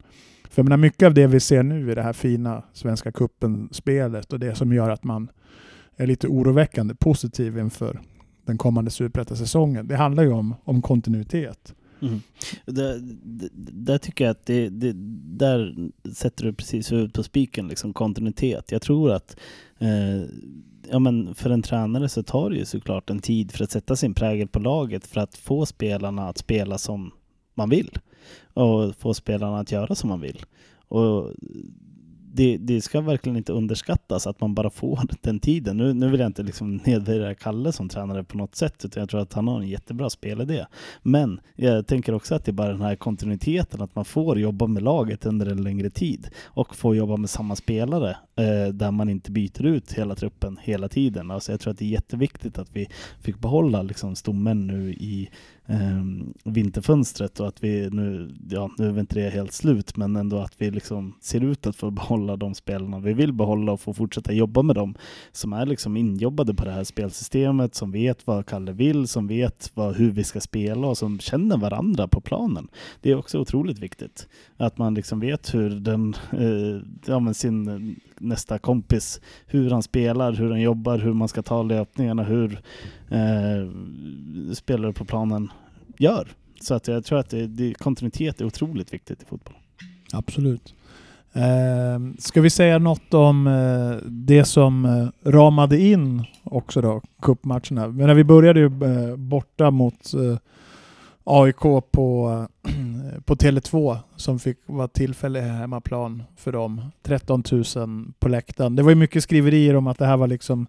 För 0.51 0.62
jag 0.62 0.64
menar, 0.64 0.77
mycket 0.77 1.07
av 1.07 1.14
det 1.14 1.27
vi 1.27 1.40
ser 1.40 1.62
nu 1.62 1.92
i 1.92 1.94
det 1.94 2.03
här 2.03 2.12
fina 2.12 2.62
Svenska 2.73 3.12
cupen-spelet 3.12 4.33
och 4.33 4.38
det 4.38 4.55
som 4.55 4.73
gör 4.73 4.90
att 4.90 5.05
man 5.05 5.29
är 5.97 6.07
lite 6.07 6.29
oroväckande 6.29 6.94
positiv 6.94 7.59
inför 7.59 8.01
den 8.47 8.59
kommande 8.59 8.90
superettan-säsongen. 8.90 9.88
Det 9.88 9.97
handlar 9.97 10.23
ju 10.23 10.33
om, 10.33 10.55
om 10.64 10.83
kontinuitet. 10.83 11.75
Mm. 12.02 12.20
Där, 12.66 13.00
där, 13.72 13.98
tycker 13.98 14.24
jag 14.24 14.30
att 14.30 14.46
det, 14.46 14.68
det, 14.68 14.92
där 15.38 15.90
sätter 16.14 16.44
du 16.44 16.52
precis 16.52 16.92
huvudet 16.92 17.14
på 17.14 17.22
spiken, 17.22 17.68
liksom 17.68 17.92
kontinuitet. 17.92 18.72
Jag 18.72 18.83
tror 18.83 19.12
att 19.12 19.37
eh, 19.78 20.22
ja, 20.90 20.98
men 20.98 21.35
för 21.35 21.50
en 21.50 21.62
tränare 21.62 22.09
så 22.09 22.22
tar 22.22 22.50
det 22.50 22.57
ju 22.57 22.64
såklart 22.64 23.11
en 23.11 23.18
tid 23.20 23.52
för 23.52 23.64
att 23.64 23.70
sätta 23.70 23.96
sin 23.96 24.14
prägel 24.14 24.48
på 24.48 24.59
laget 24.59 25.07
för 25.07 25.20
att 25.20 25.37
få 25.37 25.66
spelarna 25.66 26.28
att 26.28 26.38
spela 26.38 26.78
som 26.78 27.11
man 27.54 27.70
vill 27.70 27.98
och 28.54 28.96
få 28.96 29.14
spelarna 29.14 29.59
att 29.59 29.72
göra 29.72 29.94
som 29.94 30.09
man 30.09 30.20
vill. 30.20 30.44
Och 30.88 31.30
det, 32.37 32.57
det, 32.57 32.81
ska 32.81 33.01
verkligen 33.01 33.37
inte 33.37 33.53
underskattas 33.53 34.27
att 34.27 34.40
man 34.40 34.55
bara 34.55 34.70
får 34.70 35.01
den 35.20 35.40
tiden. 35.40 35.77
Nu, 35.77 35.94
nu 35.94 36.09
vill 36.09 36.20
jag 36.20 36.27
inte 36.27 36.42
liksom 36.42 36.77
nedvärdera 36.77 37.35
Kalle 37.35 37.73
som 37.73 37.88
tränare 37.88 38.25
på 38.25 38.37
något 38.37 38.55
sätt, 38.55 38.85
utan 38.85 39.01
jag 39.01 39.11
tror 39.11 39.20
att 39.20 39.33
han 39.33 39.49
har 39.49 39.61
en 39.61 39.68
jättebra 39.68 40.11
spelidé. 40.11 40.66
Men 41.03 41.40
jag 41.57 41.87
tänker 41.87 42.14
också 42.14 42.35
att 42.35 42.44
det 42.44 42.51
är 42.51 42.53
bara 42.53 42.73
den 42.73 42.83
här 42.83 42.97
kontinuiteten, 42.97 43.83
att 43.83 43.94
man 43.94 44.05
får 44.05 44.38
jobba 44.38 44.66
med 44.66 44.83
laget 44.83 45.27
under 45.27 45.47
en 45.47 45.62
längre 45.62 45.90
tid 45.90 46.29
och 46.44 46.77
få 46.77 46.94
jobba 46.94 47.16
med 47.16 47.31
samma 47.31 47.57
spelare 47.57 48.16
Eh, 48.37 48.68
där 48.68 48.90
man 48.90 49.09
inte 49.09 49.31
byter 49.31 49.66
ut 49.66 49.92
hela 49.92 50.14
truppen 50.14 50.59
hela 50.62 50.88
tiden. 50.88 51.31
Alltså 51.31 51.53
jag 51.53 51.61
tror 51.61 51.70
att 51.70 51.79
det 51.79 51.85
är 51.85 51.88
jätteviktigt 51.88 52.59
att 52.59 52.68
vi 52.73 52.88
fick 53.20 53.38
behålla 53.38 53.83
liksom 53.83 54.16
stommen 54.16 54.66
nu 54.66 54.92
i 54.92 55.31
eh, 55.66 56.05
vinterfönstret 56.44 57.40
och 57.40 57.49
att 57.49 57.64
vi 57.64 57.90
nu, 57.90 58.35
ja 58.51 58.70
nu 58.79 58.88
är 58.88 59.01
inte 59.01 59.14
det 59.14 59.31
helt 59.31 59.53
slut, 59.53 59.97
men 59.97 60.16
ändå 60.16 60.38
att 60.38 60.55
vi 60.59 60.70
liksom 60.70 61.14
ser 61.20 61.44
ut 61.44 61.66
att 61.66 61.77
få 61.77 61.90
behålla 61.90 62.37
de 62.37 62.55
spelarna 62.55 62.99
vi 62.99 63.12
vill 63.12 63.33
behålla 63.33 63.73
och 63.73 63.81
få 63.81 63.94
fortsätta 63.94 64.33
jobba 64.33 64.62
med 64.62 64.77
dem 64.77 64.94
som 65.33 65.53
är 65.53 65.66
liksom 65.66 65.97
injobbade 65.97 66.55
på 66.55 66.64
det 66.64 66.73
här 66.73 66.85
spelsystemet, 66.85 67.75
som 67.75 67.92
vet 67.92 68.27
vad 68.27 68.47
Kalle 68.47 68.73
vill, 68.73 69.09
som 69.09 69.27
vet 69.27 69.70
vad, 69.75 69.97
hur 69.97 70.11
vi 70.11 70.25
ska 70.25 70.40
spela 70.40 70.87
och 70.87 70.99
som 70.99 71.18
känner 71.18 71.57
varandra 71.57 72.09
på 72.09 72.20
planen. 72.20 72.68
Det 73.01 73.11
är 73.11 73.16
också 73.16 73.38
otroligt 73.38 73.79
viktigt 73.79 74.29
att 74.57 74.79
man 74.79 74.94
liksom 74.94 75.20
vet 75.20 75.55
hur 75.55 75.70
den, 75.70 76.14
eh, 76.33 76.83
ja 77.07 77.20
men 77.20 77.35
sin 77.35 77.97
nästa 78.20 78.59
kompis, 78.59 79.20
hur 79.46 79.70
han 79.70 79.83
spelar, 79.83 80.33
hur 80.33 80.50
han 80.50 80.61
jobbar, 80.61 80.98
hur 80.98 81.12
man 81.12 81.29
ska 81.29 81.42
ta 81.42 81.62
löpningarna, 81.62 82.22
hur 82.22 82.61
eh, 83.09 83.70
spelare 84.55 84.92
på 84.92 85.05
planen 85.05 85.50
gör. 85.98 86.29
Så 86.61 86.74
att 86.74 86.88
jag 86.88 87.05
tror 87.05 87.18
att 87.18 87.31
det, 87.31 87.46
det, 87.46 87.74
kontinuitet 87.74 88.40
är 88.40 88.44
otroligt 88.44 88.92
viktigt 88.92 89.22
i 89.22 89.24
fotboll. 89.24 89.55
Absolut. 90.12 90.74
Eh, 91.33 92.14
ska 92.18 92.40
vi 92.40 92.50
säga 92.50 92.79
något 92.79 93.14
om 93.14 93.46
eh, 93.46 94.09
det 94.11 94.44
som 94.44 94.85
eh, 94.85 95.31
ramade 95.31 95.81
in 95.81 96.24
också 96.42 96.81
då, 96.81 97.03
cupmatcherna? 97.22 97.88
Men 97.88 98.07
när 98.07 98.14
vi 98.14 98.24
började 98.24 98.61
ju 98.61 98.66
eh, 98.66 99.16
borta 99.16 99.70
mot 99.70 100.14
eh, 100.14 100.38
AIK 101.24 101.60
på, 101.90 102.46
på 103.24 103.34
Tele2 103.34 103.98
som 104.16 104.38
fick 104.38 104.58
vara 104.66 104.88
tillfällig 104.88 105.40
hemmaplan 105.40 106.22
för 106.37 106.52
dem. 106.52 106.82
13 107.02 107.42
000 107.76 108.12
på 108.18 108.28
läktaren. 108.28 108.76
Det 108.76 108.82
var 108.82 108.90
ju 108.90 108.96
mycket 108.96 109.22
skriverier 109.22 109.76
om 109.76 109.87
att 109.87 109.98
det 109.98 110.06
här 110.06 110.16
var 110.16 110.26
liksom 110.26 110.66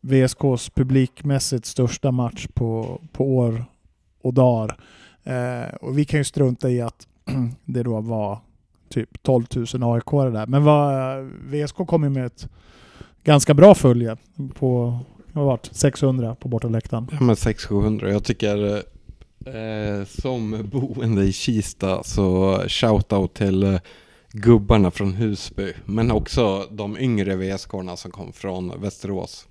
VSKs 0.00 0.70
publikmässigt 0.70 1.66
största 1.66 2.10
match 2.10 2.46
på, 2.54 3.00
på 3.12 3.36
år 3.36 3.64
och 4.22 4.34
dagar. 4.34 4.76
Eh, 5.24 5.74
och 5.80 5.98
vi 5.98 6.04
kan 6.04 6.20
ju 6.20 6.24
strunta 6.24 6.70
i 6.70 6.80
att 6.80 7.06
det 7.64 7.82
då 7.82 8.00
var 8.00 8.38
typ 8.88 9.22
12 9.22 9.44
000 9.54 9.66
AIK 9.94 10.10
där. 10.10 10.46
Men 10.46 10.64
vad, 10.64 11.24
VSK 11.24 11.76
kom 11.76 12.02
ju 12.02 12.10
med 12.10 12.26
ett 12.26 12.48
ganska 13.24 13.54
bra 13.54 13.74
följe 13.74 14.16
på 14.54 14.98
vad 15.32 15.44
var 15.44 15.58
600 15.70 16.34
på 16.34 16.48
bortaläktaren. 16.48 17.08
Ja 17.12 17.20
men 17.20 17.34
600-700. 17.34 18.08
Jag 18.08 18.24
tycker 18.24 18.82
eh, 19.46 20.04
som 20.04 20.68
boende 20.72 21.24
i 21.24 21.32
Kista 21.32 22.02
så 22.02 22.58
shoutout 22.68 23.34
till 23.34 23.62
eh, 23.62 23.80
gubbarna 24.32 24.90
från 24.90 25.12
Husby. 25.12 25.72
Men 25.84 26.10
också 26.10 26.66
de 26.70 26.98
yngre 26.98 27.36
VSK-arna 27.36 27.96
som 27.96 28.10
kom 28.10 28.32
från 28.32 28.80
Västerås. 28.80 29.48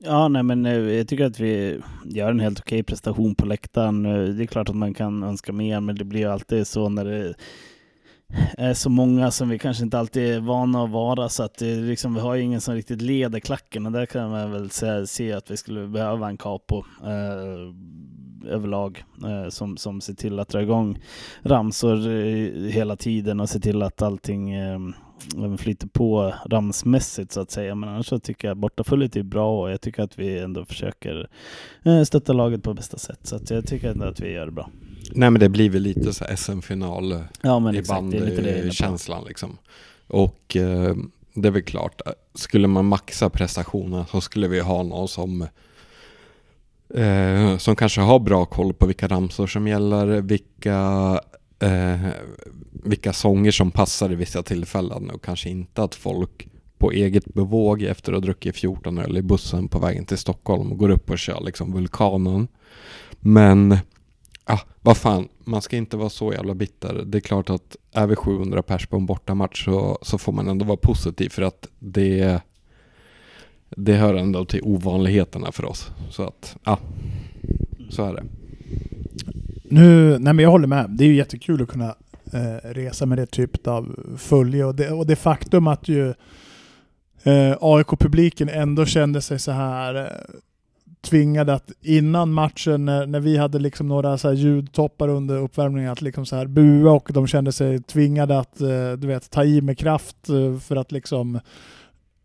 Ja, 0.00 0.28
nej 0.28 0.42
men 0.42 0.66
eh, 0.66 0.72
jag 0.72 1.08
tycker 1.08 1.24
att 1.24 1.40
vi 1.40 1.80
gör 2.04 2.30
en 2.30 2.40
helt 2.40 2.60
okej 2.60 2.82
prestation 2.82 3.34
på 3.34 3.46
läktaren. 3.46 4.06
Eh, 4.06 4.22
det 4.22 4.44
är 4.44 4.46
klart 4.46 4.68
att 4.68 4.76
man 4.76 4.94
kan 4.94 5.22
önska 5.22 5.52
mer, 5.52 5.80
men 5.80 5.96
det 5.96 6.04
blir 6.04 6.20
ju 6.20 6.26
alltid 6.26 6.66
så 6.66 6.88
när 6.88 7.04
det 7.04 7.34
är 8.58 8.74
så 8.74 8.90
många 8.90 9.30
som 9.30 9.48
vi 9.48 9.58
kanske 9.58 9.84
inte 9.84 9.98
alltid 9.98 10.34
är 10.34 10.40
vana 10.40 10.84
att 10.84 10.90
vara, 10.90 11.28
så 11.28 11.42
att 11.42 11.54
det 11.54 11.74
liksom, 11.74 12.14
vi 12.14 12.20
har 12.20 12.34
ju 12.34 12.42
ingen 12.42 12.60
som 12.60 12.74
riktigt 12.74 13.02
leder 13.02 13.40
klacken 13.40 13.86
och 13.86 13.92
där 13.92 14.06
kan 14.06 14.30
man 14.30 14.52
väl 14.52 14.70
se, 14.70 15.06
se 15.06 15.32
att 15.32 15.50
vi 15.50 15.56
skulle 15.56 15.86
behöva 15.86 16.28
en 16.28 16.36
capo 16.36 16.84
eh, 17.04 17.74
överlag 18.52 19.04
eh, 19.24 19.48
som, 19.48 19.76
som 19.76 20.00
ser 20.00 20.14
till 20.14 20.38
att 20.38 20.48
dra 20.48 20.62
igång 20.62 20.98
ramsor 21.42 22.08
eh, 22.08 22.52
hela 22.70 22.96
tiden 22.96 23.40
och 23.40 23.48
se 23.48 23.60
till 23.60 23.82
att 23.82 24.02
allting 24.02 24.54
eh, 24.54 24.78
flyter 25.58 25.86
på 25.86 26.34
ramsmässigt 26.46 27.32
så 27.32 27.40
att 27.40 27.50
säga. 27.50 27.74
Men 27.74 27.88
annars 27.88 28.06
så 28.06 28.18
tycker 28.18 28.48
jag 28.48 28.56
bortafullet 28.56 29.16
är 29.16 29.22
bra 29.22 29.60
och 29.62 29.70
jag 29.70 29.80
tycker 29.80 30.02
att 30.02 30.18
vi 30.18 30.38
ändå 30.38 30.64
försöker 30.64 31.28
eh, 31.82 32.02
stötta 32.02 32.32
laget 32.32 32.62
på 32.62 32.74
bästa 32.74 32.98
sätt. 32.98 33.20
Så 33.22 33.36
att 33.36 33.50
jag 33.50 33.66
tycker 33.66 33.90
ändå 33.90 34.04
att 34.04 34.20
vi 34.20 34.32
gör 34.32 34.46
det 34.46 34.52
bra. 34.52 34.70
Nej 35.12 35.30
men 35.30 35.40
det 35.40 35.48
blir 35.48 35.70
väl 35.70 35.82
lite 35.82 36.12
så 36.12 36.24
SM-final 36.36 37.24
Ja 37.42 37.72
i 37.74 37.78
exakt, 37.78 38.10
det 38.10 38.16
är 38.16 38.24
lite 38.24 38.42
det 38.42 38.48
jag 38.48 38.58
är 38.58 38.62
inne 38.62 38.68
på. 38.68 38.74
känslan 38.74 39.24
liksom. 39.28 39.58
Och 40.06 40.56
eh, 40.56 40.94
det 41.34 41.48
är 41.48 41.52
väl 41.52 41.62
klart, 41.62 42.00
eh, 42.06 42.12
skulle 42.34 42.68
man 42.68 42.84
maxa 42.84 43.30
prestationen 43.30 44.04
så 44.10 44.20
skulle 44.20 44.48
vi 44.48 44.60
ha 44.60 44.82
någon 44.82 45.08
som 45.08 45.42
eh, 46.94 47.56
som 47.58 47.76
kanske 47.76 48.00
har 48.00 48.18
bra 48.18 48.44
koll 48.44 48.74
på 48.74 48.86
vilka 48.86 49.08
ramsor 49.08 49.46
som 49.46 49.68
gäller, 49.68 50.06
vilka 50.06 51.20
eh, 51.58 52.08
vilka 52.84 53.12
sånger 53.12 53.50
som 53.50 53.70
passar 53.70 54.12
i 54.12 54.14
vissa 54.14 54.42
tillfällen 54.42 55.10
och 55.10 55.24
kanske 55.24 55.50
inte 55.50 55.82
att 55.82 55.94
folk 55.94 56.48
på 56.78 56.92
eget 56.92 57.24
bevåg 57.24 57.82
efter 57.82 58.12
att 58.12 58.16
ha 58.16 58.20
druckit 58.20 58.56
14 58.56 58.98
öl 58.98 59.16
i 59.16 59.22
bussen 59.22 59.68
på 59.68 59.78
vägen 59.78 60.04
till 60.04 60.18
Stockholm 60.18 60.76
går 60.76 60.90
upp 60.90 61.10
och 61.10 61.18
kör 61.18 61.40
liksom 61.40 61.72
Vulkanen. 61.72 62.48
Men, 63.20 63.78
ja, 64.48 64.60
vad 64.82 64.96
fan, 64.96 65.28
man 65.44 65.62
ska 65.62 65.76
inte 65.76 65.96
vara 65.96 66.10
så 66.10 66.32
jävla 66.32 66.54
bitter. 66.54 67.02
Det 67.06 67.18
är 67.18 67.20
klart 67.20 67.50
att 67.50 67.76
är 67.92 68.06
vi 68.06 68.16
700 68.16 68.62
pers 68.62 68.86
på 68.86 68.96
en 68.96 69.06
bortamatch 69.06 69.64
så, 69.64 69.98
så 70.02 70.18
får 70.18 70.32
man 70.32 70.48
ändå 70.48 70.64
vara 70.64 70.76
positiv 70.76 71.28
för 71.28 71.42
att 71.42 71.66
det 71.78 72.40
det 73.70 73.94
hör 73.94 74.14
ändå 74.14 74.44
till 74.44 74.60
ovanligheterna 74.62 75.52
för 75.52 75.64
oss. 75.64 75.90
Så 76.10 76.22
att, 76.22 76.56
ja, 76.64 76.78
så 77.90 78.04
är 78.04 78.14
det. 78.14 78.24
Nu, 79.62 80.18
nej 80.18 80.32
men 80.32 80.38
jag 80.38 80.50
håller 80.50 80.66
med. 80.66 80.90
Det 80.90 81.04
är 81.04 81.08
ju 81.08 81.14
jättekul 81.14 81.62
att 81.62 81.68
kunna 81.68 81.94
eh, 82.32 82.68
resa 82.68 83.06
med 83.06 83.18
det 83.18 83.26
typet 83.26 83.66
av 83.66 84.14
följe. 84.18 84.64
Och 84.64 84.74
det, 84.74 84.90
och 84.90 85.06
det 85.06 85.16
faktum 85.16 85.66
att 85.66 85.88
ju 85.88 86.08
eh, 87.22 87.56
AIK-publiken 87.60 88.48
ändå 88.48 88.86
kände 88.86 89.22
sig 89.22 89.38
så 89.38 89.52
här 89.52 89.94
eh, 89.94 90.34
tvingade 91.00 91.54
att 91.54 91.72
innan 91.80 92.32
matchen, 92.32 92.84
när, 92.84 93.06
när 93.06 93.20
vi 93.20 93.36
hade 93.36 93.58
liksom 93.58 93.88
några 93.88 94.18
så 94.18 94.28
här 94.28 94.34
ljudtoppar 94.34 95.08
under 95.08 95.36
uppvärmningen, 95.36 95.92
att 95.92 96.00
liksom 96.00 96.26
så 96.26 96.36
här 96.36 96.46
bua 96.46 96.90
och 96.90 97.10
de 97.12 97.26
kände 97.26 97.52
sig 97.52 97.82
tvingade 97.82 98.38
att 98.38 98.60
eh, 98.60 98.92
du 98.92 99.06
vet, 99.06 99.30
ta 99.30 99.44
i 99.44 99.60
med 99.60 99.78
kraft 99.78 100.28
eh, 100.28 100.58
för 100.58 100.76
att 100.76 100.92
liksom 100.92 101.40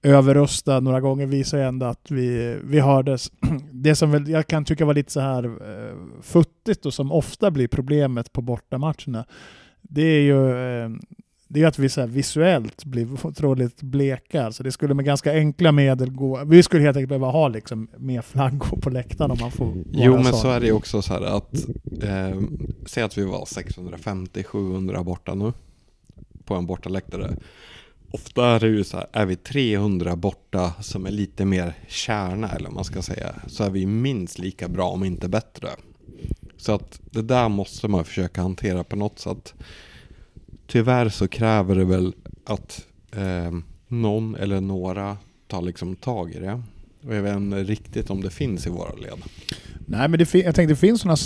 överrösta 0.04 0.80
några 0.80 1.02
gånger 1.02 1.26
visar 1.26 1.58
ju 1.58 1.64
ändå 1.64 1.86
att 1.86 2.12
vi, 2.12 2.60
vi 2.64 2.80
hördes. 2.80 3.32
Det 3.72 3.96
som 3.96 4.12
väl 4.12 4.30
jag 4.30 4.48
kan 4.48 4.66
tycka 4.66 4.86
var 4.86 4.94
lite 4.94 5.12
så 5.12 5.20
här 5.20 5.44
eh, 5.44 5.96
futtigt 6.22 6.86
och 6.86 6.94
som 6.94 7.12
ofta 7.12 7.52
blir 7.52 7.68
problemet 7.68 8.34
på 8.34 8.42
bortamatcherna, 8.42 9.26
det 9.82 10.02
är 10.02 10.22
ju 10.22 10.50
eh, 10.50 10.90
det 11.54 11.62
är 11.62 11.68
att 11.68 11.80
vi 11.80 11.90
så 11.90 12.06
visuellt 12.06 12.86
blir 12.86 13.26
otroligt 13.26 13.82
bleka. 13.82 14.46
Alltså 14.46 14.64
det 14.64 14.72
skulle 14.72 14.94
med 14.94 15.06
ganska 15.06 15.32
enkla 15.34 15.72
medel 15.72 16.12
gå. 16.12 16.44
Vi 16.46 16.64
skulle 16.64 16.84
helt 16.84 16.98
enkelt 16.98 17.10
behöva 17.10 17.28
ha 17.28 17.48
liksom 17.48 17.88
mer 17.98 18.22
flaggor 18.22 18.78
på 18.82 18.90
läktaren 18.90 19.32
om 19.32 19.38
man 19.42 19.52
får 19.52 19.74
Jo 19.92 20.14
men 20.14 20.26
sån. 20.26 20.34
så 20.34 20.50
är 20.50 20.60
det 20.60 20.66
ju 20.66 20.72
också 20.72 21.02
så 21.02 21.14
här 21.14 21.22
att 21.22 21.54
eh, 22.04 22.42
Säg 22.86 23.04
att 23.04 23.18
vi 23.18 23.26
var 23.26 23.46
650-700 23.46 25.04
borta 25.04 25.34
nu 25.34 25.54
På 26.46 26.56
en 26.56 26.66
bortaläktare 26.66 27.38
Ofta 28.12 28.46
är 28.46 28.60
det 28.60 28.68
ju 28.68 28.84
så 28.84 28.98
här, 28.98 29.08
är 29.12 29.26
vi 29.26 29.36
300 29.36 30.16
borta 30.16 30.74
som 30.82 31.06
är 31.06 31.12
lite 31.12 31.46
mer 31.46 31.74
kärna 31.88 32.50
eller 32.50 32.66
vad 32.66 32.76
man 32.76 32.84
ska 32.84 33.02
säga 33.02 33.36
Så 33.48 33.64
är 33.64 33.70
vi 33.70 33.86
minst 33.86 34.40
lika 34.40 34.68
bra 34.68 34.90
om 34.90 35.04
inte 35.04 35.28
bättre 35.28 35.70
Så 36.58 36.74
att 36.74 37.00
det 37.12 37.22
där 37.22 37.50
måste 37.50 37.88
man 37.88 38.06
försöka 38.06 38.42
hantera 38.42 38.84
på 38.84 38.96
något 38.96 39.20
sätt 39.20 39.54
Tyvärr 40.74 41.10
så 41.10 41.28
kräver 41.28 41.76
det 41.76 41.86
väl 41.86 42.14
att 42.46 42.88
eh, 43.12 43.52
någon 43.88 44.36
eller 44.36 44.62
några 44.62 45.18
tar 45.48 45.62
liksom 45.62 45.96
tag 45.96 46.32
i 46.32 46.40
det 46.40 46.64
och 47.06 47.16
jag 47.16 47.22
vet 47.22 47.36
inte 47.36 47.64
riktigt 47.64 48.10
om 48.10 48.22
det 48.22 48.30
finns 48.30 48.68
i 48.68 48.70
våra 48.70 48.94
led. 48.94 49.14
Nej, 49.88 50.08
men 50.08 50.20
det 50.20 50.34
jag 50.34 50.56
tänkte 50.56 50.74
det 50.74 50.76
finns 50.76 51.02
sådana 51.02 51.18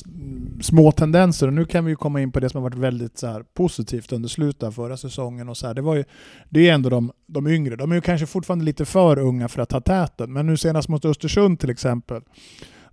små 0.61 0.91
tendenser 0.91 1.47
och 1.47 1.53
nu 1.53 1.65
kan 1.65 1.85
vi 1.85 1.91
ju 1.91 1.95
komma 1.95 2.21
in 2.21 2.31
på 2.31 2.39
det 2.39 2.49
som 2.49 2.61
har 2.61 2.69
varit 2.69 2.79
väldigt 2.79 3.17
så 3.17 3.27
här, 3.27 3.43
positivt 3.53 4.11
under 4.11 4.29
slutet 4.29 4.63
av 4.63 4.71
förra 4.71 4.97
säsongen. 4.97 5.49
Och 5.49 5.57
så 5.57 5.67
här. 5.67 5.73
Det, 5.73 5.81
var 5.81 5.95
ju, 5.95 6.03
det 6.49 6.69
är 6.69 6.73
ändå 6.73 6.89
de, 6.89 7.11
de 7.27 7.47
yngre. 7.47 7.75
De 7.75 7.91
är 7.91 7.95
ju 7.95 8.01
kanske 8.01 8.25
fortfarande 8.27 8.65
lite 8.65 8.85
för 8.85 9.19
unga 9.19 9.47
för 9.47 9.61
att 9.61 9.69
ta 9.69 9.81
täten, 9.81 10.33
men 10.33 10.45
nu 10.45 10.57
senast 10.57 10.89
mot 10.89 11.05
Östersund 11.05 11.59
till 11.59 11.69
exempel, 11.69 12.21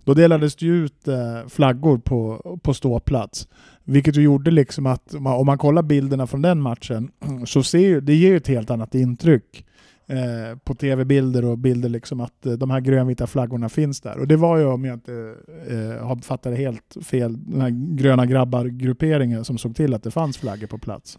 då 0.03 0.13
delades 0.13 0.55
det 0.55 0.65
ut 0.65 1.07
eh, 1.07 1.47
flaggor 1.47 1.97
på, 1.97 2.59
på 2.63 2.73
ståplats. 2.73 3.47
Vilket 3.85 4.15
ju 4.17 4.21
gjorde 4.21 4.51
liksom 4.51 4.85
att, 4.85 5.13
om 5.13 5.45
man- 5.45 5.57
kollar 5.57 5.81
bilderna 5.83 6.27
från 6.27 6.41
den 6.41 6.61
matchen, 6.61 7.11
så 7.45 7.63
ser 7.63 8.01
det 8.01 8.15
ger 8.15 8.35
ett 8.35 8.47
helt 8.47 8.69
annat 8.69 8.95
intryck 8.95 9.65
eh, 10.07 10.57
på 10.63 10.75
tv-bilder 10.75 11.45
och 11.45 11.57
bilder 11.57 11.89
liksom 11.89 12.21
att 12.21 12.45
eh, 12.45 12.53
de 12.53 12.69
här 12.69 12.79
grönvita 12.79 13.27
flaggorna 13.27 13.69
finns 13.69 14.01
där. 14.01 14.17
Och 14.17 14.27
det 14.27 14.35
var 14.35 14.57
ju, 14.57 14.65
om 14.65 14.85
jag 14.85 14.93
inte 14.95 15.33
eh, 15.69 16.05
har 16.07 16.15
fattat 16.21 16.51
det 16.51 16.55
helt 16.57 16.97
fel, 17.05 17.37
den 17.51 17.61
här 17.61 17.95
gröna 17.97 18.25
grabbar-grupperingen 18.25 19.45
som 19.45 19.57
såg 19.57 19.75
till 19.75 19.93
att 19.93 20.03
det 20.03 20.11
fanns 20.11 20.37
flaggor 20.37 20.67
på 20.67 20.77
plats. 20.77 21.17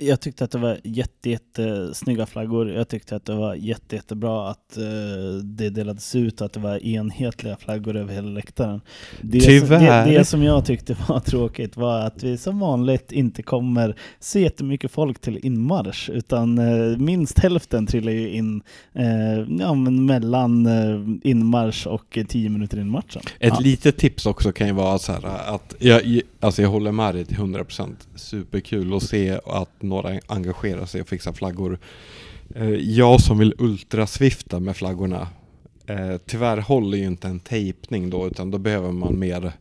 Jag, 0.00 0.06
tyck- 0.06 0.08
jag 0.10 0.20
tyckte 0.20 0.44
att 0.44 0.50
det 0.50 0.58
var 0.58 0.78
jätte, 0.84 1.30
jättesnygga 1.30 2.26
flaggor. 2.26 2.70
Jag 2.70 2.88
tyckte 2.88 3.16
att 3.16 3.24
det 3.24 3.34
var 3.34 3.54
jätte, 3.54 3.96
jättebra 3.96 4.50
att 4.50 4.76
eh, 4.76 4.82
det 5.44 5.70
delades 5.70 6.14
ut 6.14 6.40
och 6.40 6.46
att 6.46 6.52
det 6.52 6.60
var 6.60 6.84
enhetliga 6.86 7.56
flaggor 7.56 7.96
över 7.96 8.14
hela 8.14 8.28
läktaren. 8.28 8.80
Det, 9.20 9.40
Tyvärr. 9.40 10.06
Det, 10.06 10.18
det 10.18 10.24
som 10.24 10.42
jag 10.42 10.64
tyckte 10.64 10.96
var 11.08 11.20
tråkigt 11.24 11.76
var 11.76 12.00
att 12.00 12.22
vi 12.22 12.38
som 12.38 12.58
vanligt 12.60 13.12
inte 13.12 13.42
kommer 13.42 13.96
så 14.20 14.38
jättemycket 14.38 14.90
folk 14.90 15.20
till 15.20 15.38
inmarsch 15.46 16.10
utan 16.10 16.58
eh, 16.58 16.96
minst 16.98 17.38
hälften 17.38 17.86
trillar 17.86 18.12
ju 18.12 18.30
in 18.30 18.62
eh, 18.94 19.04
ja, 19.60 19.74
men 19.74 20.06
mellan 20.06 20.66
inmarsch 21.24 21.86
och 21.86 22.18
tio 22.28 22.48
minuter 22.50 22.80
in 22.80 22.90
matchen. 22.90 23.22
Ett 23.38 23.52
Ja. 23.54 23.58
litet 23.60 23.96
tips 23.98 24.26
också 24.26 24.52
kan 24.52 24.66
ju 24.66 24.72
vara 24.72 24.98
så 24.98 25.12
här 25.12 25.54
att 25.54 25.74
jag, 25.78 26.20
alltså 26.40 26.62
jag 26.62 26.68
håller 26.68 26.92
med 26.92 27.14
dig 27.14 27.24
till 27.24 27.36
100% 27.36 27.88
Superkul 28.14 28.94
att 28.96 29.02
se 29.02 29.38
att 29.46 29.82
några 29.90 30.20
engagerar 30.26 30.86
sig 30.86 31.00
och 31.00 31.08
fixar 31.08 31.32
flaggor. 31.32 31.78
Eh, 32.54 32.68
Jag 32.70 33.20
som 33.20 33.38
vill 33.38 33.54
ultrasvifta 33.58 34.60
med 34.60 34.76
flaggorna 34.76 35.28
eh, 35.86 36.16
Tyvärr 36.26 36.56
håller 36.56 36.98
ju 36.98 37.04
inte 37.06 37.28
en 37.28 37.40
tejpning 37.40 38.10
då 38.10 38.26
utan 38.26 38.50
då 38.50 38.58
behöver 38.58 38.92
man 38.92 39.18
mer 39.18 39.52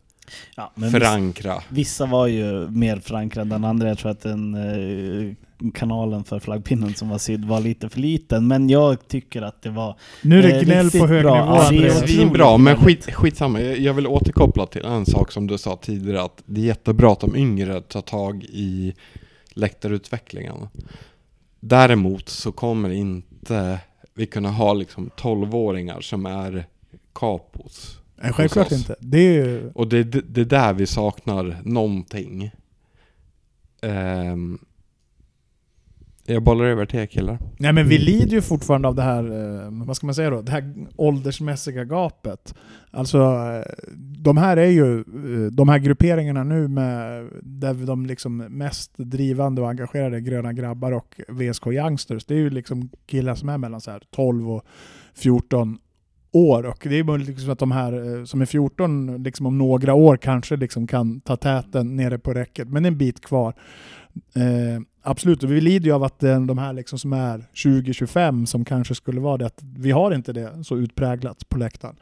Ja, 0.55 0.71
förankra. 0.91 1.53
Vissa 1.69 2.05
var 2.05 2.27
ju 2.27 2.67
mer 2.69 2.97
förankrade 2.99 3.55
än 3.55 3.65
andra. 3.65 3.87
Jag 3.87 3.97
tror 3.97 4.11
att 4.11 4.21
den 4.21 4.55
eh, 4.55 5.33
kanalen 5.73 6.23
för 6.23 6.39
flaggpinnen 6.39 6.93
som 6.93 7.09
var 7.09 7.17
sydd 7.17 7.45
var 7.45 7.59
lite 7.59 7.89
för 7.89 7.99
liten. 7.99 8.47
Men 8.47 8.69
jag 8.69 9.07
tycker 9.07 9.41
att 9.41 9.61
det 9.61 9.69
var... 9.69 9.95
nu 10.21 10.39
är 10.39 10.43
det 10.43 10.65
gnäll 10.65 10.91
på 10.91 11.07
hög 11.07 11.23
bra. 11.23 11.35
nivå. 11.45 11.55
Ja, 11.55 11.69
det 11.71 11.87
är 11.87 12.07
Svinbra, 12.07 12.57
men 12.57 12.75
skit, 12.75 13.13
skitsamma. 13.13 13.61
Jag 13.61 13.77
jag 13.77 13.93
vill 13.93 14.07
återkoppla 14.07 14.65
till 14.65 14.85
en 14.85 15.05
sak 15.05 15.31
som 15.31 15.47
du 15.47 15.57
sa 15.57 15.77
tidigare 15.81 16.21
att 16.21 16.43
det 16.45 16.61
är 16.61 16.65
jättebra 16.65 17.11
att 17.11 17.19
de 17.19 17.35
yngre 17.35 17.81
tar 17.81 18.01
tag 18.01 18.43
i 18.43 18.93
läktarutvecklingen. 19.59 20.67
Däremot 21.59 22.29
så 22.29 22.51
kommer 22.51 22.89
inte 22.89 23.79
vi 24.13 24.25
kunna 24.25 24.51
ha 24.51 24.73
liksom 24.73 25.09
12-åringar 25.17 26.01
som 26.01 26.25
är 26.25 26.65
kapos. 27.13 27.99
Nej, 28.15 28.33
självklart 28.33 28.71
inte. 28.71 28.95
Det 28.99 29.17
ju, 29.17 29.71
Och 29.75 29.87
det 29.87 29.97
är 29.97 30.03
det, 30.03 30.21
det 30.21 30.41
är 30.41 30.45
där 30.45 30.73
vi 30.73 30.87
saknar 30.87 31.61
någonting. 31.63 32.51
Ehm, 33.81 34.59
jag 36.33 36.43
bollar 36.43 36.65
över 36.65 36.85
till 36.85 36.99
er 36.99 37.05
killar. 37.05 37.39
Nej 37.57 37.73
men 37.73 37.87
vi 37.87 37.97
lider 37.97 38.31
ju 38.31 38.41
fortfarande 38.41 38.87
av 38.87 38.95
det 38.95 39.01
här, 39.01 39.23
eh, 39.23 39.69
vad 39.71 39.95
ska 39.95 40.05
man 40.05 40.15
säga 40.15 40.29
då, 40.29 40.41
det 40.41 40.51
här 40.51 40.73
åldersmässiga 40.95 41.83
gapet. 41.83 42.55
Alltså 42.91 43.17
eh, 43.17 43.87
de 43.97 44.37
här 44.37 44.57
är 44.57 44.69
ju, 44.69 44.97
eh, 44.99 45.51
de 45.51 45.69
här 45.69 45.79
grupperingarna 45.79 46.43
nu 46.43 46.67
med, 46.67 47.25
där 47.41 47.73
de 47.73 48.05
liksom 48.05 48.37
mest 48.37 48.91
drivande 48.97 49.61
och 49.61 49.69
engagerade 49.69 50.21
gröna 50.21 50.53
grabbar 50.53 50.91
och 50.91 51.21
VSK 51.27 51.67
Youngsters, 51.67 52.25
det 52.25 52.33
är 52.33 52.39
ju 52.39 52.49
liksom 52.49 52.89
killar 53.05 53.35
som 53.35 53.49
är 53.49 53.57
mellan 53.57 53.81
så 53.81 53.91
här 53.91 54.01
12 54.15 54.51
och 54.51 54.65
14 55.15 55.77
år. 56.31 56.65
Och 56.65 56.79
det 56.89 56.99
är 56.99 57.03
möjligt 57.03 57.27
liksom 57.27 57.49
att 57.49 57.59
de 57.59 57.71
här 57.71 58.25
som 58.25 58.41
är 58.41 58.45
14 58.45 59.23
liksom 59.23 59.45
om 59.45 59.57
några 59.57 59.93
år 59.93 60.17
kanske 60.17 60.55
liksom 60.55 60.87
kan 60.87 61.21
ta 61.21 61.35
täten 61.35 61.95
nere 61.95 62.19
på 62.19 62.33
räcket, 62.33 62.67
men 62.69 62.85
en 62.85 62.97
bit 62.97 63.21
kvar. 63.21 63.53
Eh, 64.35 64.81
absolut, 65.09 65.43
och 65.43 65.51
vi 65.51 65.61
lider 65.61 65.85
ju 65.85 65.91
av 65.91 66.03
att 66.03 66.23
eh, 66.23 66.41
de 66.41 66.57
här 66.57 66.73
liksom 66.73 66.99
som 66.99 67.13
är 67.13 67.45
20-25 67.53 68.45
som 68.45 68.65
kanske 68.65 68.95
skulle 68.95 69.21
vara 69.21 69.37
det, 69.37 69.45
att 69.45 69.63
vi 69.77 69.91
har 69.91 70.11
inte 70.11 70.33
det 70.33 70.63
så 70.63 70.77
utpräglat 70.77 71.49
på 71.49 71.57
läktaren. 71.57 71.95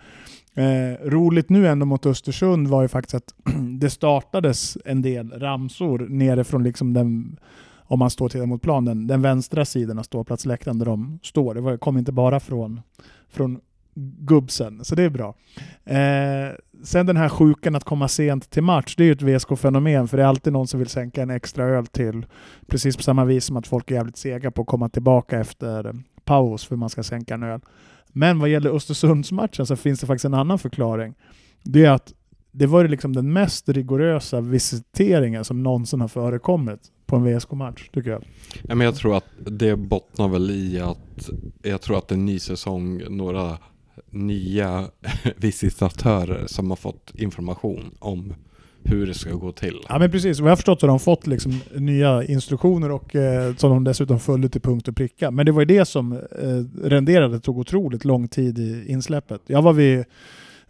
Eh, 0.53 1.08
roligt 1.10 1.49
nu 1.49 1.68
ändå 1.68 1.86
mot 1.86 2.05
Östersund 2.05 2.68
var 2.68 2.82
ju 2.82 2.88
faktiskt 2.88 3.16
att 3.16 3.34
det 3.80 3.89
startades 3.89 4.78
en 4.86 5.01
del 5.01 5.32
ramsor 5.32 5.99
nere 6.10 6.43
från 6.43 6.64
liksom 6.64 6.93
den, 6.93 7.39
om 7.76 7.99
man 7.99 8.10
står 8.10 8.26
och 8.26 8.32
tittar 8.32 8.45
mot 8.45 8.62
planen, 8.62 9.08
den 9.08 9.22
vänstra 9.22 9.66
sidan 9.66 9.99
av 9.99 10.03
ståplatsläktaren 10.03 10.80
där 10.80 10.86
de 10.86 11.20
står. 11.24 11.72
Det 11.72 11.78
kom 11.78 11.97
inte 11.97 12.12
bara 12.12 12.39
från, 12.39 12.82
från 13.30 13.60
gubbsen, 14.20 14.86
så 14.86 14.95
det 14.95 15.04
är 15.04 15.10
bra. 15.10 15.36
Eh, 15.86 16.56
sen 16.84 17.06
den 17.06 17.18
här 17.18 17.30
sjukan 17.30 17.76
att 17.76 17.84
komma 17.84 18.08
sent 18.08 18.50
till 18.50 18.64
match, 18.64 18.95
det 18.95 19.04
är 19.04 19.06
ju 19.06 19.12
ett 19.12 19.22
VSK-fenomen 19.22 20.08
för 20.08 20.18
det 20.18 20.24
är 20.24 20.28
alltid 20.28 20.54
någon 20.54 20.68
som 20.68 20.80
vill 20.80 20.89
sänka 20.89 21.22
en 21.22 21.30
extra 21.30 21.66
öl 21.66 21.88
till 21.88 22.26
precis 22.68 22.98
på 22.98 23.04
samma 23.04 23.26
vis 23.26 23.45
som 23.45 23.58
att 23.58 23.68
folk 23.68 23.91
är 23.91 23.95
jävligt 23.95 24.18
sega 24.18 24.52
på 24.52 24.62
att 24.62 24.68
komma 24.68 24.89
tillbaka 24.89 25.39
efter 25.39 25.95
paus 26.26 26.66
för 26.66 26.76
man 26.76 26.89
ska 26.89 27.04
sänka 27.04 27.34
en 27.34 27.43
öl. 27.43 27.62
Men 28.08 28.39
vad 28.39 28.50
gäller 28.50 28.70
Östersundsmatchen 28.70 29.66
så 29.66 29.76
finns 29.76 30.00
det 30.00 30.08
faktiskt 30.08 30.26
en 30.26 30.34
annan 30.34 30.60
förklaring. 30.60 31.16
Det 31.64 31.86
är 31.86 31.91
att 31.91 32.14
det 32.52 32.66
var 32.66 32.88
liksom 32.88 33.16
den 33.16 33.34
mest 33.34 33.70
rigorösa 33.70 34.41
visiteringen 34.41 35.45
som 35.45 35.64
någonsin 35.64 36.02
har 36.02 36.08
förekommit 36.08 36.80
på 37.06 37.16
en 37.16 37.24
VSK-match, 37.24 37.89
tycker 37.93 38.10
jag. 38.10 38.24
Ja, 38.64 38.76
men 38.76 38.86
jag 38.86 38.95
tror 38.95 39.18
att 39.18 39.26
det 39.38 39.76
bottnar 39.76 40.28
väl 40.28 40.52
i 40.52 40.80
att 40.80 41.30
jag 41.64 41.82
tror 41.82 41.98
att 41.98 42.08
det 42.08 42.16
är 42.16 42.18
en 42.18 42.26
ny 42.26 42.39
säsong, 42.39 43.02
några 43.10 43.58
nya 44.18 44.86
visitatörer 45.38 46.47
som 46.47 46.70
har 46.70 46.78
fått 46.78 47.11
information 47.15 47.91
om 47.99 48.34
hur 48.84 49.07
det 49.07 49.13
ska 49.13 49.32
gå 49.32 49.51
till. 49.51 49.86
Ja 49.89 49.99
men 49.99 50.11
precis, 50.11 50.39
vad 50.39 50.47
jag 50.47 50.51
har 50.51 50.55
förstått 50.55 50.80
så 50.80 50.88
har 50.88 50.89
de 50.89 50.99
fått 50.99 51.28
liksom 51.28 51.59
nya 51.76 52.24
instruktioner 52.24 52.91
och 52.91 53.15
eh, 53.15 53.55
som 53.55 53.70
de 53.70 53.84
dessutom 53.84 54.20
följde 54.20 54.49
till 54.49 54.61
punkt 54.61 54.88
och 54.88 54.95
pricka. 54.95 55.32
Men 55.32 55.45
det 55.45 55.51
var 55.51 55.61
ju 55.61 55.65
det 55.65 55.86
som 55.86 56.13
eh, 56.13 56.20
renderade, 56.84 57.34
det 57.34 57.39
tog 57.39 57.57
otroligt 57.57 58.05
lång 58.05 58.28
tid 58.28 58.59
i 58.59 58.84
insläppet. 58.88 59.41
Jag 59.47 59.61
var 59.61 59.74
vid, 59.74 60.05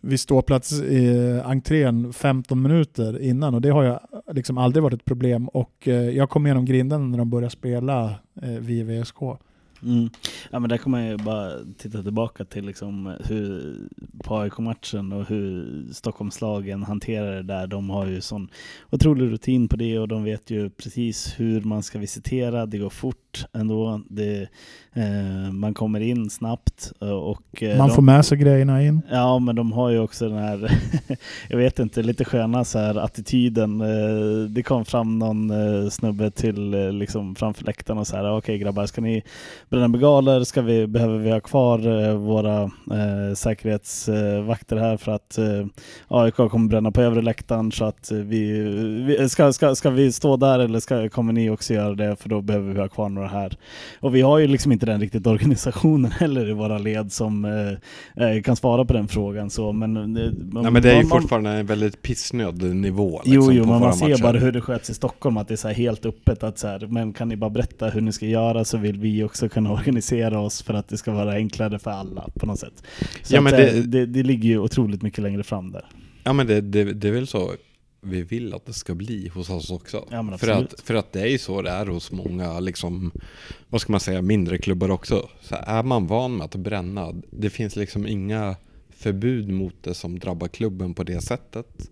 vid 0.01 0.19
ståplats 0.19 0.71
i 0.81 1.41
entrén 1.45 2.13
15 2.13 2.61
minuter 2.61 3.21
innan 3.21 3.53
och 3.53 3.61
det 3.61 3.69
har 3.69 3.83
jag 3.83 3.99
liksom 4.31 4.57
aldrig 4.57 4.83
varit 4.83 4.99
ett 4.99 5.05
problem 5.05 5.47
och 5.47 5.87
eh, 5.87 5.93
jag 6.09 6.29
kom 6.29 6.45
igenom 6.45 6.65
grinden 6.65 7.11
när 7.11 7.17
de 7.17 7.29
började 7.29 7.51
spela 7.51 8.15
eh, 8.41 8.49
VVSK. 8.49 9.21
VSK. 9.21 9.46
Mm. 9.83 10.09
Ja 10.51 10.59
men 10.59 10.69
där 10.69 10.77
kommer 10.77 10.97
man 10.97 11.07
ju 11.07 11.17
bara 11.17 11.51
titta 11.77 12.03
tillbaka 12.03 12.45
till 12.45 12.65
liksom 12.65 13.15
hur 13.25 13.75
på 14.23 14.37
AIK-matchen 14.37 15.11
och 15.11 15.25
hur 15.25 15.83
Stockholmslagen 15.93 16.83
hanterar 16.83 17.35
det 17.35 17.43
där. 17.43 17.67
De 17.67 17.89
har 17.89 18.05
ju 18.05 18.21
sån 18.21 18.49
otrolig 18.89 19.31
rutin 19.31 19.67
på 19.67 19.75
det 19.75 19.99
och 19.99 20.07
de 20.07 20.23
vet 20.23 20.49
ju 20.49 20.69
precis 20.69 21.35
hur 21.37 21.61
man 21.61 21.83
ska 21.83 21.99
visitera. 21.99 22.65
Det 22.65 22.77
går 22.77 22.89
fort 22.89 23.26
ändå. 23.53 24.01
Det, 24.09 24.47
eh, 24.93 25.51
man 25.51 25.73
kommer 25.73 25.99
in 25.99 26.29
snabbt 26.29 26.91
och 26.99 27.63
eh, 27.63 27.77
Man 27.77 27.87
de, 27.87 27.95
får 27.95 28.01
med 28.01 28.25
sig 28.25 28.37
grejerna 28.37 28.83
in. 28.83 29.01
Ja, 29.11 29.39
men 29.39 29.55
de 29.55 29.71
har 29.71 29.89
ju 29.89 29.99
också 29.99 30.29
den 30.29 30.37
här, 30.37 30.71
jag 31.49 31.57
vet 31.57 31.79
inte, 31.79 32.01
lite 32.01 32.25
sköna 32.25 32.63
så 32.63 32.79
här 32.79 32.95
attityden. 32.95 33.81
Eh, 33.81 34.49
det 34.49 34.63
kom 34.63 34.85
fram 34.85 35.19
någon 35.19 35.49
eh, 35.49 35.89
snubbe 35.89 36.31
till 36.31 36.73
eh, 36.73 36.91
liksom 36.91 37.35
framför 37.35 37.65
läktaren 37.65 37.99
och 37.99 38.07
så 38.07 38.15
här, 38.15 38.23
okej 38.23 38.37
okay, 38.37 38.57
grabbar, 38.57 38.85
ska 38.85 39.01
ni 39.01 39.23
bränna 39.69 39.89
begaler? 39.89 40.43
Ska 40.43 40.61
vi, 40.61 40.87
behöver 40.87 41.17
vi 41.17 41.31
ha 41.31 41.39
kvar 41.39 42.13
våra 42.13 42.61
eh, 42.63 43.33
säkerhetsvakter 43.35 44.77
här 44.77 44.97
för 44.97 45.11
att 45.11 45.37
eh, 45.37 45.65
AIK 46.07 46.35
kommer 46.35 46.69
bränna 46.69 46.91
på 46.91 47.01
övre 47.01 47.21
läktaren 47.21 47.71
så 47.71 47.85
att 47.85 48.11
vi, 48.11 48.61
vi 49.07 49.29
ska, 49.29 49.53
ska, 49.53 49.75
ska 49.75 49.89
vi 49.89 50.11
stå 50.11 50.37
där 50.37 50.59
eller 50.59 50.79
ska, 50.79 51.09
kommer 51.09 51.33
ni 51.33 51.49
också 51.49 51.73
göra 51.73 51.95
det? 51.95 52.15
För 52.15 52.29
då 52.29 52.41
behöver 52.41 52.73
vi 52.73 52.79
ha 52.79 52.87
kvar 52.87 53.09
några 53.09 53.26
här. 53.27 53.57
Och 53.99 54.15
vi 54.15 54.21
har 54.21 54.37
ju 54.37 54.47
liksom 54.47 54.71
inte 54.71 54.85
den 54.85 55.01
riktigt 55.01 55.27
organisationen 55.27 56.11
heller 56.19 56.49
i 56.49 56.53
våra 56.53 56.77
led 56.77 57.11
som 57.11 57.45
eh, 57.45 58.27
eh 58.27 58.41
kan 58.41 58.55
svara 58.55 58.85
på 58.85 58.93
den 58.93 59.07
frågan. 59.07 59.49
Så, 59.49 59.71
men, 59.71 59.97
eh, 59.97 60.31
Nej, 60.51 60.71
men 60.71 60.81
det 60.81 60.91
är 60.91 60.97
ju 60.97 61.07
man, 61.07 61.21
fortfarande 61.21 61.49
en 61.49 61.65
väldigt 61.65 62.01
pissnöd 62.01 62.75
nivå. 62.75 63.21
Liksom, 63.25 63.33
jo, 63.33 63.51
jo 63.51 63.65
men 63.65 63.79
man 63.79 63.93
ser 63.93 64.09
matcher. 64.09 64.21
bara 64.21 64.37
hur 64.37 64.51
det 64.51 64.61
sköts 64.61 64.89
i 64.89 64.93
Stockholm, 64.93 65.37
att 65.37 65.47
det 65.47 65.53
är 65.53 65.55
så 65.55 65.67
helt 65.67 66.05
öppet. 66.05 66.43
Att 66.43 66.59
så 66.59 66.67
här, 66.67 66.87
men 66.87 67.13
kan 67.13 67.29
ni 67.29 67.35
bara 67.35 67.49
berätta 67.49 67.89
hur 67.89 68.01
ni 68.01 68.11
ska 68.11 68.25
göra 68.25 68.65
så 68.65 68.77
vill 68.77 68.99
vi 68.99 69.23
också 69.23 69.49
kunna 69.49 69.71
organisera 69.71 70.39
oss 70.39 70.61
för 70.63 70.73
att 70.73 70.87
det 70.87 70.97
ska 70.97 71.11
vara 71.11 71.33
enklare 71.33 71.79
för 71.79 71.91
alla 71.91 72.29
på 72.39 72.45
något 72.45 72.59
sätt. 72.59 72.83
Så 73.23 73.35
ja, 73.35 73.41
men 73.41 73.53
att, 73.53 73.59
det, 73.59 73.81
det, 73.81 74.05
det 74.05 74.23
ligger 74.23 74.49
ju 74.49 74.59
otroligt 74.59 75.01
mycket 75.01 75.23
längre 75.23 75.43
fram 75.43 75.71
där. 75.71 75.85
Ja 76.23 76.33
men 76.33 76.47
det, 76.47 76.61
det, 76.61 76.83
det 76.83 77.07
är 77.07 77.11
väl 77.11 77.27
så 77.27 77.51
vi 78.01 78.21
vill 78.23 78.53
att 78.53 78.65
det 78.65 78.73
ska 78.73 78.95
bli 78.95 79.27
hos 79.27 79.49
oss 79.49 79.71
också. 79.71 80.07
Ja, 80.11 80.37
för, 80.37 80.47
att, 80.47 80.81
för 80.81 80.93
att 80.93 81.11
det 81.11 81.21
är 81.21 81.27
ju 81.27 81.37
så 81.37 81.61
det 81.61 81.69
är 81.69 81.85
hos 81.85 82.11
många, 82.11 82.59
liksom, 82.59 83.11
vad 83.69 83.81
ska 83.81 83.91
man 83.91 83.99
säga, 83.99 84.21
mindre 84.21 84.57
klubbar 84.57 84.91
också. 84.91 85.29
Så 85.41 85.55
är 85.59 85.83
man 85.83 86.07
van 86.07 86.37
med 86.37 86.45
att 86.45 86.55
bränna, 86.55 87.13
det 87.31 87.49
finns 87.49 87.75
liksom 87.75 88.07
inga 88.07 88.55
förbud 88.89 89.49
mot 89.49 89.75
det 89.83 89.93
som 89.93 90.19
drabbar 90.19 90.47
klubben 90.47 90.93
på 90.93 91.03
det 91.03 91.21
sättet. 91.21 91.91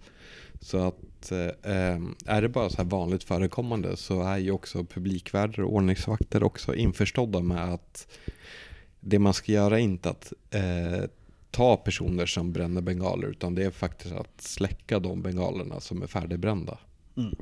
Så 0.60 0.78
att 0.78 1.32
eh, 1.32 2.02
är 2.26 2.42
det 2.42 2.50
bara 2.50 2.70
så 2.70 2.78
här 2.78 2.84
vanligt 2.84 3.24
förekommande 3.24 3.98
så 3.98 4.24
är 4.24 4.38
ju 4.38 4.52
också 4.52 4.84
publikvärdar 4.84 5.64
och 5.64 5.74
ordningsvakter 5.74 6.44
också 6.44 6.76
införstådda 6.76 7.40
med 7.40 7.74
att 7.74 8.08
det 9.00 9.20
man 9.20 9.34
ska 9.34 9.52
göra 9.52 9.80
är 9.80 9.84
inte 9.84 10.10
att 10.10 10.34
eh, 10.50 11.04
ta 11.56 11.78
personer 11.78 12.26
som 12.26 12.52
bränner 12.52 12.82
bengaler 12.82 13.28
utan 13.28 13.56
det 13.56 13.64
är 13.64 13.72
faktiskt 13.72 14.16
att 14.16 14.42
släcka 14.42 15.00
de 15.00 15.22
bengalerna 15.22 15.80
som 15.80 16.02
är 16.02 16.08
färdigbrända. 16.08 16.78
Mm. 17.18 17.36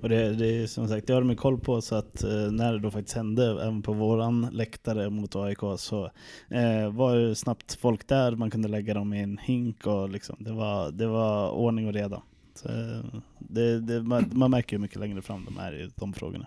Och 0.00 0.08
det, 0.08 0.34
det 0.34 0.62
är 0.62 0.66
som 0.66 0.88
sagt, 0.88 1.06
det 1.06 1.12
har 1.12 1.22
de 1.22 1.36
koll 1.36 1.58
på 1.60 1.80
så 1.80 1.94
att 1.94 2.22
eh, 2.22 2.30
när 2.30 2.72
det 2.72 2.78
då 2.78 2.90
faktiskt 2.90 3.16
hände 3.16 3.62
även 3.62 3.82
på 3.82 3.92
våran 3.92 4.48
läktare 4.52 5.10
mot 5.10 5.36
AIK 5.36 5.58
så 5.76 6.04
eh, 6.50 6.92
var 6.92 7.16
det 7.16 7.34
snabbt 7.34 7.74
folk 7.74 8.08
där, 8.08 8.32
man 8.36 8.50
kunde 8.50 8.68
lägga 8.68 8.94
dem 8.94 9.14
i 9.14 9.22
en 9.22 9.38
hink 9.38 9.86
och 9.86 10.08
liksom, 10.08 10.36
det, 10.38 10.52
var, 10.52 10.90
det 10.90 11.06
var 11.06 11.50
ordning 11.50 11.86
och 11.86 11.92
reda. 11.92 12.22
Så, 12.54 12.68
eh, 12.68 13.20
det, 13.38 13.80
det, 13.80 14.02
man, 14.02 14.30
man 14.32 14.50
märker 14.50 14.76
ju 14.76 14.80
mycket 14.80 15.00
längre 15.00 15.22
fram 15.22 15.44
de 15.44 15.56
här 15.56 15.74
i 15.74 15.90
de 15.94 16.12
frågorna. 16.12 16.46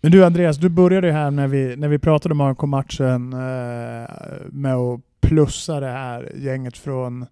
Men 0.00 0.12
du 0.12 0.24
Andreas, 0.24 0.56
du 0.56 0.68
började 0.68 1.12
här 1.12 1.30
när 1.30 1.48
vi, 1.48 1.76
när 1.76 1.88
vi 1.88 1.98
pratade 1.98 2.32
om 2.32 2.40
AIK-matchen 2.40 3.32
eh, 3.32 4.08
med 4.50 4.74
att 4.74 5.00
plussa 5.20 5.80
det 5.80 5.86
här 5.86 6.32
gänget 6.36 6.76
från, 6.76 7.26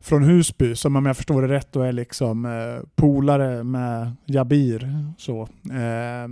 från 0.00 0.24
Husby, 0.24 0.76
som 0.76 0.96
om 0.96 1.06
jag 1.06 1.16
förstår 1.16 1.42
det 1.42 1.48
rätt 1.48 1.72
då 1.72 1.82
är 1.82 1.92
liksom 1.92 2.44
eh, 2.44 2.86
polare 2.94 3.64
med 3.64 4.12
Jabir. 4.26 5.12
Så. 5.18 5.42
Eh, 5.70 6.28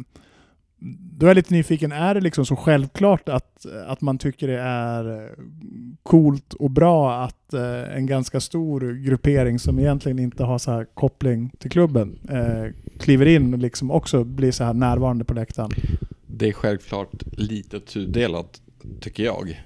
då 1.18 1.26
är 1.26 1.30
jag 1.30 1.34
lite 1.34 1.54
nyfiken, 1.54 1.92
är 1.92 2.14
det 2.14 2.20
liksom 2.20 2.46
så 2.46 2.56
självklart 2.56 3.28
att, 3.28 3.66
att 3.86 4.00
man 4.00 4.18
tycker 4.18 4.48
det 4.48 4.60
är 4.60 5.30
coolt 6.02 6.54
och 6.54 6.70
bra 6.70 7.14
att 7.24 7.54
eh, 7.54 7.96
en 7.96 8.06
ganska 8.06 8.40
stor 8.40 8.92
gruppering 8.92 9.58
som 9.58 9.78
egentligen 9.78 10.18
inte 10.18 10.44
har 10.44 10.58
så 10.58 10.70
här 10.70 10.86
koppling 10.94 11.50
till 11.58 11.70
klubben 11.70 12.18
eh, 12.28 12.74
kliver 12.98 13.26
in 13.26 13.54
och 13.54 13.58
liksom 13.58 13.90
också 13.90 14.24
blir 14.24 14.52
så 14.52 14.64
här 14.64 14.74
närvarande 14.74 15.24
på 15.24 15.34
läktaren? 15.34 15.70
Det 16.26 16.48
är 16.48 16.52
självklart 16.52 17.22
lite 17.32 17.80
tudelat 17.80 18.60
tycker 19.00 19.24
jag. 19.24 19.62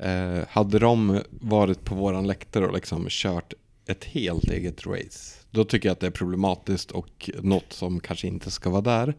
Eh, 0.00 0.48
hade 0.48 0.78
de 0.78 1.20
varit 1.30 1.84
på 1.84 1.94
våran 1.94 2.26
läktare 2.26 2.66
och 2.66 2.74
liksom 2.74 3.06
kört 3.08 3.54
ett 3.86 4.04
helt 4.04 4.44
eget 4.44 4.86
race, 4.86 5.36
då 5.50 5.64
tycker 5.64 5.88
jag 5.88 5.92
att 5.92 6.00
det 6.00 6.06
är 6.06 6.10
problematiskt 6.10 6.90
och 6.90 7.30
något 7.42 7.72
som 7.72 8.00
kanske 8.00 8.28
inte 8.28 8.50
ska 8.50 8.70
vara 8.70 8.80
där. 8.80 9.14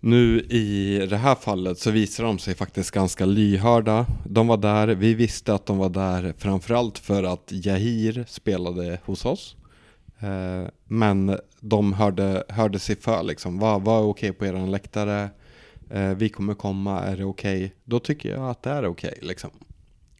Nu 0.00 0.40
i 0.40 1.06
det 1.10 1.16
här 1.16 1.34
fallet 1.34 1.78
så 1.78 1.90
visar 1.90 2.24
de 2.24 2.38
sig 2.38 2.54
faktiskt 2.54 2.90
ganska 2.90 3.26
lyhörda. 3.26 4.06
De 4.24 4.46
var 4.46 4.56
där, 4.56 4.88
vi 4.88 5.14
visste 5.14 5.54
att 5.54 5.66
de 5.66 5.78
var 5.78 5.88
där 5.88 6.34
framförallt 6.38 6.98
för 6.98 7.22
att 7.22 7.52
Jahir 7.52 8.24
spelade 8.28 8.98
hos 9.04 9.24
oss. 9.24 9.56
Eh, 10.20 10.70
men 10.84 11.38
de 11.60 11.92
hörde, 11.92 12.44
hörde 12.48 12.78
sig 12.78 12.96
för 12.96 13.22
liksom, 13.22 13.58
vad, 13.58 13.82
vad 13.82 13.98
är 13.98 14.08
okej 14.08 14.32
på 14.32 14.46
eran 14.46 14.70
läktare? 14.70 15.30
Eh, 15.90 16.10
vi 16.10 16.28
kommer 16.28 16.54
komma, 16.54 17.00
är 17.00 17.16
det 17.16 17.24
okej? 17.24 17.56
Okay? 17.56 17.70
Då 17.84 17.98
tycker 17.98 18.28
jag 18.30 18.50
att 18.50 18.62
det 18.62 18.70
är 18.70 18.86
okej 18.86 19.12
okay, 19.16 19.28
liksom. 19.28 19.50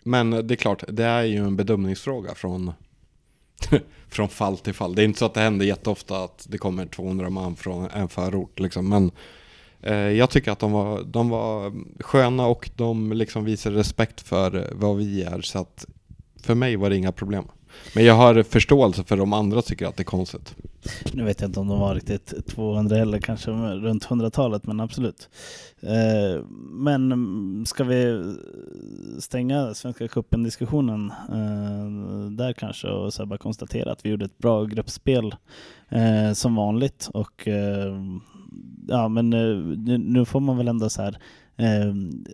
Men 0.03 0.31
det 0.31 0.55
är 0.55 0.57
klart, 0.57 0.85
det 0.89 1.05
är 1.05 1.23
ju 1.23 1.37
en 1.37 1.57
bedömningsfråga 1.57 2.35
från, 2.35 2.73
från 4.09 4.29
fall 4.29 4.59
till 4.59 4.75
fall. 4.75 4.95
Det 4.95 5.03
är 5.03 5.05
inte 5.05 5.19
så 5.19 5.27
att 5.27 5.35
det 5.35 5.41
händer 5.41 5.67
jätteofta 5.67 6.25
att 6.25 6.47
det 6.51 6.59
kommer 6.59 6.87
200 6.87 7.31
man 7.31 7.57
från 7.57 7.91
en 7.91 8.09
förort 8.09 8.61
liksom. 8.61 8.89
Men 8.89 9.11
eh, 9.81 9.95
jag 9.95 10.31
tycker 10.31 10.53
att 10.53 10.59
de 10.59 10.73
var, 10.73 11.03
de 11.03 11.29
var 11.29 11.73
sköna 12.01 12.47
och 12.47 12.71
de 12.77 13.13
liksom 13.13 13.45
visade 13.45 13.77
respekt 13.77 14.21
för 14.21 14.73
vad 14.73 14.97
vi 14.97 15.23
är. 15.23 15.41
Så 15.41 15.59
att 15.59 15.87
för 16.43 16.55
mig 16.55 16.77
var 16.77 16.91
det 16.91 16.97
inga 16.97 17.13
problem. 17.13 17.45
Men 17.95 18.05
jag 18.05 18.15
har 18.15 18.43
förståelse 18.43 19.05
för 19.05 19.17
de 19.17 19.33
andra 19.33 19.63
tycker 19.63 19.87
att 19.87 19.97
det 19.97 20.03
är 20.03 20.05
konstigt. 20.05 20.55
Nu 21.13 21.25
vet 21.25 21.41
jag 21.41 21.49
inte 21.49 21.61
om 21.61 21.69
de 21.69 21.81
var 21.81 21.95
riktigt 21.95 22.47
200 22.47 22.97
eller 22.97 23.19
kanske 23.19 23.51
runt 23.51 24.07
100-talet, 24.07 24.67
men 24.67 24.81
absolut. 24.81 25.29
Eh, 25.81 26.45
men 26.71 27.67
ska 27.67 27.85
vi 27.85 28.35
stänga 29.19 29.75
Svenska 29.75 30.09
cupen-diskussionen 30.09 31.13
eh, 31.29 32.31
där 32.31 32.53
kanske 32.53 32.89
och 32.89 33.15
så 33.15 33.27
bara 33.27 33.39
konstatera 33.39 33.93
att 33.93 34.05
vi 34.05 34.11
gjorde 34.11 34.25
ett 34.25 34.39
bra 34.39 34.65
gruppspel 34.65 35.35
eh, 35.89 36.33
som 36.33 36.55
vanligt 36.55 37.09
och 37.15 37.49
eh, 37.49 37.95
ja, 38.89 39.09
men 39.09 39.33
eh, 39.33 39.57
nu 39.99 40.25
får 40.25 40.41
man 40.41 40.57
väl 40.57 40.69
ändå 40.69 40.91
så 40.91 41.03
här 41.03 41.19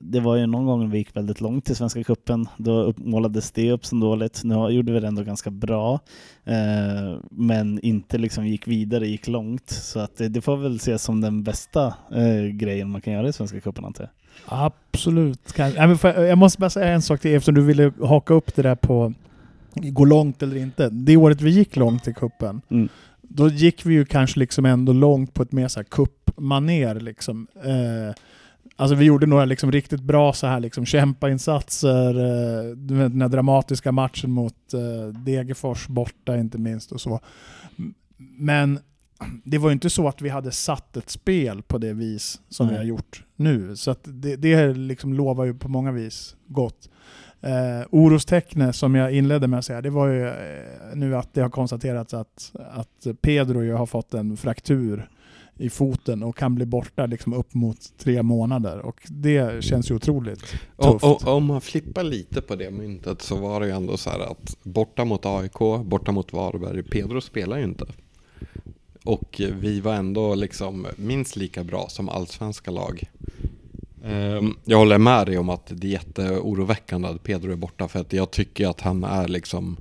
det 0.01 0.20
var 0.20 0.37
ju 0.37 0.47
någon 0.47 0.66
gång 0.66 0.91
vi 0.91 0.99
gick 0.99 1.16
väldigt 1.16 1.41
långt 1.41 1.70
i 1.70 1.75
Svenska 1.75 2.05
Kuppen. 2.05 2.49
Då 2.57 2.95
målades 2.97 3.51
det 3.51 3.72
upp 3.72 3.87
som 3.87 4.01
dåligt. 4.01 4.41
Nu 4.45 4.55
gjorde 4.55 4.93
vi 4.93 5.01
det 5.01 5.07
ändå 5.09 5.22
ganska 5.22 5.51
bra, 5.51 6.01
ehm, 6.45 7.20
men 7.31 7.81
inte 7.81 8.18
liksom 8.18 8.47
gick 8.47 8.68
vidare, 8.68 9.09
gick 9.09 9.29
långt. 9.29 9.70
Så 9.70 10.01
att 10.01 10.16
det, 10.16 10.41
får 10.41 10.57
väl 10.57 10.77
ses 10.77 11.03
som 11.03 11.20
den 11.20 11.43
bästa 11.43 11.95
eh, 12.14 12.45
grejen 12.53 12.91
man 12.91 13.01
kan 13.01 13.12
göra 13.12 13.29
i 13.29 13.33
Svenska 13.33 13.61
Cupen 13.61 13.85
antar 13.85 14.05
jag. 14.05 14.11
Absolut. 14.47 15.59
Jag 16.16 16.39
måste 16.39 16.61
bara 16.61 16.70
säga 16.70 16.93
en 16.93 17.03
sak 17.03 17.20
till 17.20 17.35
eftersom 17.35 17.55
du 17.55 17.62
ville 17.62 17.93
haka 18.03 18.35
upp 18.35 18.55
det 18.55 18.62
där 18.62 18.75
på 18.75 19.12
gå 19.75 20.05
långt 20.05 20.43
eller 20.43 20.57
inte. 20.57 20.89
Det 20.89 21.16
året 21.16 21.41
vi 21.41 21.51
gick 21.51 21.77
långt 21.77 22.09
i 22.09 22.12
kuppen 22.12 22.62
Mm. 22.70 22.89
då 23.22 23.49
gick 23.49 23.87
vi 23.87 23.95
ju 23.95 24.05
kanske 24.05 24.41
liksom 24.41 24.64
ändå 24.64 24.93
långt 24.93 25.35
på 25.35 25.43
ett 25.43 25.53
mer 25.53 25.68
så 25.68 25.81
här 25.81 25.85
kuppmaner 25.85 27.01
liksom. 27.01 27.47
Eh, 27.64 28.14
alltså 28.77 28.95
vi 28.95 29.05
gjorde 29.05 29.27
några 29.27 29.45
liksom 29.45 29.72
riktigt 29.72 30.01
bra 30.01 30.33
så 30.33 30.47
här 30.47 30.61
liksom 30.61 30.87
kämpainsatser, 30.87 32.09
eh, 32.09 32.77
den 32.77 33.22
här 33.22 33.29
dramatiska 33.29 33.93
matchen 33.93 34.31
mot 34.31 34.75
eh, 34.75 35.18
Degerfors 35.25 35.89
borta 35.89 36.37
inte 36.37 36.59
minst 36.59 36.93
och 36.93 37.01
så. 37.01 37.20
Men 38.39 38.79
det 39.45 39.59
var 39.59 39.68
ju 39.68 39.72
inte 39.72 39.91
så 39.91 40.09
att 40.09 40.22
vi 40.22 40.29
hade 40.29 40.51
satt 40.51 40.97
ett 40.97 41.11
spel 41.11 41.62
på 41.62 41.79
det 41.79 41.93
vis 41.93 42.41
som 42.49 42.66
vi 42.66 42.72
Nej. 42.72 42.81
har 42.81 42.89
gjort 42.89 43.25
nu. 43.37 43.77
Så 43.77 43.95
det, 44.03 44.37
det 44.37 44.75
liksom 44.75 45.14
lovar 45.14 45.45
ju 45.45 45.55
på 45.55 45.68
många 45.68 45.93
vis 45.93 46.37
gott. 46.47 46.91
Eh, 47.41 47.87
orostecknet 47.91 48.77
som 48.77 48.95
jag 48.95 49.12
inledde 49.12 49.47
med 49.47 49.59
att 49.59 49.64
säga, 49.64 49.81
det 49.81 49.91
var 49.91 50.09
ju 50.09 50.29
eh, 50.29 50.35
nu 50.95 51.16
att 51.16 51.35
det 51.35 51.41
har 51.41 51.51
konstaterats 51.51 52.14
att, 52.14 52.53
att 52.70 53.07
Pedro 53.20 53.62
ju 53.62 53.72
har 53.72 53.87
fått 53.87 54.14
en 54.14 54.37
fraktur 54.37 55.09
i 55.57 55.71
foten 55.71 56.23
och 56.23 56.37
kan 56.37 56.55
bli 56.55 56.67
borta 56.67 57.07
liksom 57.07 57.33
upp 57.33 57.55
mot 57.55 57.99
tre 57.99 58.23
månader. 58.23 58.79
Och 58.79 59.01
det 59.09 59.65
känns 59.65 59.91
ju 59.91 59.95
otroligt 59.95 60.41
tufft. 60.41 60.59
och, 60.77 61.05
och 61.05 61.37
om 61.37 61.45
man 61.45 61.61
flippar 61.61 62.03
lite 62.03 62.41
på 62.41 62.57
det 62.57 62.71
myntet 62.71 63.23
så 63.23 63.37
var 63.37 63.61
det 63.61 63.67
ju 63.67 63.73
ändå 63.73 63.97
så 63.97 64.11
här 64.11 64.21
att 64.21 64.57
borta 64.63 65.05
mot 65.05 65.27
AIK, 65.27 65.59
borta 65.85 66.13
mot 66.13 66.33
Varberg, 66.33 66.83
Pedro 66.83 67.21
spelar 67.21 67.59
ju 67.59 67.65
inte. 67.65 67.87
Och 69.05 69.41
vi 69.61 69.81
var 69.81 69.95
ändå 69.95 70.35
liksom 70.35 70.87
minst 70.97 71.37
lika 71.37 71.65
bra 71.65 71.89
som 71.89 72.09
allsvenska 72.09 72.71
lag. 72.71 73.03
Ehm, 74.05 74.57
Jag 74.65 74.79
håller 74.79 74.99
med 74.99 75.27
dig 75.27 75.39
om 75.39 75.49
att 75.49 75.67
det 75.67 75.87
är 75.87 75.91
jätteoroväckande 75.91 77.09
att 77.09 77.23
Pedro 77.23 77.53
är 77.53 77.57
borta 77.57 77.89
för 77.89 78.01
att 78.01 78.13
jag 78.13 78.31
tycker 78.31 78.69
att 78.69 78.81
han 78.81 79.05
är 79.05 79.29
liksom 79.29 79.77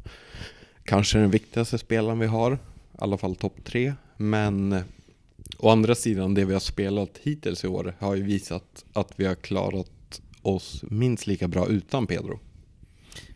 kanske 0.83 1.17
den 1.17 1.31
viktigaste 1.31 1.77
spelaren 1.77 2.19
vi 2.19 2.25
har, 2.27 2.53
i 2.53 2.57
alla 2.97 3.17
fall 3.17 3.35
topp 3.35 3.55
tre. 3.63 3.93
Men 4.17 4.83
å 5.63 5.69
andra 5.69 5.95
sidan, 5.95 6.33
det 6.33 6.45
vi 6.45 6.53
har 6.53 6.59
spelat 6.59 7.17
hittills 7.23 7.63
i 7.63 7.67
år 7.67 7.93
har 7.99 8.15
ju 8.15 8.23
visat 8.23 8.85
att 8.93 9.13
vi 9.15 9.25
har 9.25 9.35
klarat 9.35 10.21
oss 10.41 10.83
minst 10.89 11.27
lika 11.27 11.47
bra 11.47 11.67
utan 11.67 12.07
Pedro. 12.07 12.39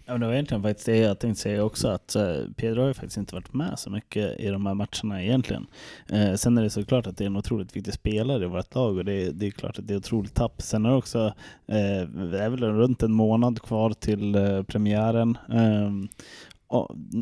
Ja, 0.06 0.14
men 0.14 0.22
det 0.22 0.28
var 0.28 0.34
egentligen 0.34 0.64
faktiskt 0.64 0.86
det 0.86 0.98
jag 0.98 1.20
tänkte 1.20 1.42
säga 1.42 1.64
också, 1.64 1.88
att 1.88 2.16
eh, 2.16 2.36
Pedro 2.56 2.82
har 2.82 2.88
ju 2.88 2.94
faktiskt 2.94 3.18
inte 3.18 3.36
varit 3.36 3.54
med 3.54 3.80
så 3.80 3.90
mycket 3.90 4.40
i 4.40 4.48
de 4.48 4.66
här 4.66 4.74
matcherna 4.74 5.24
egentligen. 5.24 5.68
Eh, 6.10 6.34
sen 6.34 6.58
är 6.58 6.64
det 6.64 6.70
såklart 6.70 7.08
att 7.08 7.18
det 7.18 7.24
är 7.24 7.26
en 7.26 7.38
otroligt 7.38 7.76
viktig 7.76 7.94
spelare 7.94 8.44
i 8.44 8.48
vårt 8.48 8.76
lag 8.76 8.98
och 8.98 9.06
det 9.06 9.14
är, 9.14 9.32
det 9.32 9.48
är 9.48 9.52
klart 9.52 9.80
att 9.80 9.88
det 9.88 9.94
är 9.94 9.98
otroligt 9.98 10.34
tapp. 10.34 10.62
Sen 10.62 10.86
är 10.86 10.90
det 10.90 10.96
också, 10.96 11.26
eh, 11.68 12.10
det 12.10 12.40
är 12.40 12.50
väl 12.50 12.64
runt 12.64 13.04
en 13.04 13.12
månad 13.12 13.62
kvar 13.62 13.90
till 13.90 14.36
eh, 14.36 14.64
premiären. 14.64 15.38
Ehm, 15.52 16.08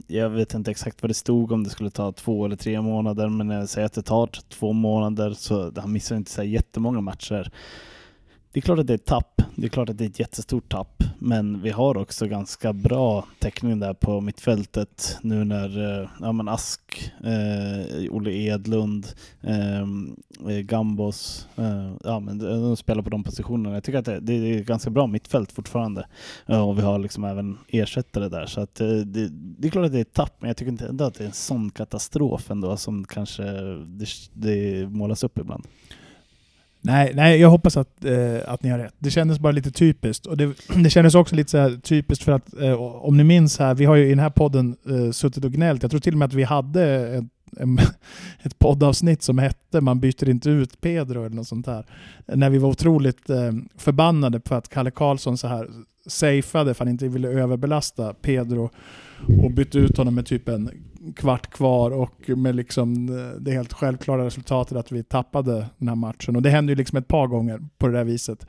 jag 0.07 0.29
vet 0.29 0.53
inte 0.53 0.71
exakt 0.71 1.01
vad 1.01 1.09
det 1.09 1.13
stod, 1.13 1.51
om 1.51 1.63
det 1.63 1.69
skulle 1.69 1.89
ta 1.89 2.11
två 2.11 2.45
eller 2.45 2.55
tre 2.55 2.81
månader, 2.81 3.29
men 3.29 3.47
när 3.47 3.59
jag 3.59 3.69
säger 3.69 3.85
att 3.85 3.93
det 3.93 4.01
tar 4.01 4.29
två 4.49 4.73
månader 4.73 5.31
så 5.31 5.71
han 5.77 5.91
missar 5.91 6.15
inte 6.15 6.31
så 6.31 6.43
jättemånga 6.43 7.01
matcher. 7.01 7.51
Det 8.56 8.60
är 8.60 8.62
klart 8.62 8.80
att 8.80 8.88
det 8.88 8.93
är 8.93 8.95
ett 8.95 9.06
tapp. 9.06 9.41
Det 9.56 9.66
är 9.66 9.70
klart 9.70 9.89
att 9.89 9.97
det 9.97 10.03
är 10.03 10.10
ett 10.10 10.20
jättestort 10.20 10.72
tapp. 10.72 11.03
Men 11.20 11.62
vi 11.62 11.70
har 11.70 11.97
också 11.97 12.28
ganska 12.28 12.74
bra 12.74 13.26
täckning 13.39 13.80
där 13.80 13.93
på 13.93 14.22
mittfältet 14.22 15.18
nu 15.22 15.43
när 15.43 16.01
eh, 16.01 16.10
ja, 16.22 16.32
men 16.32 16.47
Ask, 16.47 17.12
eh, 17.24 18.12
Olle 18.12 18.32
Edlund, 18.32 19.08
eh, 19.41 19.82
eh 20.49 20.60
Gambos, 20.60 21.47
eh, 21.56 21.91
ja, 22.03 22.20
men 22.20 22.38
de 22.38 22.62
de 22.62 22.78
spelar 22.78 23.03
på 23.03 23.10
de 23.10 23.24
positionerna. 23.24 23.76
Jag 23.76 23.84
tycker 23.84 23.99
att 23.99 24.06
det, 24.06 24.20
det 24.20 24.34
är 24.34 24.62
ett 24.62 24.68
ganska 24.68 24.89
bra 24.89 25.08
mittfält 25.08 25.51
fortfarande. 25.51 26.08
Eh, 26.45 26.70
och 26.70 26.78
vi 26.78 26.82
har 26.82 26.99
liksom 26.99 27.24
även 27.24 27.58
ersättare 27.68 28.30
där. 28.30 28.45
Så 28.45 28.62
att, 28.62 28.82
eh, 28.82 28.88
det, 28.88 29.30
det 29.32 29.68
är 29.68 29.72
klart 29.72 29.86
att 29.86 29.91
det 29.91 29.99
är 29.99 30.01
ett 30.01 30.14
tapp, 30.14 30.36
men 30.39 30.47
jag 30.47 30.58
tycker 30.58 30.72
inte 30.72 30.88
ändå 30.88 31.03
att 31.03 31.14
det 31.14 31.24
är 31.24 31.28
en 31.28 31.34
sån 31.34 31.70
katastrof 31.70 32.51
ändå 32.51 32.78
som 32.78 33.06
kanske 33.06 33.43
det, 33.86 34.08
det 34.34 34.88
målas 34.89 35.24
upp 35.24 35.38
ibland. 35.38 35.68
Nej, 36.86 37.11
nej, 37.15 37.39
jag 37.39 37.49
hoppas 37.49 37.77
att, 37.77 38.05
eh, 38.05 38.38
att 38.45 38.63
ni 38.63 38.69
har 38.69 38.77
rätt. 38.79 38.95
Det 38.99 39.11
kändes 39.11 39.39
bara 39.39 39.51
lite 39.51 39.71
typiskt. 39.71 40.25
Och 40.25 40.38
det, 40.38 40.53
det 40.83 40.89
kändes 40.89 41.15
också 41.15 41.36
lite 41.36 41.51
så 41.51 41.57
här 41.57 41.77
typiskt 41.83 42.23
för 42.23 42.31
att, 42.31 42.61
eh, 42.61 42.81
om 42.81 43.17
ni 43.17 43.23
minns 43.23 43.59
här, 43.59 43.75
vi 43.75 43.86
har 43.86 43.95
ju 43.95 44.05
i 44.05 44.09
den 44.09 44.19
här 44.19 44.29
podden 44.29 44.75
eh, 44.89 45.11
suttit 45.11 45.45
och 45.45 45.51
gnällt. 45.51 45.81
Jag 45.81 45.91
tror 45.91 46.01
till 46.01 46.13
och 46.13 46.17
med 46.17 46.25
att 46.25 46.33
vi 46.33 46.43
hade 46.43 46.83
ett, 47.17 47.25
en, 47.57 47.79
ett 48.43 48.59
poddavsnitt 48.59 49.23
som 49.23 49.38
hette 49.38 49.81
Man 49.81 49.99
byter 49.99 50.29
inte 50.29 50.49
ut 50.49 50.81
Pedro 50.81 51.25
eller 51.25 51.36
något 51.36 51.47
sånt 51.47 51.65
där. 51.65 51.86
När 52.25 52.49
vi 52.49 52.57
var 52.57 52.69
otroligt 52.69 53.29
eh, 53.29 53.51
förbannade 53.77 54.39
på 54.39 54.55
att 54.55 54.69
Kalle 54.69 54.91
Karlsson 54.91 55.38
så 55.38 55.47
här 55.47 55.67
safeade 56.07 56.73
för 56.73 56.86
han 56.86 56.91
inte 56.91 57.07
ville 57.07 57.27
överbelasta 57.27 58.13
Pedro 58.13 58.69
och 59.43 59.51
bytte 59.51 59.79
ut 59.79 59.97
honom 59.97 60.15
med 60.15 60.25
typ 60.25 60.49
en 60.49 60.69
kvart 61.16 61.51
kvar 61.51 61.91
och 61.91 62.30
med 62.30 62.56
liksom 62.56 63.10
eh, 63.10 63.41
det 63.41 63.51
helt 63.51 63.74
självklara 63.74 64.26
resultatet 64.26 64.78
att 64.78 64.91
vi 64.91 65.03
tappade 65.03 65.70
den 65.78 65.88
här 65.88 65.95
matchen. 65.95 66.36
Och 66.36 66.41
det 66.41 66.49
hände 66.49 66.72
ju 66.72 66.76
liksom 66.76 66.97
ett 66.97 67.08
par 67.08 67.28
gånger 67.28 67.60
på 67.78 67.88
det 67.88 67.93
där 67.93 68.03
viset. 68.03 68.47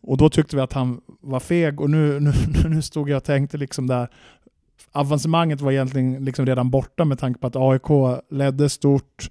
Och 0.00 0.16
då 0.16 0.28
tyckte 0.28 0.56
vi 0.56 0.62
att 0.62 0.72
han 0.72 1.00
var 1.20 1.40
feg 1.40 1.80
och 1.80 1.90
nu, 1.90 2.20
nu, 2.20 2.32
nu 2.68 2.82
stod 2.82 3.08
jag 3.08 3.16
och 3.16 3.24
tänkte 3.24 3.56
liksom 3.56 3.86
där 3.86 4.08
avancemanget 4.92 5.60
var 5.60 5.72
egentligen 5.72 6.24
liksom 6.24 6.46
redan 6.46 6.70
borta 6.70 7.04
med 7.04 7.18
tanke 7.18 7.40
på 7.40 7.46
att 7.46 7.56
AIK 7.56 8.20
ledde 8.30 8.68
stort. 8.68 9.28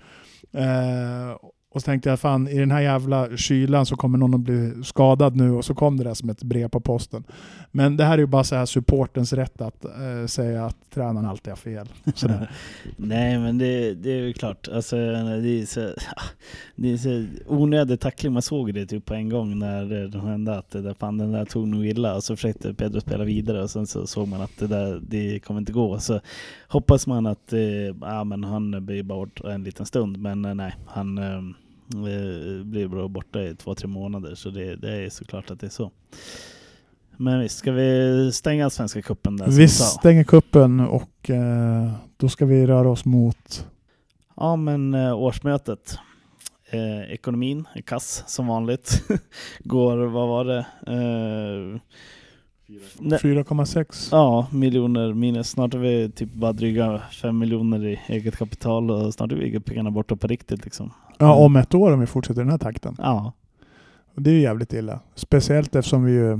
Eh, 0.53 1.37
och 1.75 1.81
så 1.81 1.85
tänkte 1.85 2.09
jag, 2.09 2.19
fan 2.19 2.47
i 2.47 2.59
den 2.59 2.71
här 2.71 2.81
jävla 2.81 3.37
kylan 3.37 3.85
så 3.85 3.95
kommer 3.95 4.17
någon 4.17 4.33
att 4.33 4.39
bli 4.39 4.83
skadad 4.83 5.35
nu 5.35 5.51
och 5.51 5.65
så 5.65 5.75
kom 5.75 5.97
det 5.97 6.03
där 6.03 6.13
som 6.13 6.29
ett 6.29 6.43
brev 6.43 6.69
på 6.69 6.79
posten. 6.79 7.23
Men 7.71 7.97
det 7.97 8.03
här 8.03 8.13
är 8.13 8.17
ju 8.17 8.25
bara 8.25 8.43
så 8.43 8.55
här 8.55 8.65
supportens 8.65 9.33
rätt 9.33 9.61
att 9.61 9.85
eh, 9.85 10.25
säga 10.27 10.65
att 10.65 10.77
tränaren 10.93 11.25
alltid 11.25 11.51
har 11.51 11.57
fel. 11.57 11.87
Nej 12.97 13.39
men 13.39 13.57
det, 13.57 13.93
det 13.93 14.11
är 14.11 14.21
ju 14.21 14.33
klart, 14.33 14.67
alltså, 14.67 14.95
det, 14.95 15.61
är 15.61 15.65
så, 15.65 15.79
det 16.75 16.91
är 16.91 16.97
så 16.97 17.25
onödig 17.47 17.99
tackling. 17.99 18.33
Man 18.33 18.41
såg 18.41 18.73
det 18.73 18.85
typ 18.85 19.05
på 19.05 19.13
en 19.13 19.29
gång 19.29 19.59
när 19.59 19.85
det 19.85 20.19
hände 20.19 20.57
att 20.57 20.71
det 20.71 20.81
där, 20.81 20.93
fan, 20.93 21.17
den 21.17 21.31
där 21.31 21.45
tog 21.45 21.67
nog 21.67 21.85
illa 21.85 22.15
och 22.15 22.23
så 22.23 22.35
försökte 22.35 22.73
Pedro 22.73 23.01
spela 23.01 23.23
vidare 23.23 23.63
och 23.63 23.69
sen 23.69 23.87
så 23.87 24.07
såg 24.07 24.27
man 24.27 24.41
att 24.41 24.57
det 24.59 24.67
där 24.67 25.01
det 25.09 25.39
kommer 25.39 25.59
inte 25.59 25.73
gå. 25.73 25.99
Så 25.99 26.19
hoppas 26.67 27.07
man 27.07 27.25
att 27.25 27.53
eh, 27.53 27.59
ja, 28.01 28.23
men 28.23 28.43
han 28.43 28.85
blir 28.85 29.03
bort 29.03 29.25
borta 29.35 29.53
en 29.53 29.63
liten 29.63 29.85
stund 29.85 30.17
men 30.17 30.45
eh, 30.45 30.55
nej, 30.55 30.75
han 30.85 31.17
eh, 31.17 31.41
eh, 31.93 32.57
eh, 32.57 32.63
blir 32.63 32.87
bara 32.87 33.07
borta 33.07 33.43
i 33.43 33.55
två, 33.55 33.75
tre 33.75 33.87
månader 33.87 34.35
så 34.35 34.49
det, 34.49 34.75
det 34.75 35.05
är 35.05 35.09
såklart 35.09 35.51
att 35.51 35.59
det 35.59 35.67
är 35.67 35.71
så. 35.71 35.91
Men 37.17 37.39
visst, 37.39 37.57
ska 37.57 37.71
vi 37.71 38.31
stänga 38.33 38.69
Svenska 38.69 39.01
cupen 39.01 39.37
där? 39.37 39.47
Vi 39.47 39.67
stänger 39.67 40.23
kuppen 40.23 40.79
och 40.79 41.29
eh, 41.29 41.91
då 42.17 42.29
ska 42.29 42.45
vi 42.45 42.67
röra 42.67 42.89
oss 42.89 43.05
mot... 43.05 43.67
Ja, 44.35 44.55
men 44.55 44.93
eh, 44.93 45.17
årsmötet. 45.17 45.97
Eh, 46.69 47.13
ekonomin 47.13 47.67
är 47.73 47.81
kass 47.81 48.23
som 48.27 48.47
vanligt. 48.47 49.01
Går, 49.59 49.97
vad 49.97 50.27
var 50.27 50.45
det? 50.45 50.65
Eh, 52.67 52.73
ne- 52.99 53.17
4,6. 53.17 54.07
ja, 54.11 54.47
miljoner 54.51 55.13
minus. 55.13 55.49
Snart 55.49 55.73
är 55.73 55.77
vi 55.77 56.09
typ 56.09 56.33
bara 56.33 56.53
dryga 56.53 57.01
fem 57.21 57.37
miljoner 57.37 57.85
i 57.85 57.99
eget 58.07 58.37
kapital 58.37 58.91
och 58.91 59.13
snart 59.13 59.31
är 59.31 59.35
vi 59.35 59.59
pengarna 59.59 59.91
borta 59.91 60.15
på 60.15 60.27
riktigt 60.27 60.63
liksom. 60.65 60.91
Ja, 61.17 61.33
om 61.35 61.55
ett 61.55 61.73
år 61.73 61.91
om 61.91 61.99
vi 61.99 62.05
fortsätter 62.05 62.41
den 62.41 62.51
här 62.51 62.57
takten. 62.57 62.95
Ja, 62.97 63.33
Och 64.15 64.21
det 64.21 64.29
är 64.29 64.33
ju 64.33 64.41
jävligt 64.41 64.73
illa. 64.73 64.99
Speciellt 65.15 65.75
eftersom 65.75 66.03
vi 66.03 66.11
ju 66.11 66.39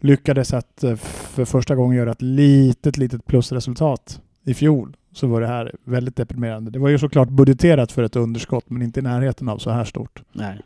lyckades 0.00 0.54
att 0.54 0.84
eh, 0.84 0.96
för 0.96 1.44
första 1.44 1.74
gången 1.74 1.96
göra 1.98 2.10
ett 2.10 2.22
litet, 2.22 2.96
litet 2.96 3.26
plusresultat 3.26 4.20
i 4.44 4.54
fjol. 4.54 4.96
Så 5.12 5.26
var 5.26 5.40
det 5.40 5.46
här 5.46 5.74
väldigt 5.84 6.16
deprimerande. 6.16 6.70
Det 6.70 6.78
var 6.78 6.88
ju 6.88 6.98
såklart 6.98 7.28
budgeterat 7.28 7.92
för 7.92 8.02
ett 8.02 8.16
underskott 8.16 8.70
men 8.70 8.82
inte 8.82 9.00
i 9.00 9.02
närheten 9.02 9.48
av 9.48 9.58
så 9.58 9.70
här 9.70 9.84
stort. 9.84 10.22
nej. 10.32 10.60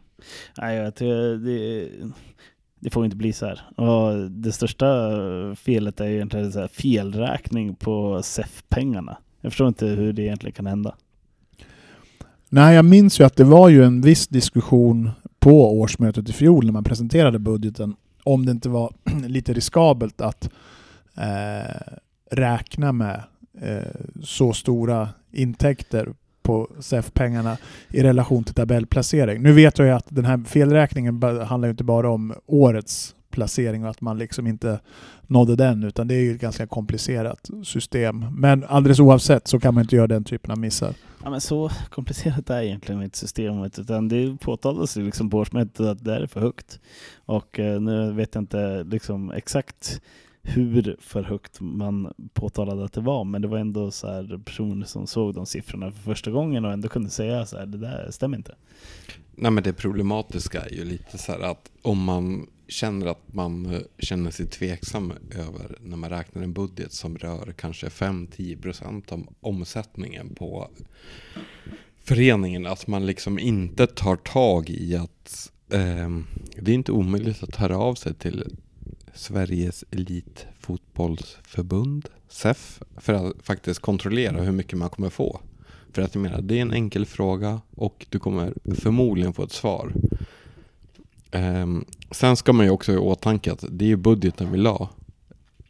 Nej, 0.58 0.76
jag 0.76 0.94
tror 0.94 1.36
det, 1.36 1.88
det 2.82 2.90
får 2.90 3.04
inte 3.04 3.16
bli 3.16 3.32
så 3.32 3.46
här. 3.46 3.60
Och 3.76 4.30
det 4.30 4.52
största 4.52 4.86
felet 5.56 6.00
är 6.00 6.06
egentligen 6.06 6.52
så 6.52 6.60
här 6.60 6.68
felräkning 6.68 7.74
på 7.74 8.22
SEF-pengarna. 8.22 9.16
Jag 9.40 9.52
förstår 9.52 9.68
inte 9.68 9.86
hur 9.86 10.12
det 10.12 10.22
egentligen 10.22 10.52
kan 10.52 10.66
hända. 10.66 10.94
Nej, 12.48 12.74
jag 12.74 12.84
minns 12.84 13.20
ju 13.20 13.24
att 13.24 13.36
det 13.36 13.44
var 13.44 13.68
ju 13.68 13.84
en 13.84 14.00
viss 14.00 14.28
diskussion 14.28 15.10
på 15.38 15.80
årsmötet 15.80 16.28
i 16.28 16.32
fjol 16.32 16.64
när 16.64 16.72
man 16.72 16.84
presenterade 16.84 17.38
budgeten 17.38 17.96
om 18.24 18.46
det 18.46 18.52
inte 18.52 18.68
var 18.68 18.94
lite 19.26 19.52
riskabelt 19.52 20.20
att 20.20 20.50
eh, 21.16 21.92
räkna 22.30 22.92
med 22.92 23.22
eh, 23.60 24.00
så 24.22 24.52
stora 24.52 25.08
intäkter 25.32 26.14
på 26.42 26.70
SEF-pengarna 26.80 27.56
i 27.90 28.02
relation 28.02 28.44
till 28.44 28.54
tabellplacering. 28.54 29.42
Nu 29.42 29.52
vet 29.52 29.78
jag 29.78 29.86
ju 29.86 29.94
att 29.94 30.06
den 30.08 30.24
här 30.24 30.44
felräkningen 30.46 31.22
handlar 31.22 31.66
ju 31.66 31.70
inte 31.70 31.84
bara 31.84 32.10
om 32.10 32.34
årets 32.46 33.14
placering 33.30 33.84
och 33.84 33.90
att 33.90 34.00
man 34.00 34.18
liksom 34.18 34.46
inte 34.46 34.80
nådde 35.26 35.56
den 35.56 35.84
utan 35.84 36.08
det 36.08 36.14
är 36.14 36.20
ju 36.20 36.34
ett 36.34 36.40
ganska 36.40 36.66
komplicerat 36.66 37.50
system. 37.64 38.26
Men 38.30 38.64
alldeles 38.64 39.00
oavsett 39.00 39.48
så 39.48 39.60
kan 39.60 39.74
man 39.74 39.82
inte 39.82 39.96
göra 39.96 40.06
den 40.06 40.24
typen 40.24 40.50
av 40.50 40.58
missar. 40.58 40.94
Ja, 41.24 41.30
men 41.30 41.40
så 41.40 41.70
komplicerat 41.90 42.50
är 42.50 42.62
egentligen 42.62 43.02
inte 43.02 43.18
systemet 43.18 43.78
utan 43.78 44.08
det 44.08 44.36
påtalas 44.40 44.96
ju 44.96 45.02
liksom 45.02 45.30
på 45.30 45.38
årsmötet 45.38 45.80
att 45.80 46.04
det 46.04 46.14
är 46.14 46.26
för 46.26 46.40
högt. 46.40 46.80
Och 47.24 47.58
eh, 47.58 47.80
nu 47.80 48.12
vet 48.12 48.34
jag 48.34 48.42
inte 48.42 48.84
liksom 48.84 49.30
exakt 49.30 50.00
hur 50.42 50.96
för 51.00 51.22
högt 51.22 51.60
man 51.60 52.14
påtalade 52.32 52.84
att 52.84 52.92
det 52.92 53.00
var, 53.00 53.24
men 53.24 53.42
det 53.42 53.48
var 53.48 53.58
ändå 53.58 53.90
så 53.90 54.06
här 54.06 54.40
personer 54.44 54.86
som 54.86 55.06
såg 55.06 55.34
de 55.34 55.46
siffrorna 55.46 55.92
för 55.92 56.02
första 56.02 56.30
gången 56.30 56.64
och 56.64 56.72
ändå 56.72 56.88
kunde 56.88 57.10
säga 57.10 57.46
så 57.46 57.58
här, 57.58 57.66
det 57.66 57.78
där 57.78 58.08
stämmer 58.10 58.36
inte. 58.36 58.54
Nej 59.34 59.50
men 59.50 59.64
det 59.64 59.72
problematiska 59.72 60.60
är 60.60 60.74
ju 60.74 60.84
lite 60.84 61.18
så 61.18 61.32
här 61.32 61.40
att 61.40 61.70
om 61.82 62.04
man 62.04 62.46
känner 62.68 63.06
att 63.06 63.32
man 63.32 63.66
eh, 63.66 63.80
känner 63.98 64.30
sig 64.30 64.46
tveksam 64.46 65.12
över 65.30 65.78
när 65.80 65.96
man 65.96 66.10
räknar 66.10 66.42
en 66.42 66.52
budget 66.52 66.92
som 66.92 67.18
rör 67.18 67.52
kanske 67.56 67.88
5-10% 67.88 69.12
av 69.12 69.26
omsättningen 69.40 70.34
på 70.34 70.70
föreningen. 72.04 72.66
Att 72.66 72.86
man 72.86 73.06
liksom 73.06 73.38
inte 73.38 73.86
tar 73.86 74.16
tag 74.16 74.70
i 74.70 74.96
att 74.96 75.52
eh, 75.72 76.10
det 76.56 76.70
är 76.70 76.74
inte 76.74 76.92
omöjligt 76.92 77.42
att 77.42 77.56
höra 77.56 77.76
av 77.78 77.94
sig 77.94 78.14
till 78.14 78.56
Sveriges 79.14 79.84
Elitfotbollsförbund, 79.90 82.08
SEF, 82.28 82.82
för 82.96 83.12
att 83.12 83.32
faktiskt 83.42 83.80
kontrollera 83.80 84.42
hur 84.42 84.52
mycket 84.52 84.78
man 84.78 84.90
kommer 84.90 85.10
få. 85.10 85.40
För 85.92 86.02
att 86.02 86.14
jag 86.14 86.22
menar, 86.22 86.40
det 86.40 86.58
är 86.58 86.62
en 86.62 86.72
enkel 86.72 87.06
fråga 87.06 87.60
och 87.76 88.06
du 88.08 88.18
kommer 88.18 88.54
förmodligen 88.74 89.32
få 89.32 89.42
ett 89.42 89.52
svar. 89.52 89.92
Um, 91.32 91.84
sen 92.10 92.36
ska 92.36 92.52
man 92.52 92.66
ju 92.66 92.72
också 92.72 92.92
ha 92.92 92.96
i 92.96 93.00
åtanke 93.00 93.52
att 93.52 93.64
det 93.70 93.92
är 93.92 93.96
budgeten 93.96 94.52
vi 94.52 94.58
la. 94.58 94.88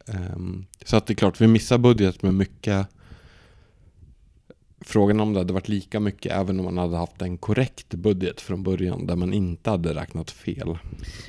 Um, 0.05 0.65
så 0.85 0.97
att 0.97 1.07
det 1.07 1.13
är 1.13 1.15
klart, 1.15 1.41
vi 1.41 1.47
missar 1.47 1.77
budget 1.77 2.21
med 2.21 2.33
mycket 2.33 2.87
Frågan 4.85 5.19
om 5.19 5.33
det 5.33 5.39
hade 5.39 5.53
varit 5.53 5.69
lika 5.69 5.99
mycket 5.99 6.31
även 6.31 6.59
om 6.59 6.65
man 6.65 6.77
hade 6.77 6.97
haft 6.97 7.21
en 7.21 7.37
korrekt 7.37 7.93
budget 7.93 8.41
från 8.41 8.63
början 8.63 9.05
där 9.07 9.15
man 9.15 9.33
inte 9.33 9.69
hade 9.69 9.95
räknat 9.95 10.31
fel. 10.31 10.77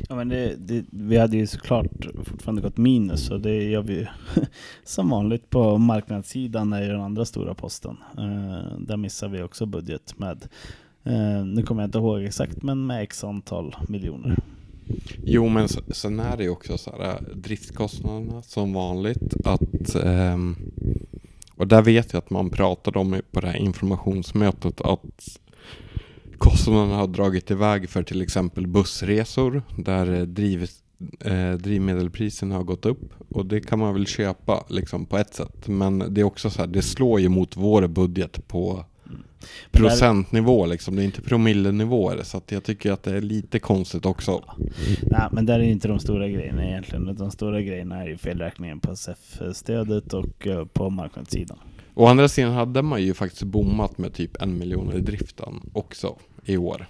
Ja, 0.09 0.16
men 0.16 0.28
det, 0.28 0.55
det, 0.57 0.84
vi 0.90 1.16
hade 1.16 1.36
ju 1.36 1.46
såklart 1.46 2.07
fortfarande 2.24 2.62
gått 2.62 2.76
minus 2.76 3.30
och 3.30 3.40
det 3.40 3.64
gör 3.64 3.82
vi 3.82 4.09
som 4.84 5.11
vanligt 5.11 5.50
på 5.50 5.78
marknadssidan 5.78 6.72
är 6.72 6.82
ju 6.82 6.88
den 6.88 7.00
andra 7.00 7.24
stora 7.24 7.55
posten. 7.55 7.96
Uh, 8.18 8.78
där 8.78 8.96
missar 8.96 9.28
vi 9.28 9.42
också 9.42 9.66
budget 9.66 10.18
med, 10.18 10.48
uh, 11.07 11.44
nu 11.46 11.62
kommer 11.62 11.82
jag 11.82 11.88
inte 11.88 11.98
ihåg 11.98 12.22
exakt, 12.22 12.62
men 12.62 12.86
med 12.86 13.02
x 13.02 13.24
antal 13.24 13.76
miljoner. 13.88 14.38
Jo, 15.24 15.48
men 15.48 15.68
sen 15.68 16.20
är 16.20 16.36
det 16.36 16.42
ju 16.42 16.50
också 16.50 16.78
så 16.78 16.90
här, 16.90 17.20
driftkostnaderna 17.34 18.42
som 18.42 18.72
vanligt. 18.72 19.34
att 19.44 19.96
um, 20.05 20.57
och 21.57 21.68
där 21.68 21.82
vet 21.82 22.12
jag 22.12 22.18
att 22.18 22.30
man 22.30 22.50
pratade 22.50 22.98
om 22.98 23.20
på 23.32 23.40
det 23.40 23.46
här 23.46 23.57
informationsmötet 23.57 24.80
att 24.80 25.38
kostnaderna 26.38 26.96
har 26.96 27.07
dragit 27.07 27.50
iväg 27.50 27.88
för 27.90 28.02
till 28.02 28.22
exempel 28.22 28.66
bussresor 28.66 29.62
där 29.76 30.14
eh, 30.14 30.22
driv, 30.22 30.70
eh, 31.20 31.52
drivmedelpriserna 31.52 32.55
har 32.55 32.64
gått 32.64 32.86
upp. 32.86 33.12
Och 33.28 33.46
det 33.46 33.61
kan 33.61 33.78
man 33.78 33.94
väl 33.94 34.07
köpa 34.07 34.64
liksom 34.68 35.07
på 35.07 35.18
ett 35.18 35.34
sätt. 35.34 35.68
Men 35.68 36.14
det 36.14 36.20
är 36.20 36.24
också 36.24 36.50
så 36.50 36.61
här, 36.61 36.66
det 36.66 36.82
slår 36.82 37.20
ju 37.20 37.28
mot 37.28 37.57
vår 37.57 37.86
budget 37.86 38.48
på 38.48 38.84
procentnivå 39.70 40.66
liksom. 40.66 40.96
Det 40.96 41.02
är 41.02 41.05
inte 41.05 41.22
promillenivåer. 41.22 42.22
Så 42.22 42.36
att 42.36 42.52
jag 42.52 42.64
tycker 42.64 42.92
att 42.92 43.02
det 43.02 43.16
är 43.16 43.20
lite 43.20 43.59
konstigt 43.59 44.07
också. 44.07 44.44
Nej, 45.02 45.28
men 45.32 45.46
där 45.46 45.59
är 45.59 45.62
inte 45.62 45.88
de 45.88 45.98
stora 45.98 46.28
grejerna 46.28 46.66
egentligen. 46.66 47.16
De 47.16 47.30
stora 47.30 47.61
grejerna 47.61 48.02
är 48.02 48.09
ju 48.09 48.16
felräkningen 48.16 48.80
på 48.80 48.92
SF-stödet 48.92 50.14
och 50.14 50.46
eh, 50.46 50.64
på 50.64 50.90
marknadssidan. 50.90 51.59
Å 51.94 52.07
andra 52.07 52.28
sidan 52.28 52.52
hade 52.52 52.82
man 52.82 53.02
ju 53.02 53.14
faktiskt 53.14 53.42
bommat 53.42 53.98
med 53.98 54.14
typ 54.14 54.42
en 54.42 54.59
miljon 54.59 54.92
i 54.92 55.00
driften 55.00 55.70
också 55.72 56.16
i 56.44 56.57
år. 56.57 56.86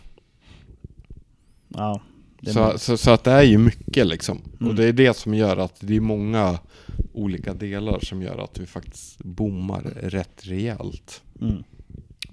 Ja. 1.69 2.01
Så, 2.43 2.79
så, 2.79 2.97
så, 2.97 3.11
att 3.11 3.25
det 3.25 3.31
är 3.31 3.43
ju 3.43 3.59
mycket 3.59 4.07
liksom. 4.07 4.39
Mm. 4.61 4.71
Och 4.71 4.75
det 4.75 4.85
är 4.85 4.93
det 4.93 5.17
som 5.17 5.35
gör 5.35 5.57
att 5.57 5.77
det 5.81 5.97
är 5.97 6.01
många 6.01 6.59
olika 7.13 7.55
delar 7.55 8.01
som 8.01 8.23
gör 8.23 8.45
att 8.45 8.59
vi 8.59 8.67
faktiskt 8.67 9.19
bommar 9.19 9.83
rätt 10.03 10.41
rejält. 10.47 11.23
Mm. 11.41 11.65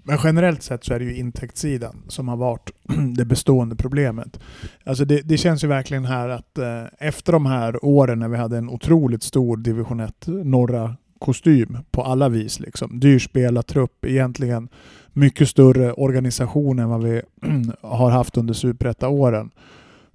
Men 0.03 0.17
generellt 0.23 0.63
sett 0.63 0.83
så 0.83 0.93
är 0.93 0.99
det 0.99 1.05
ju 1.05 1.15
intäktssidan 1.15 2.03
som 2.07 2.27
har 2.27 2.37
varit 2.37 2.71
det 3.17 3.25
bestående 3.25 3.75
problemet. 3.75 4.39
Alltså 4.83 5.05
det, 5.05 5.21
det 5.21 5.37
känns 5.37 5.63
ju 5.63 5.67
verkligen 5.67 6.05
här 6.05 6.29
att 6.29 6.57
eh, 6.57 6.83
efter 6.99 7.31
de 7.33 7.45
här 7.45 7.85
åren 7.85 8.19
när 8.19 8.27
vi 8.27 8.37
hade 8.37 8.57
en 8.57 8.69
otroligt 8.69 9.23
stor 9.23 9.57
division 9.57 9.99
1 9.99 10.27
norra 10.27 10.95
kostym 11.19 11.77
på 11.91 12.03
alla 12.03 12.29
vis. 12.29 12.59
Liksom. 12.59 12.99
Dyr 12.99 13.19
spelartrupp, 13.19 14.05
egentligen 14.05 14.69
mycket 15.13 15.49
större 15.49 15.93
organisation 15.93 16.79
än 16.79 16.89
vad 16.89 17.03
vi 17.03 17.21
har 17.81 18.09
haft 18.09 18.37
under 18.37 18.53
superettaåren. 18.53 19.51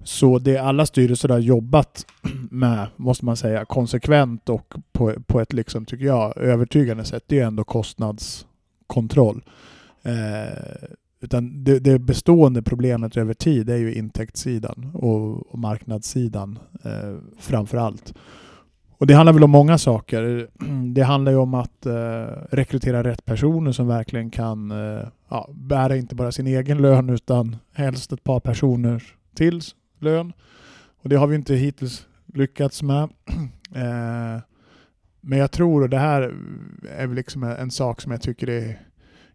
Så 0.03 0.39
det 0.39 0.57
alla 0.57 0.85
styrelser 0.85 1.29
har 1.29 1.39
jobbat 1.39 2.05
med, 2.51 2.87
måste 2.95 3.25
man 3.25 3.37
säga, 3.37 3.65
konsekvent 3.65 4.49
och 4.49 4.73
på, 4.91 5.13
på 5.27 5.41
ett, 5.41 5.53
liksom, 5.53 5.85
tycker 5.85 6.05
jag, 6.05 6.37
övertygande 6.37 7.05
sätt, 7.05 7.23
det 7.27 7.39
är 7.39 7.45
ändå 7.45 7.63
kostnadskontroll. 7.63 9.43
Eh, 10.03 10.89
utan 11.21 11.63
det, 11.63 11.79
det, 11.79 11.99
bestående 11.99 12.61
problemet 12.61 13.17
över 13.17 13.33
tid 13.33 13.69
är 13.69 13.77
ju 13.77 13.93
intäktssidan 13.93 14.91
och, 14.93 15.51
och 15.53 15.59
marknadssidan 15.59 16.59
eh, 16.83 17.15
framför 17.39 17.77
allt. 17.77 18.13
Och 18.97 19.07
det 19.07 19.13
handlar 19.13 19.33
väl 19.33 19.43
om 19.43 19.51
många 19.51 19.77
saker. 19.77 20.47
Det 20.93 21.01
handlar 21.01 21.31
ju 21.31 21.37
om 21.37 21.53
att 21.53 21.85
eh, 21.85 22.25
rekrytera 22.49 23.03
rätt 23.03 23.25
personer 23.25 23.71
som 23.71 23.87
verkligen 23.87 24.29
kan 24.29 24.71
eh, 24.71 25.07
ja, 25.29 25.49
bära 25.53 25.95
inte 25.95 26.15
bara 26.15 26.31
sin 26.31 26.47
egen 26.47 26.77
lön 26.77 27.09
utan 27.09 27.55
helst 27.73 28.11
ett 28.11 28.23
par 28.23 28.39
personer 28.39 29.03
till 29.35 29.61
lön. 29.99 30.33
Och 31.01 31.09
det 31.09 31.15
har 31.15 31.27
vi 31.27 31.35
inte 31.35 31.55
hittills 31.55 32.07
lyckats 32.33 32.83
med. 32.83 33.03
eh, 33.75 34.41
men 35.21 35.39
jag 35.39 35.51
tror, 35.51 35.81
och 35.81 35.89
det 35.89 35.99
här 35.99 36.35
är 36.89 37.07
väl 37.07 37.15
liksom 37.15 37.43
en 37.43 37.71
sak 37.71 38.01
som 38.01 38.11
jag 38.11 38.21
tycker 38.21 38.49
är 38.49 38.79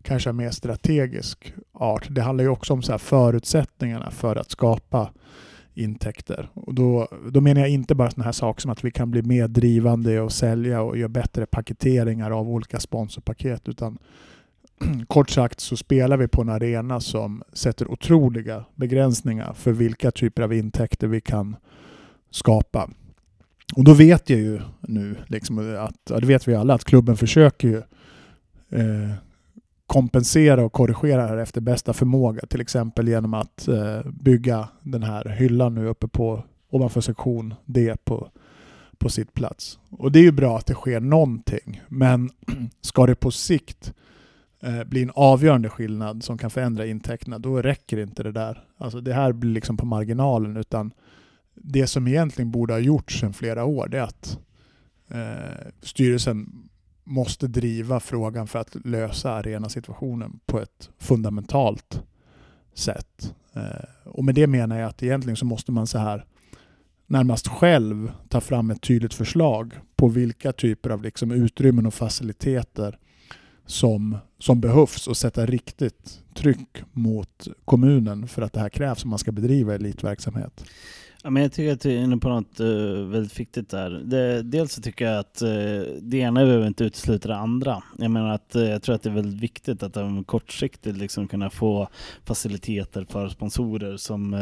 kanske 0.03 0.29
av 0.29 0.35
mer 0.35 0.51
strategisk 0.51 1.55
art. 1.73 2.07
Det 2.11 2.23
handlar 2.23 2.45
ju 2.45 2.51
också 2.51 2.73
om 2.73 2.83
så 2.83 2.99
förutsättningarna 2.99 4.11
för 4.11 4.37
att 4.37 4.51
skapa 4.51 5.11
intäkter. 5.75 6.49
Och 6.55 6.75
då, 6.75 7.09
då 7.31 7.41
menar 7.41 7.61
jag 7.61 7.71
inte 7.71 7.95
bara 7.95 8.11
sådana 8.11 8.25
här 8.25 8.33
saker 8.33 8.61
som 8.61 8.71
att 8.71 8.85
vi 8.85 8.91
kan 8.91 9.11
bli 9.11 9.23
mer 9.23 9.49
drivande 9.49 10.21
och 10.21 10.33
sälja 10.33 10.83
och 10.83 10.99
göra 10.99 11.09
bättre 11.09 11.47
paketeringar 11.47 12.31
av 12.31 12.49
olika 12.49 12.81
sponsorpaket, 12.81 13.69
utan 13.69 13.99
kort 15.07 15.31
sagt 15.31 15.61
så 15.61 15.77
spelar 15.77 16.17
vi 16.17 16.29
på 16.29 16.43
en 16.43 16.49
arena 16.49 17.01
som 17.01 17.43
sätter 17.53 17.91
otroliga 17.91 18.65
begränsningar 18.75 19.53
för 19.53 19.73
vilka 19.73 20.11
typer 20.11 20.43
av 20.43 20.53
intäkter 20.53 21.07
vi 21.07 21.21
kan 21.21 21.57
skapa. 22.31 22.91
Och 23.77 23.85
då 23.85 23.95
vet 23.95 24.31
jag 24.31 24.41
ju 24.41 24.61
nu, 24.81 25.17
liksom 25.27 25.77
att, 25.79 25.97
ja, 26.11 26.21
det 26.21 26.27
vet 26.27 26.49
vi 26.49 26.55
alla, 26.55 26.75
att 26.75 26.85
klubben 26.85 27.17
försöker 27.17 27.69
ju 27.69 27.77
eh, 28.81 29.15
kompensera 29.87 30.65
och 30.65 30.73
korrigera 30.73 31.23
det 31.23 31.29
här 31.29 31.37
efter 31.37 31.61
bästa 31.61 31.93
förmåga. 31.93 32.47
Till 32.47 32.61
exempel 32.61 33.09
genom 33.09 33.35
att 33.35 33.69
eh, 33.69 34.01
bygga 34.05 34.69
den 34.83 35.03
här 35.03 35.29
hyllan 35.29 35.75
nu 35.75 35.87
uppe 35.87 36.09
på 36.09 36.45
ovanför 36.71 37.01
sektion 37.01 37.55
D 37.65 37.97
på, 38.05 38.31
på 38.99 39.09
sitt 39.09 39.35
plats. 39.35 39.79
Och 39.91 40.13
det 40.13 40.19
är 40.19 40.23
ju 40.23 40.33
bra 40.33 40.59
att 40.59 40.67
det 40.67 40.75
sker 40.75 41.01
någonting, 41.01 41.83
men 41.89 42.31
ska 42.81 43.07
det 43.07 43.15
på 43.15 43.31
sikt 43.31 43.95
eh, 44.63 44.85
bli 44.85 45.03
en 45.03 45.13
avgörande 45.15 45.69
skillnad 45.69 46.25
som 46.25 46.39
kan 46.39 46.51
förändra 46.51 46.87
intäkterna, 46.87 47.39
då 47.39 47.63
räcker 47.63 47.99
inte 47.99 48.23
det 48.23 48.33
där. 48.33 48.65
Alltså 48.79 49.01
det 49.01 49.15
här 49.15 49.33
blir 49.33 49.51
liksom 49.51 49.77
på 49.77 49.87
marginalen, 49.87 50.57
utan 50.57 50.93
det 51.55 51.87
som 51.87 52.09
egentligen 52.09 52.51
borde 52.51 52.73
ha 52.73 52.79
gjorts 52.79 53.21
sedan 53.21 53.33
flera 53.33 53.65
år, 53.65 53.89
det 53.89 53.99
är 53.99 54.03
att 54.03 54.39
eh, 55.09 55.73
styrelsen 55.83 56.69
måste 57.05 57.47
driva 57.47 58.01
frågan 58.01 58.47
för 58.47 58.59
att 58.59 58.77
lösa 58.85 59.33
arenasituationen 59.33 60.41
på 60.47 60.61
ett 60.61 60.91
fundamentalt 60.99 62.03
sätt. 62.75 63.35
Eh, 63.55 63.85
och 64.05 64.25
med 64.25 64.35
det 64.35 64.47
menar 64.47 64.79
jag 64.79 64.89
att 64.89 65.03
egentligen 65.03 65.37
så 65.37 65.45
måste 65.45 65.73
man 65.73 65.87
så 65.87 65.99
här 65.99 66.25
närmast 67.07 67.49
själv 67.49 68.13
ta 68.29 68.41
fram 68.41 68.71
ett 68.71 68.83
tydligt 68.83 69.15
förslag 69.15 69.75
på 69.97 70.09
vilka 70.09 70.53
typer 70.53 70.91
av 70.91 71.03
liksom 71.03 71.31
utrymmen 71.31 71.87
och 71.87 71.95
faciliteter 71.95 72.99
som, 73.67 74.19
som 74.39 74.61
behövs 74.61 75.09
och 75.09 75.17
sätta 75.17 75.47
riktigt 75.47 76.23
tryck 76.35 76.83
mot 76.93 77.49
kommunen 77.65 78.29
för 78.29 78.43
att 78.43 78.53
det 78.53 78.61
här 78.61 78.69
krävs 78.69 79.05
om 79.05 79.11
man 79.11 79.19
ska 79.19 79.33
bedriva 79.33 79.75
elitverksamhet. 79.75 80.65
Ja, 81.25 81.31
men 81.31 81.43
jag 81.43 81.53
tycker 81.53 81.73
att 81.73 81.81
du 81.81 81.93
är 81.93 82.03
inne 82.03 82.17
på 82.17 82.29
något 82.29 82.61
uh, 82.61 83.05
väldigt 83.05 83.41
viktigt 83.41 83.69
där. 83.69 83.91
Det, 83.91 84.43
dels 84.43 84.73
så 84.73 84.83
tycker 84.83 85.05
jag 85.05 85.19
att 85.19 85.43
uh, 85.43 85.83
det 86.03 86.17
ena 86.17 86.45
behöver 86.45 86.67
inte 86.67 86.85
utesluta 86.85 87.29
det 87.29 87.37
andra. 87.37 87.83
Jag 87.99 88.11
menar 88.11 88.31
att 88.31 88.57
uh, 88.57 88.63
jag 88.63 88.83
tror 88.83 88.95
att 88.95 89.03
det 89.03 89.09
är 89.09 89.15
väldigt 89.15 89.43
viktigt 89.43 89.83
att 89.83 89.95
de 89.95 90.25
kortsiktigt 90.25 90.97
liksom 90.97 91.29
kunna 91.29 91.51
få 91.51 91.89
faciliteter 92.25 93.07
för 93.09 93.29
sponsorer 93.29 93.97
som, 93.97 94.33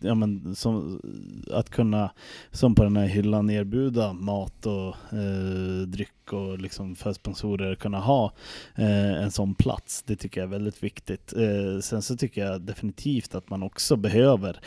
ja, 0.00 0.14
men, 0.14 0.54
som 0.56 1.00
att 1.52 1.70
kunna, 1.70 2.10
som 2.50 2.74
på 2.74 2.84
den 2.84 2.96
här 2.96 3.06
hyllan, 3.06 3.50
erbjuda 3.50 4.12
mat 4.12 4.66
och 4.66 4.96
dryck 5.86 6.32
och 6.32 6.58
liksom 6.58 6.96
för 6.96 7.12
sponsorer 7.12 7.74
kunna 7.74 7.98
ha 7.98 8.32
en 8.74 9.30
sån 9.30 9.54
plats. 9.54 10.02
Det 10.02 10.16
tycker 10.16 10.40
jag 10.40 10.46
är 10.46 10.50
väldigt 10.50 10.82
viktigt. 10.82 11.32
sen 11.82 12.02
så 12.02 12.16
tycker 12.16 12.46
jag 12.46 12.60
definitivt 12.60 13.34
att 13.34 13.50
man 13.50 13.62
också 13.62 13.96
behöver 13.96 14.60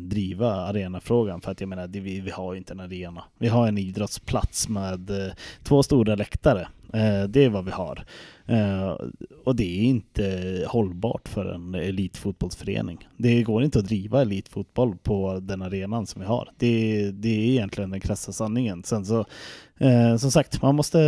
driva 0.00 0.57
arenafrågan. 0.60 1.40
För 1.40 1.50
att 1.50 1.60
jag 1.60 1.68
menar, 1.68 1.88
vi, 1.88 2.20
vi 2.20 2.30
har 2.30 2.52
ju 2.52 2.58
inte 2.58 2.72
en 2.72 2.80
arena. 2.80 3.24
Vi 3.38 3.48
har 3.48 3.68
en 3.68 3.78
idrottsplats 3.78 4.68
med 4.68 5.10
eh, 5.10 5.32
två 5.62 5.82
stora 5.82 6.14
läktare. 6.14 6.68
Eh, 6.92 7.22
det 7.28 7.44
är 7.44 7.48
vad 7.48 7.64
vi 7.64 7.70
har. 7.70 8.04
Eh, 8.46 8.96
och 9.44 9.56
det 9.56 9.80
är 9.80 9.82
inte 9.82 10.64
hållbart 10.68 11.28
för 11.28 11.44
en 11.44 11.74
elitfotbollsförening. 11.74 13.08
Det 13.16 13.42
går 13.42 13.64
inte 13.64 13.78
att 13.78 13.84
driva 13.84 14.22
elitfotboll 14.22 14.96
på 14.96 15.40
den 15.42 15.62
arenan 15.62 16.06
som 16.06 16.20
vi 16.20 16.26
har. 16.26 16.50
Det, 16.56 17.10
det 17.10 17.28
är 17.28 17.50
egentligen 17.50 17.90
den 17.90 18.00
krassa 18.00 18.32
sanningen. 18.32 18.82
Sen 18.84 19.04
så, 19.04 19.24
eh, 19.78 20.16
som 20.16 20.30
sagt, 20.30 20.62
man 20.62 20.74
måste 20.74 20.98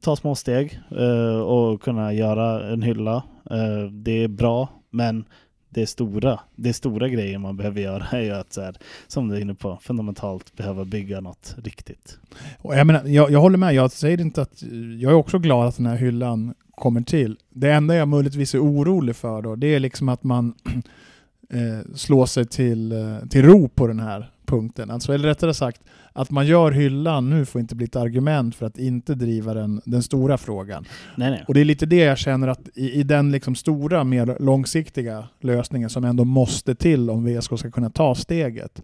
ta 0.00 0.16
små 0.16 0.34
steg 0.34 0.80
eh, 0.98 1.40
och 1.40 1.82
kunna 1.82 2.12
göra 2.12 2.72
en 2.72 2.82
hylla. 2.82 3.22
Eh, 3.50 3.92
det 3.92 4.24
är 4.24 4.28
bra, 4.28 4.68
men 4.90 5.24
det 5.70 5.86
stora, 5.86 6.40
det 6.56 6.72
stora 6.72 7.08
grejen 7.08 7.40
man 7.40 7.56
behöver 7.56 7.80
göra 7.80 8.06
är 8.12 8.22
ju 8.22 8.30
att, 8.30 8.52
så 8.52 8.60
här, 8.60 8.76
som 9.06 9.28
du 9.28 9.36
är 9.36 9.40
inne 9.40 9.54
på, 9.54 9.78
fundamentalt 9.82 10.56
behöva 10.56 10.84
bygga 10.84 11.20
något 11.20 11.56
riktigt. 11.58 12.18
Och 12.58 12.76
jag, 12.76 12.86
menar, 12.86 13.04
jag, 13.04 13.30
jag 13.30 13.40
håller 13.40 13.58
med, 13.58 13.74
jag 13.74 13.92
säger 13.92 14.20
inte 14.20 14.42
att, 14.42 14.62
jag 15.00 15.12
är 15.12 15.16
också 15.16 15.38
glad 15.38 15.68
att 15.68 15.76
den 15.76 15.86
här 15.86 15.96
hyllan 15.96 16.54
kommer 16.74 17.00
till. 17.00 17.36
Det 17.50 17.72
enda 17.72 17.94
jag 17.94 18.08
möjligtvis 18.08 18.54
är 18.54 18.64
orolig 18.64 19.16
för 19.16 19.42
då, 19.42 19.56
det 19.56 19.74
är 19.74 19.80
liksom 19.80 20.08
att 20.08 20.22
man 20.22 20.54
eh, 21.50 21.94
slår 21.94 22.26
sig 22.26 22.46
till, 22.46 22.92
eh, 22.92 23.28
till 23.30 23.42
ro 23.42 23.68
på 23.68 23.86
den 23.86 24.00
här 24.00 24.30
punkten. 24.50 24.90
Alltså, 24.90 25.12
eller 25.12 25.28
rättare 25.28 25.54
sagt, 25.54 25.80
att 26.12 26.30
man 26.30 26.46
gör 26.46 26.70
hyllan 26.70 27.30
nu 27.30 27.44
får 27.44 27.60
inte 27.60 27.74
bli 27.74 27.86
ett 27.86 27.96
argument 27.96 28.54
för 28.54 28.66
att 28.66 28.78
inte 28.78 29.14
driva 29.14 29.54
den, 29.54 29.80
den 29.84 30.02
stora 30.02 30.38
frågan. 30.38 30.84
Nej, 31.16 31.30
nej. 31.30 31.44
Och 31.48 31.54
det 31.54 31.60
är 31.60 31.64
lite 31.64 31.86
det 31.86 31.96
jag 31.96 32.18
känner 32.18 32.48
att 32.48 32.68
i, 32.74 32.92
i 32.92 33.02
den 33.02 33.30
liksom 33.32 33.54
stora, 33.54 34.04
mer 34.04 34.36
långsiktiga 34.40 35.28
lösningen 35.40 35.90
som 35.90 36.04
ändå 36.04 36.24
måste 36.24 36.74
till 36.74 37.10
om 37.10 37.24
VSK 37.24 37.58
ska 37.58 37.70
kunna 37.70 37.90
ta 37.90 38.14
steget, 38.14 38.82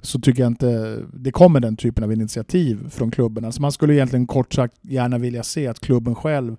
så 0.00 0.20
tycker 0.20 0.42
jag 0.42 0.50
inte 0.50 1.00
det 1.14 1.30
kommer 1.30 1.60
den 1.60 1.76
typen 1.76 2.04
av 2.04 2.12
initiativ 2.12 2.90
från 2.90 3.10
klubben. 3.10 3.44
Alltså 3.44 3.62
man 3.62 3.72
skulle 3.72 3.94
egentligen 3.94 4.26
kort 4.26 4.54
sagt 4.54 4.74
gärna 4.82 5.18
vilja 5.18 5.42
se 5.42 5.66
att 5.66 5.80
klubben 5.80 6.14
själv 6.14 6.56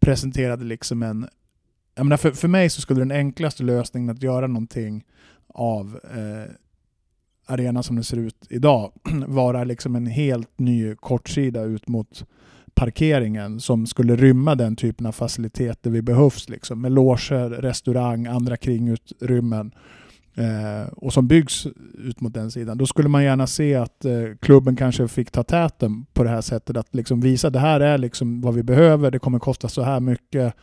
presenterade 0.00 0.64
liksom 0.64 1.02
en... 1.02 1.28
Jag 1.94 2.06
menar 2.06 2.16
för, 2.16 2.30
för 2.30 2.48
mig 2.48 2.70
så 2.70 2.80
skulle 2.80 3.00
den 3.00 3.12
enklaste 3.12 3.62
lösningen 3.62 4.10
att 4.10 4.22
göra 4.22 4.46
någonting 4.46 5.04
av 5.54 6.00
eh, 6.04 6.52
arena 7.50 7.82
som 7.82 7.96
den 7.96 8.04
ser 8.04 8.16
ut 8.16 8.46
idag 8.48 8.92
vara 9.26 9.64
liksom 9.64 9.96
en 9.96 10.06
helt 10.06 10.58
ny 10.58 10.94
kortsida 10.94 11.62
ut 11.62 11.88
mot 11.88 12.24
parkeringen 12.74 13.60
som 13.60 13.86
skulle 13.86 14.16
rymma 14.16 14.54
den 14.54 14.76
typen 14.76 15.06
av 15.06 15.12
faciliteter 15.12 15.90
vi 15.90 16.02
behövs. 16.02 16.48
Liksom, 16.48 16.80
med 16.80 16.92
loger, 16.92 17.50
restaurang, 17.50 18.26
andra 18.26 18.56
kringutrymmen 18.56 19.72
eh, 20.34 20.92
och 20.92 21.12
som 21.12 21.28
byggs 21.28 21.66
ut 21.98 22.20
mot 22.20 22.34
den 22.34 22.50
sidan. 22.50 22.78
Då 22.78 22.86
skulle 22.86 23.08
man 23.08 23.24
gärna 23.24 23.46
se 23.46 23.74
att 23.74 24.04
eh, 24.04 24.12
klubben 24.40 24.76
kanske 24.76 25.08
fick 25.08 25.30
ta 25.30 25.42
täten 25.42 26.06
på 26.12 26.22
det 26.22 26.30
här 26.30 26.40
sättet. 26.40 26.76
Att 26.76 26.94
liksom 26.94 27.20
visa 27.20 27.50
det 27.50 27.58
här 27.58 27.80
är 27.80 27.98
liksom 27.98 28.40
vad 28.40 28.54
vi 28.54 28.62
behöver, 28.62 29.10
det 29.10 29.18
kommer 29.18 29.38
kosta 29.38 29.68
så 29.68 29.82
här 29.82 30.00
mycket. 30.00 30.54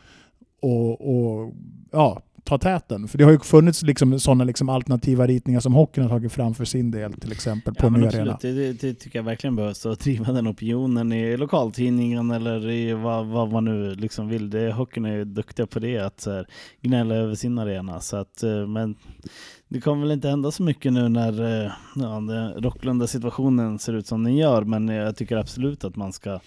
Och, 0.60 0.90
och 0.90 1.52
ja, 1.92 2.22
ta 2.48 2.58
täten. 2.58 3.08
För 3.08 3.18
det 3.18 3.24
har 3.24 3.32
ju 3.32 3.38
funnits 3.38 3.82
liksom 3.82 4.20
sådana 4.20 4.44
liksom 4.44 4.68
alternativa 4.68 5.26
ritningar 5.26 5.60
som 5.60 5.74
hockeyn 5.74 6.04
har 6.04 6.10
tagit 6.10 6.32
fram 6.32 6.54
för 6.54 6.64
sin 6.64 6.90
del 6.90 7.12
till 7.12 7.32
exempel 7.32 7.74
på 7.74 7.86
ja, 7.86 7.90
nya 7.90 8.08
arena. 8.08 8.38
Det, 8.40 8.52
det, 8.52 8.72
det, 8.72 8.94
tycker 8.94 9.18
jag 9.18 9.24
verkligen 9.24 9.56
behövs, 9.56 9.86
att 9.86 10.00
driva 10.00 10.32
den 10.32 10.48
opinionen 10.48 11.12
i 11.12 11.36
lokaltidningen 11.36 12.30
eller 12.30 12.70
i 12.70 12.92
vad, 12.92 13.26
vad 13.26 13.52
man 13.52 13.64
nu 13.64 13.94
liksom 13.94 14.28
vill. 14.28 14.50
Det, 14.50 14.72
hockeyn 14.72 15.04
är 15.04 15.16
ju 15.16 15.24
duktiga 15.24 15.66
på 15.66 15.78
det, 15.78 15.98
att 15.98 16.26
här, 16.26 16.46
gnälla 16.82 17.14
över 17.14 17.34
sin 17.34 17.58
arena. 17.58 18.00
Så 18.00 18.16
att, 18.16 18.42
eh, 18.42 18.66
men 18.66 18.94
det 19.68 19.80
kommer 19.80 20.02
väl 20.02 20.12
inte 20.12 20.28
hända 20.28 20.50
så 20.50 20.62
mycket 20.62 20.92
nu 20.92 21.08
när 21.08 21.64
eh, 21.64 21.72
ja, 21.96 22.22
Rocklunda 22.56 23.06
situationen 23.06 23.78
ser 23.78 23.92
ut 23.92 24.06
som 24.06 24.24
den 24.24 24.36
gör, 24.36 24.64
men 24.64 24.88
jag 24.88 25.16
tycker 25.16 25.36
absolut 25.36 25.84
att 25.84 25.96
man 25.96 26.12
ska 26.12 26.40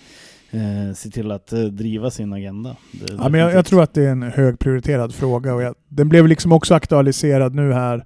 eh, 0.52 0.94
se 0.94 1.10
till 1.10 1.32
att 1.32 1.54
eh, 1.54 1.60
driva 1.60 2.12
sin 2.12 2.34
agenda. 2.34 2.76
Det, 2.92 3.14
ja, 3.14 3.30
men 3.30 3.40
jag, 3.40 3.54
jag, 3.54 3.66
tror 3.66 3.84
att 3.84 3.94
det 3.94 4.04
är 4.04 4.12
en 4.12 4.24
högprioriterad 4.24 5.14
fråga 5.14 5.54
och 5.54 5.62
jag, 5.62 5.76
den 5.88 6.10
blev 6.10 6.28
liksom 6.28 6.52
också 6.52 6.74
aktualiserad 6.74 7.56
nu 7.56 7.74
här, 7.74 8.06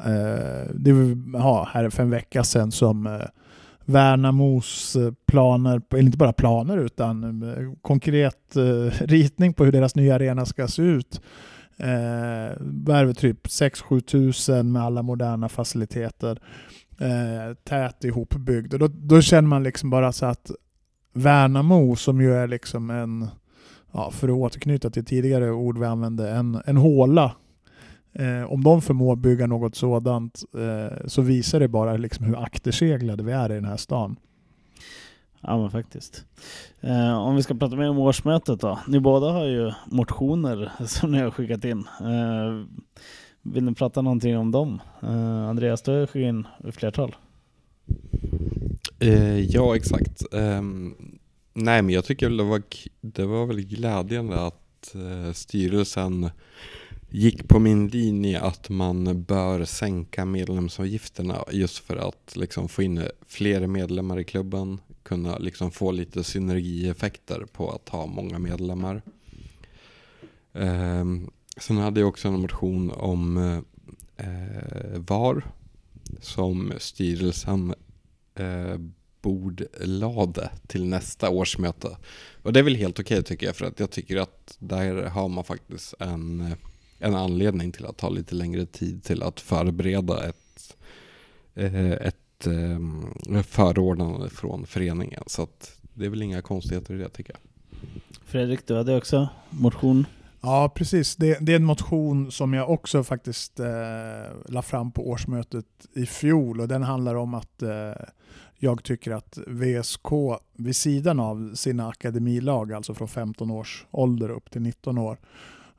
eh, 0.00 0.74
det 0.74 0.92
var, 0.92 1.38
ja, 1.38 1.68
här 1.72 1.90
för 1.90 2.02
en 2.02 2.10
vecka 2.10 2.44
sedan 2.44 2.72
som 2.72 3.06
eh, 3.06 3.20
Värnamos 3.84 4.96
planer, 5.26 5.82
eller 5.90 6.02
inte 6.02 6.18
bara 6.18 6.32
planer 6.32 6.76
utan 6.78 7.76
konkret 7.82 8.56
ritning 9.00 9.54
på 9.54 9.64
hur 9.64 9.72
deras 9.72 9.94
nya 9.94 10.14
arena 10.14 10.46
ska 10.46 10.68
se 10.68 10.82
ut. 10.82 11.20
Eh, 11.80 12.56
värver 12.60 13.12
typ 13.12 13.46
6-7 13.46 14.00
tusen 14.00 14.72
med 14.72 14.82
alla 14.82 15.02
moderna 15.02 15.48
faciliteter. 15.48 16.40
Eh, 16.98 17.54
tät 17.64 18.04
ihopbyggd. 18.04 18.74
Och 18.74 18.78
då, 18.78 18.88
då 18.88 19.20
känner 19.20 19.48
man 19.48 19.62
liksom 19.62 19.90
bara 19.90 20.12
så 20.12 20.26
att 20.26 20.50
Värnamo 21.18 21.96
som 21.96 22.20
ju 22.20 22.32
är 22.34 22.48
liksom 22.48 22.90
en, 22.90 23.28
ja, 23.92 24.10
för 24.10 24.28
att 24.28 24.34
återknyta 24.34 24.90
till 24.90 25.04
tidigare 25.04 25.50
ord 25.50 25.78
vi 25.78 25.86
använde, 25.86 26.30
en, 26.30 26.62
en 26.66 26.76
håla. 26.76 27.32
Eh, 28.12 28.52
om 28.52 28.64
de 28.64 28.82
förmår 28.82 29.16
bygga 29.16 29.46
något 29.46 29.74
sådant 29.74 30.42
eh, 30.54 31.06
så 31.06 31.22
visar 31.22 31.60
det 31.60 31.68
bara 31.68 31.96
liksom 31.96 32.26
hur 32.26 32.42
akterseglade 32.42 33.22
vi 33.22 33.32
är 33.32 33.52
i 33.52 33.54
den 33.54 33.64
här 33.64 33.76
stan. 33.76 34.16
Ja 35.40 35.58
men 35.58 35.70
faktiskt. 35.70 36.24
Eh, 36.80 37.18
om 37.18 37.36
vi 37.36 37.42
ska 37.42 37.54
prata 37.54 37.76
mer 37.76 37.90
om 37.90 37.98
årsmötet 37.98 38.60
då. 38.60 38.78
Ni 38.86 39.00
båda 39.00 39.32
har 39.32 39.44
ju 39.44 39.72
motioner 39.86 40.72
som 40.86 41.12
ni 41.12 41.18
har 41.18 41.30
skickat 41.30 41.64
in. 41.64 41.84
Eh, 42.00 42.66
vill 43.42 43.64
ni 43.64 43.74
prata 43.74 44.02
någonting 44.02 44.38
om 44.38 44.50
dem? 44.50 44.80
Eh, 45.02 45.48
Andreas, 45.48 45.82
du 45.82 45.90
har 45.90 46.06
skickat 46.06 46.28
in 46.28 46.46
ett 46.64 46.74
flertal. 46.74 47.16
Eh, 48.98 49.40
ja, 49.40 49.76
exakt. 49.76 50.22
Um, 50.30 51.18
nej, 51.52 51.82
men 51.82 51.94
jag 51.94 52.04
tycker 52.04 52.30
det 52.30 52.42
var, 52.42 52.62
det 53.00 53.24
var 53.24 53.46
väl 53.46 53.60
glädjande 53.60 54.40
att 54.40 54.94
eh, 54.94 55.32
styrelsen 55.32 56.30
gick 57.10 57.48
på 57.48 57.58
min 57.58 57.88
linje 57.88 58.40
att 58.40 58.68
man 58.68 59.22
bör 59.22 59.64
sänka 59.64 60.24
medlemsavgifterna 60.24 61.44
just 61.52 61.78
för 61.78 61.96
att 61.96 62.36
liksom, 62.36 62.68
få 62.68 62.82
in 62.82 63.02
fler 63.26 63.66
medlemmar 63.66 64.20
i 64.20 64.24
klubben, 64.24 64.80
kunna 65.02 65.38
liksom, 65.38 65.70
få 65.70 65.90
lite 65.90 66.24
synergieffekter 66.24 67.46
på 67.52 67.70
att 67.70 67.88
ha 67.88 68.06
många 68.06 68.38
medlemmar. 68.38 69.02
Eh, 70.52 71.04
sen 71.56 71.76
hade 71.76 72.00
jag 72.00 72.08
också 72.08 72.28
en 72.28 72.40
motion 72.40 72.90
om 72.90 73.36
eh, 73.36 74.26
eh, 74.26 74.98
VAR 74.98 75.44
som 76.20 76.72
styrelsen 76.78 77.74
eh, 78.40 78.78
bordlade 79.22 80.50
till 80.66 80.84
nästa 80.84 81.30
årsmöte. 81.30 81.96
Och 82.42 82.52
det 82.52 82.58
är 82.58 82.64
väl 82.64 82.74
helt 82.74 83.00
okej 83.00 83.18
okay, 83.18 83.22
tycker 83.22 83.46
jag 83.46 83.56
för 83.56 83.64
att 83.64 83.80
jag 83.80 83.90
tycker 83.90 84.16
att 84.16 84.56
där 84.58 84.94
har 84.94 85.28
man 85.28 85.44
faktiskt 85.44 85.94
en, 85.98 86.40
eh, 86.40 86.52
en 86.98 87.14
anledning 87.14 87.72
till 87.72 87.86
att 87.86 87.96
ta 87.96 88.08
lite 88.08 88.34
längre 88.34 88.66
tid 88.66 89.04
till 89.04 89.22
att 89.22 89.40
förbereda 89.40 90.28
ett, 90.28 90.76
eh, 91.54 91.92
ett 91.92 92.46
eh, 92.46 93.42
förordnande 93.42 94.30
från 94.30 94.66
föreningen. 94.66 95.22
Så 95.26 95.42
att 95.42 95.78
det 95.94 96.04
är 96.04 96.10
väl 96.10 96.22
inga 96.22 96.42
konstigheter 96.42 96.94
i 96.94 96.98
det 96.98 97.08
tycker 97.08 97.32
jag. 97.32 97.40
Fredrik, 98.24 98.66
du 98.66 98.76
hade 98.76 98.96
också 98.96 99.28
motion 99.50 100.06
Ja, 100.40 100.72
precis. 100.74 101.16
Det, 101.16 101.38
det, 101.40 101.52
är 101.52 101.56
en 101.56 101.64
motion 101.64 102.32
som 102.32 102.54
jag 102.54 102.70
också 102.70 103.04
faktiskt 103.04 103.60
eh, 103.60 103.66
la 104.48 104.62
fram 104.62 104.92
på 104.92 105.08
årsmötet 105.08 105.66
i 105.92 106.06
fjol 106.06 106.60
och 106.60 106.68
den 106.68 106.82
handlar 106.82 107.14
om 107.14 107.34
att 107.34 107.62
eh, 107.62 107.92
jag 108.58 108.84
tycker 108.84 109.10
att 109.10 109.38
VSK 109.46 110.12
vid 110.52 110.76
sidan 110.76 111.20
av 111.20 111.54
sina 111.54 111.88
akademilag, 111.88 112.72
alltså 112.72 112.94
från 112.94 113.08
15 113.08 113.50
års 113.50 113.86
ålder 113.90 114.28
upp 114.28 114.50
till 114.50 114.62
19 114.62 114.98
år, 114.98 115.18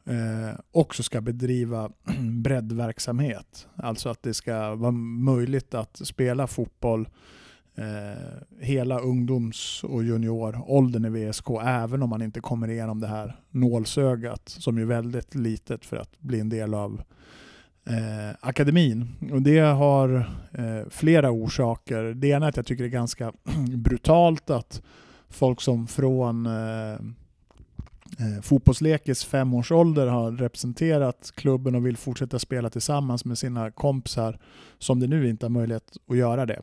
eh, 0.06 0.60
också 0.72 1.04
ska 1.04 1.22
bedriva 1.22 1.92
breddverksamhet. 2.44 3.68
Alltså 3.76 4.10
att 4.10 4.24
det 4.24 4.34
ska 4.34 4.76
vara 4.76 4.92
möjligt 4.92 5.74
att 5.74 6.08
spela 6.08 6.48
fotboll 6.48 7.10
eh, 7.80 8.66
hela 8.66 9.00
ungdoms 9.00 9.84
och 9.84 10.04
junioråldern 10.04 11.06
i 11.06 11.10
VSK, 11.10 11.50
även 11.64 12.04
om 12.04 12.10
man 12.10 12.22
inte 12.22 12.40
kommer 12.40 12.70
igenom 12.70 13.00
det 13.00 13.08
här 13.08 13.36
nålsögat 13.50 14.50
som 14.50 14.78
är 14.78 14.86
väldigt 14.86 15.36
litet 15.36 15.86
för 15.86 15.98
att 15.98 16.20
bli 16.20 16.40
en 16.40 16.50
del 16.50 16.74
av 16.74 17.02
eh, 17.86 18.36
akademin. 18.40 19.08
Och 19.32 19.42
det 19.42 19.60
har 19.60 20.30
eh, 20.52 20.90
flera 20.90 21.32
orsaker. 21.32 22.04
Det 22.04 22.28
ena 22.28 22.46
är 22.46 22.50
att 22.50 22.58
jag 22.58 22.66
tycker 22.66 22.84
det 22.84 22.90
är 22.90 22.92
ganska 22.92 23.34
brutalt 23.78 24.50
att 24.50 24.82
folk 25.30 25.62
som 25.62 25.88
från 25.88 26.46
eh, 26.46 26.94
eh, 28.20 28.42
fotbollslekes 28.42 29.26
femårsålder 29.26 30.08
har 30.08 30.32
representerat 30.32 31.32
klubben 31.36 31.76
och 31.76 31.86
vill 31.86 31.98
fortsätta 31.98 32.40
spela 32.40 32.70
tillsammans 32.70 33.26
med 33.26 33.38
sina 33.38 33.72
kompisar 33.72 34.40
som 34.78 35.00
det 35.00 35.08
nu 35.08 35.30
inte 35.30 35.46
har 35.46 35.50
möjlighet 35.50 35.98
att 36.10 36.18
göra 36.18 36.46
det. 36.46 36.62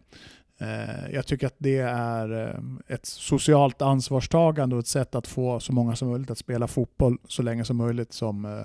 Eh, 0.59 1.11
jag 1.13 1.27
tycker 1.27 1.47
att 1.47 1.55
det 1.59 1.79
är 1.79 2.49
eh, 2.49 2.61
ett 2.87 3.07
socialt 3.07 3.83
ansvarstagande 3.83 4.77
och 4.77 4.81
ett 4.81 4.87
sätt 4.87 5.15
att 5.15 5.27
få 5.27 5.61
så 5.61 5.73
många 5.73 5.97
som 5.97 6.09
möjligt 6.09 6.31
att 6.31 6.39
spela 6.39 6.69
fotboll 6.69 7.19
så 7.29 7.43
länge 7.43 7.65
som 7.65 7.77
möjligt 7.77 8.13
som, 8.13 8.45
eh, 8.45 8.61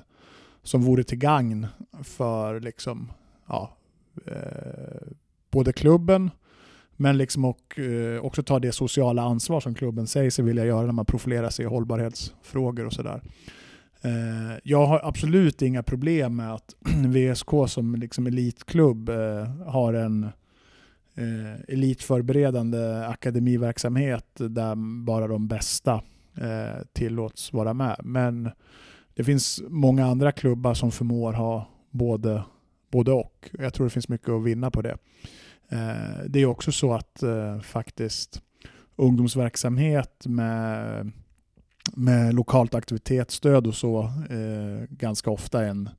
som 0.64 0.82
vore 0.82 1.04
till 1.04 1.18
gagn 1.18 1.68
för 2.04 2.60
liksom, 2.60 3.12
ja, 3.48 3.78
både 5.52 5.74
klubben 5.74 6.32
men 6.96 7.18
liksom 7.18 7.46
och, 7.46 7.80
också 8.22 8.44
ta 8.44 8.60
det 8.60 8.72
sociala 8.72 9.22
ansvar 9.22 9.60
som 9.60 9.76
klubben 9.76 10.08
säger 10.08 10.30
sig 10.30 10.46
vilja 10.46 10.66
göra 10.66 10.86
när 10.86 10.92
man 10.92 11.06
profilerar 11.06 11.50
sig 11.50 11.66
i 11.66 11.68
hållbarhetsfrågor 11.68 12.86
och 12.86 12.94
sådär. 12.94 13.22
Jag 14.64 14.86
har 14.86 15.02
absolut 15.04 15.62
inga 15.62 15.84
problem 15.84 16.36
med 16.36 16.54
att 16.54 16.76
VSK 17.06 17.50
som 17.68 17.96
liksom 17.96 18.28
elitklubb 18.28 19.10
har 19.66 19.94
en 19.94 20.30
eh, 21.22 21.74
elitförberedande 21.74 23.06
akademiverksamhet 23.06 24.28
där 24.36 25.04
bara 25.06 25.28
de 25.28 25.48
bästa 25.48 26.02
eh, 26.38 26.84
tillåts 26.94 27.54
vara 27.54 27.74
med. 27.74 28.02
Men 28.04 28.50
det 29.14 29.24
finns 29.24 29.62
många 29.70 30.06
andra 30.06 30.32
klubbar 30.32 30.74
som 30.74 30.92
förmår 30.92 31.34
ha 31.34 31.68
både, 31.90 32.44
både 32.92 33.12
och. 33.12 33.50
Jag 33.60 33.74
tror 33.74 33.86
det 33.86 33.90
finns 33.90 34.10
mycket 34.10 34.30
att 34.30 34.44
vinna 34.44 34.72
på 34.72 34.82
det. 34.82 34.98
Eh, 35.70 36.26
det 36.28 36.40
är 36.40 36.46
också 36.46 36.72
så 36.72 36.94
att 36.94 37.24
eh, 37.24 37.60
faktiskt 37.60 38.42
ungdomsverksamhet 38.96 40.26
med, 40.26 41.12
med 41.94 42.34
lokalt 42.34 42.76
aktivitetsstöd 42.76 43.68
och 43.68 43.76
så 43.76 44.04
eh, 44.30 44.88
ganska 44.90 45.32
ofta 45.32 45.66
en, 45.66 45.90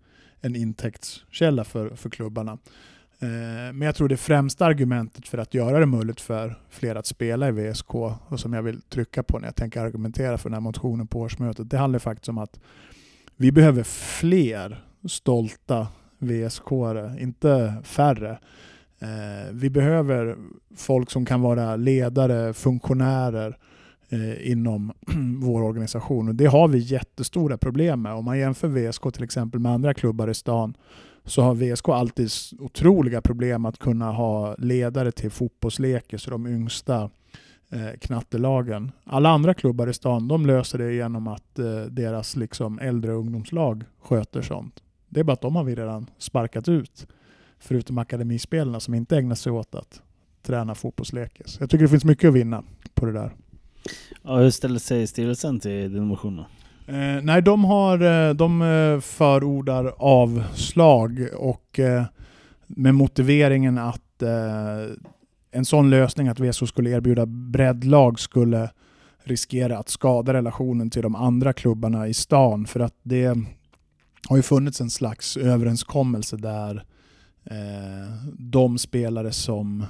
en 0.40 0.56
intäktskälla 0.56 1.64
för, 1.64 1.96
för 1.96 2.10
klubbarna. 2.10 2.58
Eh, 3.22 3.72
men 3.72 3.80
jag 3.80 3.94
tror 3.94 4.08
det 4.08 4.16
främsta 4.16 4.66
argumentet 4.66 5.28
för 5.28 5.38
att 5.38 5.54
göra 5.54 5.78
det 5.78 5.86
möjligt 5.86 6.20
för 6.20 6.58
fler 6.70 6.94
att 6.94 7.06
spela 7.06 7.48
i 7.48 7.52
VSK 7.52 7.94
och 7.94 8.40
som 8.40 8.52
jag 8.52 8.62
vill 8.62 8.82
trycka 8.82 9.22
på 9.22 9.38
när 9.38 9.48
jag 9.48 9.56
tänker 9.56 9.80
argumentera 9.80 10.38
för 10.38 10.48
den 10.48 10.54
här 10.54 10.60
motionen 10.60 11.06
på 11.06 11.20
årsmötet, 11.20 11.70
det 11.70 11.78
handlar 11.78 11.98
faktiskt 11.98 12.28
om 12.28 12.38
att 12.38 12.60
vi 13.36 13.52
behöver 13.52 13.82
fler 13.82 14.84
stolta 15.08 15.86
vsk 16.18 16.72
inte 17.18 17.74
färre. 17.84 18.38
Eh, 18.98 19.52
vi 19.52 19.70
behöver 19.70 20.36
folk 20.76 21.10
som 21.10 21.24
kan 21.24 21.40
vara 21.40 21.76
ledare, 21.76 22.54
funktionärer 22.54 23.56
eh, 24.08 24.50
inom 24.50 24.92
vår 25.40 25.62
organisation. 25.62 26.28
Och 26.28 26.34
det 26.34 26.46
har 26.46 26.68
vi 26.68 26.78
jättestora 26.78 27.58
problem 27.58 28.02
med. 28.02 28.12
Om 28.12 28.24
man 28.24 28.38
jämför 28.38 28.68
VSK 28.68 29.12
till 29.12 29.24
exempel 29.24 29.60
med 29.60 29.72
andra 29.72 29.94
klubbar 29.94 30.28
i 30.28 30.34
stan 30.34 30.74
så 31.24 31.42
har 31.42 31.54
VSK 31.54 31.88
alltid 31.88 32.30
otroliga 32.58 33.20
problem 33.20 33.64
att 33.64 33.78
kunna 33.78 34.12
ha 34.12 34.54
ledare 34.58 35.12
till 35.12 35.30
fotbollsleker, 35.30 36.18
så 36.18 36.30
de 36.30 36.46
yngsta 36.46 37.10
eh, 37.70 37.98
knattelagen. 38.00 38.92
Alla 39.04 39.28
andra 39.28 39.54
klubbar 39.54 39.88
i 39.88 39.94
stan 39.94 40.28
de 40.28 40.46
löser 40.46 40.78
det 40.78 40.94
genom 40.94 41.26
att 41.26 41.58
eh, 41.58 41.80
deras 41.80 42.36
liksom, 42.36 42.78
äldre 42.78 43.12
ungdomslag 43.12 43.84
sköter 44.00 44.42
sånt. 44.42 44.82
Det 45.08 45.20
är 45.20 45.24
bara 45.24 45.32
att 45.32 45.40
de 45.40 45.56
har 45.56 45.64
vi 45.64 45.74
redan 45.74 46.10
sparkat 46.18 46.68
ut. 46.68 47.06
Förutom 47.58 47.98
akademispelarna 47.98 48.80
som 48.80 48.94
inte 48.94 49.16
ägnar 49.16 49.34
sig 49.34 49.52
åt 49.52 49.74
att 49.74 50.02
träna 50.42 50.74
fotbollslekes. 50.74 51.60
Jag 51.60 51.70
tycker 51.70 51.82
det 51.82 51.88
finns 51.88 52.04
mycket 52.04 52.28
att 52.28 52.34
vinna 52.34 52.62
på 52.94 53.06
det 53.06 53.12
där. 53.12 53.32
Ja, 54.22 54.36
hur 54.36 54.50
ställer 54.50 54.78
sig 54.78 55.06
styrelsen 55.06 55.60
till 55.60 55.92
din 55.92 56.04
motion? 56.04 56.44
Eh, 56.86 57.22
nej, 57.22 57.42
de, 57.42 57.64
har, 57.64 58.28
eh, 58.28 58.34
de 58.34 58.62
eh, 58.62 59.00
förordar 59.00 59.94
avslag 59.98 61.28
och 61.36 61.78
eh, 61.78 62.04
med 62.66 62.94
motiveringen 62.94 63.78
att 63.78 64.22
eh, 64.22 64.94
en 65.50 65.64
sån 65.64 65.90
lösning 65.90 66.28
att 66.28 66.40
VSO 66.40 66.66
skulle 66.66 66.90
erbjuda 66.90 67.26
breddlag 67.26 68.20
skulle 68.20 68.70
riskera 69.24 69.78
att 69.78 69.88
skada 69.88 70.32
relationen 70.32 70.90
till 70.90 71.02
de 71.02 71.14
andra 71.14 71.52
klubbarna 71.52 72.08
i 72.08 72.14
stan. 72.14 72.66
För 72.66 72.80
att 72.80 72.94
det 73.02 73.36
har 74.28 74.36
ju 74.36 74.42
funnits 74.42 74.80
en 74.80 74.90
slags 74.90 75.36
överenskommelse 75.36 76.36
där 76.36 76.84
eh, 77.44 78.26
de 78.38 78.78
spelare 78.78 79.32
som 79.32 79.84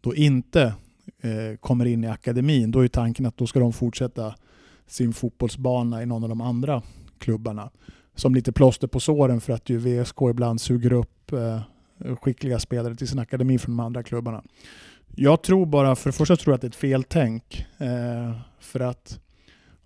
då 0.00 0.14
inte 0.14 0.62
eh, 1.20 1.56
kommer 1.60 1.84
in 1.84 2.04
i 2.04 2.08
akademin, 2.08 2.70
då 2.70 2.84
är 2.84 2.88
tanken 2.88 3.26
att 3.26 3.36
då 3.36 3.46
ska 3.46 3.60
de 3.60 3.72
fortsätta 3.72 4.34
sin 4.86 5.12
fotbollsbana 5.12 6.02
i 6.02 6.06
någon 6.06 6.22
av 6.22 6.28
de 6.28 6.40
andra 6.40 6.82
klubbarna. 7.18 7.70
Som 8.14 8.34
lite 8.34 8.52
plåster 8.52 8.86
på 8.86 9.00
såren 9.00 9.40
för 9.40 9.52
att 9.52 9.70
ju 9.70 9.78
VSK 9.78 10.16
ibland 10.30 10.60
suger 10.60 10.92
upp 10.92 11.32
eh, 11.32 11.60
skickliga 12.16 12.58
spelare 12.58 12.94
till 12.94 13.08
sin 13.08 13.18
akademi 13.18 13.58
från 13.58 13.76
de 13.76 13.86
andra 13.86 14.02
klubbarna. 14.02 14.42
Jag 15.16 15.42
tror 15.42 15.66
bara, 15.66 15.96
för 15.96 16.08
det 16.10 16.16
första 16.16 16.36
tror 16.36 16.52
jag 16.52 16.54
att 16.54 16.60
det 16.60 16.66
är 16.66 16.68
ett 16.68 16.76
feltänk. 16.76 17.66
Eh, 17.78 18.32
för 18.60 18.80
att 18.80 19.20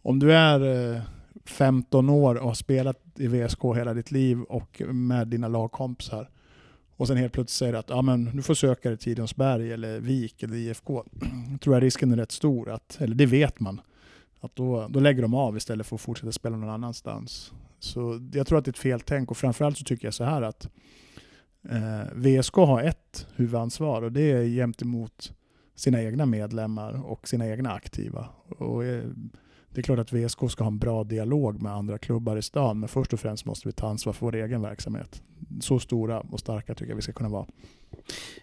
om 0.03 0.18
du 0.18 0.32
är 0.32 0.94
eh, 0.94 1.03
15 1.44 2.11
år 2.11 2.34
och 2.34 2.49
har 2.49 2.55
spelat 2.55 3.01
i 3.16 3.26
VSK 3.26 3.64
hela 3.76 3.94
ditt 3.94 4.11
liv 4.11 4.42
och 4.42 4.82
med 4.86 5.28
dina 5.28 5.49
lagkompisar 5.49 6.30
och 6.97 7.07
sen 7.07 7.16
helt 7.16 7.32
plötsligt 7.32 7.59
säger 7.59 7.74
att 7.74 7.90
ja, 7.90 8.03
men 8.03 8.36
du 8.36 8.42
får 8.42 8.55
söka 8.55 8.88
dig 8.88 8.99
till 8.99 9.05
Tidensberg 9.05 9.72
eller 9.72 10.01
Vik 10.01 10.42
eller 10.42 10.57
IFK. 10.57 11.05
tror 11.61 11.76
jag 11.76 11.82
risken 11.82 12.12
är 12.12 12.16
rätt 12.16 12.32
stor, 12.32 12.70
att, 12.70 12.97
eller 13.01 13.14
det 13.14 13.26
vet 13.26 13.61
man, 13.61 13.80
att 14.47 14.57
då, 14.57 14.86
då 14.88 15.01
lägger 15.01 15.22
de 15.22 15.34
av 15.34 15.57
istället 15.57 15.86
för 15.86 15.94
att 15.94 16.01
fortsätta 16.01 16.32
spela 16.32 16.57
någon 16.57 16.70
annanstans. 16.70 17.53
Så 17.78 18.20
jag 18.32 18.47
tror 18.47 18.59
att 18.59 18.64
det 18.64 18.68
är 18.68 18.72
ett 18.72 18.78
feltänk 18.78 19.30
och 19.30 19.36
framförallt 19.36 19.78
så 19.78 19.84
tycker 19.84 20.07
jag 20.07 20.14
så 20.14 20.24
här 20.24 20.42
att 20.42 20.68
eh, 21.68 22.14
VSK 22.14 22.55
har 22.55 22.82
ett 22.82 23.26
huvudansvar 23.36 24.03
och 24.03 24.12
det 24.12 24.32
är 24.32 24.44
gentemot 24.44 25.32
sina 25.74 26.03
egna 26.03 26.26
medlemmar 26.26 27.07
och 27.07 27.28
sina 27.28 27.49
egna 27.49 27.72
aktiva. 27.72 28.28
Och, 28.49 28.84
eh, 28.84 29.05
det 29.70 29.80
är 29.80 29.82
klart 29.82 29.99
att 29.99 30.12
VSK 30.12 30.51
ska 30.51 30.64
ha 30.64 30.70
en 30.70 30.78
bra 30.78 31.05
dialog 31.05 31.62
med 31.62 31.72
andra 31.72 31.99
klubbar 31.99 32.36
i 32.36 32.42
stan, 32.42 32.80
men 32.80 32.88
först 32.88 33.12
och 33.12 33.20
främst 33.20 33.44
måste 33.44 33.68
vi 33.68 33.72
ta 33.72 33.88
ansvar 33.88 34.12
för 34.12 34.26
vår 34.26 34.34
egen 34.34 34.62
verksamhet. 34.62 35.22
Så 35.61 35.78
stora 35.78 36.20
och 36.20 36.40
starka 36.40 36.74
tycker 36.74 36.90
jag 36.90 36.97
vi 36.97 37.03
ska 37.03 37.12
kunna 37.12 37.28
vara. 37.28 37.47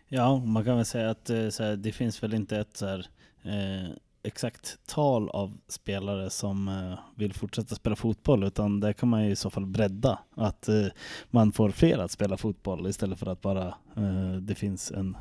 Ja, 0.07 0.37
man 0.37 0.65
kan 0.65 0.75
väl 0.75 0.85
säga 0.85 1.09
att 1.09 1.29
eh, 1.29 1.35
här, 1.35 1.75
det 1.75 1.91
finns 1.91 2.23
väl 2.23 2.33
inte 2.33 2.57
ett 2.57 2.77
så 2.77 2.85
här, 2.85 3.07
eh, 3.43 3.89
exakt 4.23 4.79
tal 4.85 5.29
av 5.29 5.57
spelare 5.67 6.29
som 6.29 6.67
eh, 6.67 6.99
vill 7.15 7.33
fortsätta 7.33 7.75
spela 7.75 7.95
fotboll 7.95 8.43
utan 8.43 8.79
där 8.79 8.93
kan 8.93 9.09
man 9.09 9.25
ju 9.25 9.31
i 9.31 9.35
så 9.35 9.49
fall 9.49 9.65
bredda. 9.65 10.19
Att 10.35 10.69
eh, 10.69 10.85
man 11.31 11.51
får 11.51 11.69
fler 11.69 11.97
att 11.97 12.11
spela 12.11 12.37
fotboll 12.37 12.87
istället 12.87 13.19
för 13.19 13.31
att 13.31 13.41
bara 13.41 13.67
eh, 13.97 14.33
det 14.41 14.55
finns 14.55 14.91
en 14.91 15.17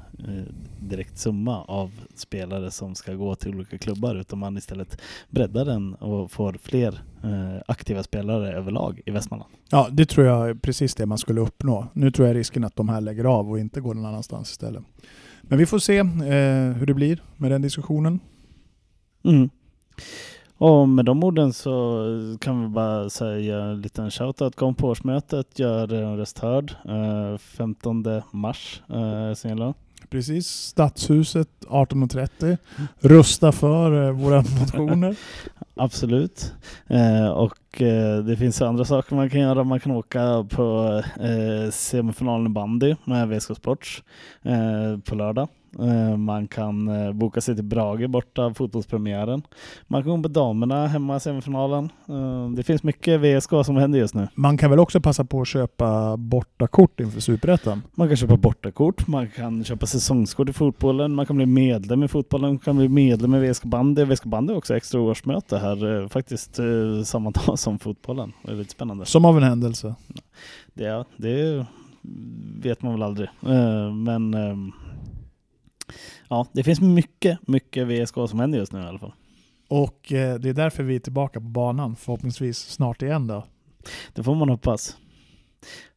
direkt 0.81 1.19
summa 1.19 1.65
av 1.65 1.91
spelare 2.15 2.71
som 2.71 2.95
ska 2.95 3.15
gå 3.15 3.35
till 3.35 3.55
olika 3.55 3.79
klubbar 3.79 4.15
utan 4.15 4.39
man 4.39 4.57
istället 4.57 5.01
breddar 5.31 5.65
den 5.65 5.95
och 5.95 6.31
får 6.31 6.53
fler 6.53 7.03
aktiva 7.67 8.03
spelare 8.03 8.53
överlag 8.53 9.01
i 9.07 9.11
Västmanland. 9.11 9.53
Ja, 9.71 9.89
det 9.93 10.07
tror 10.07 10.27
jag 10.27 10.49
är 10.49 10.55
precis 10.55 10.95
det 10.95 11.07
man 11.07 11.19
skulle 11.19 11.41
uppnå. 11.41 11.87
Nu 11.93 12.11
tror 12.11 12.29
jag 12.29 12.37
risken 12.37 12.65
att 12.65 12.77
de 12.77 12.89
här 12.89 13.01
lägger 13.01 13.25
av 13.25 13.51
och 13.51 13.59
inte 13.59 13.81
går 13.81 13.95
någon 13.95 14.07
annanstans 14.07 14.51
istället. 14.51 14.83
Men 15.43 15.59
vi 15.59 15.67
får 15.67 15.79
se 15.79 16.03
hur 16.73 16.87
det 16.87 16.95
blir 16.95 17.23
med 17.37 17.51
den 17.51 17.63
diskussionen. 17.63 18.21
Mm. 19.25 19.51
Och 20.59 20.89
med 20.89 21.05
de 21.05 21.25
orden 21.25 21.53
så 21.53 22.07
kan 22.41 22.63
vi 22.63 22.69
bara 22.69 23.11
säga 23.11 23.59
en 23.59 23.81
liten 23.81 24.11
shoutout. 24.11 24.57
Kom 24.57 24.75
på 24.75 24.89
årsmötet, 24.89 25.59
gör 25.59 25.93
en 25.93 26.17
röst 26.17 26.39
hörd. 26.39 26.75
15 27.39 28.05
mars 28.31 28.83
eh. 28.89 29.73
Precis, 30.11 30.47
Stadshuset 30.47 31.49
18.30. 31.69 32.57
Rösta 33.01 33.53
för 33.53 34.07
eh, 34.07 34.13
våra 34.13 34.37
motioner. 34.61 35.17
Absolut. 35.75 36.55
Eh, 36.87 37.29
och 37.29 37.83
eh, 37.83 38.19
det 38.19 38.37
finns 38.37 38.63
andra 38.63 38.85
saker 38.85 39.17
man 39.17 39.31
kan 39.31 39.41
göra. 39.41 39.65
Man 39.65 39.81
kan 39.81 39.93
åka 39.93 40.47
på 40.51 41.03
eh, 41.21 41.71
semifinalen 41.71 42.47
i 42.47 42.51
bandy 42.51 42.97
med 43.05 43.29
VSK 43.29 43.57
Sports 43.57 44.03
eh, 44.43 44.99
på 45.05 45.15
lördag. 45.15 45.49
Eh, 45.79 46.17
man 46.17 46.49
kan 46.49 46.89
eh, 46.89 47.13
boka 47.13 47.41
sig 47.41 47.55
till 47.55 47.65
Brage 47.65 48.09
borta 48.09 48.55
fotbollspremiären. 48.55 49.43
Man 49.87 50.03
kan 50.03 50.11
gå 50.11 50.23
på 50.23 50.29
damerna 50.29 50.87
hemma 50.87 51.17
i 51.17 51.21
semifinalen. 51.21 51.91
Eh, 52.09 52.51
det 52.51 52.63
finns 52.63 52.83
mycket 52.83 53.21
VSK 53.21 53.51
som 53.65 53.77
händer 53.77 53.99
just 53.99 54.15
nu. 54.15 54.29
Man 54.35 54.57
kan 54.57 54.71
väl 54.71 54.79
också 54.79 55.01
passa 55.01 55.25
på 55.25 55.41
att 55.41 55.49
köpa 55.49 56.17
bortakort 56.17 57.01
inför 57.01 57.21
Superettan? 57.21 57.83
Man 57.95 58.09
kan 58.09 58.17
köpa 58.17 58.37
bortakort, 58.37 59.07
man 59.07 59.29
kan 59.29 59.65
köpa 59.65 59.87
säsongskort 59.87 60.49
i 60.49 60.53
fotbollen, 60.53 61.15
man 61.15 61.27
kan 61.27 61.37
bli 61.37 61.47
medlem 61.47 62.03
i 62.03 62.09
fotbollen, 62.09 62.51
man 62.51 62.59
kan 62.59 62.77
bli 62.77 62.89
medlem 62.89 63.35
i 63.35 63.51
VSK 63.51 63.65
bandy. 63.65 64.05
VSK 64.05 64.25
bandy 64.25 64.53
är 64.53 64.57
också 64.57 64.77
extra 64.77 65.01
årsmöte 65.01 65.59
här, 65.59 66.09
faktiskt 66.09 66.59
samma 67.05 67.31
dag 67.47 67.59
som 67.59 67.79
fotbollen. 67.79 68.33
Det 68.43 68.53
är 68.53 68.57
lite 68.57 68.73
spännande. 68.73 69.07
Som 69.07 69.25
av 69.25 69.37
en 69.37 69.43
händelse. 69.43 69.95
Det, 70.75 71.05
det 71.17 71.67
vet 72.63 72.83
man 72.83 72.93
väl 72.93 73.03
aldrig. 73.03 73.29
Men 73.93 74.35
ehm, 74.35 74.73
ja, 76.29 76.47
det 76.53 76.63
finns 76.63 76.81
mycket, 76.81 77.49
mycket 77.49 77.87
VSK 77.87 78.15
som 78.15 78.41
händer 78.41 78.59
just 78.59 78.73
nu 78.73 78.81
i 78.81 78.87
alla 78.87 78.99
fall. 78.99 79.13
Och 79.69 80.13
eh, 80.13 80.35
det 80.35 80.49
är 80.49 80.55
därför 80.55 80.83
vi 80.83 80.97
är 80.97 81.01
tillbaka 81.01 81.41
på 81.41 81.47
banan, 81.47 81.97
förhoppningsvis 81.97 82.59
snart 82.59 83.03
igen 83.03 83.27
då. 83.27 83.45
Det 84.13 84.23
får 84.23 84.35
man 84.35 84.49
hoppas. 84.49 84.97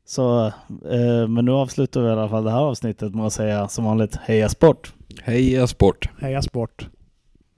Så, 0.06 0.46
eh, 0.92 1.28
men 1.28 1.46
nu 1.46 1.52
avslutar 1.52 2.02
vi 2.02 2.08
i 2.08 2.12
alla 2.12 2.30
fall 2.30 2.44
det 2.44 2.52
här 2.52 2.62
avsnittet 2.62 3.16
med 3.16 3.26
att 3.26 3.34
säga 3.34 3.68
som 3.68 3.86
vanligt 3.86 4.16
Heja 4.16 4.50
Sport! 4.50 4.94
Heja 5.24 5.68
sport! 5.68 6.10
Heja 6.20 6.42
sport! 6.42 6.88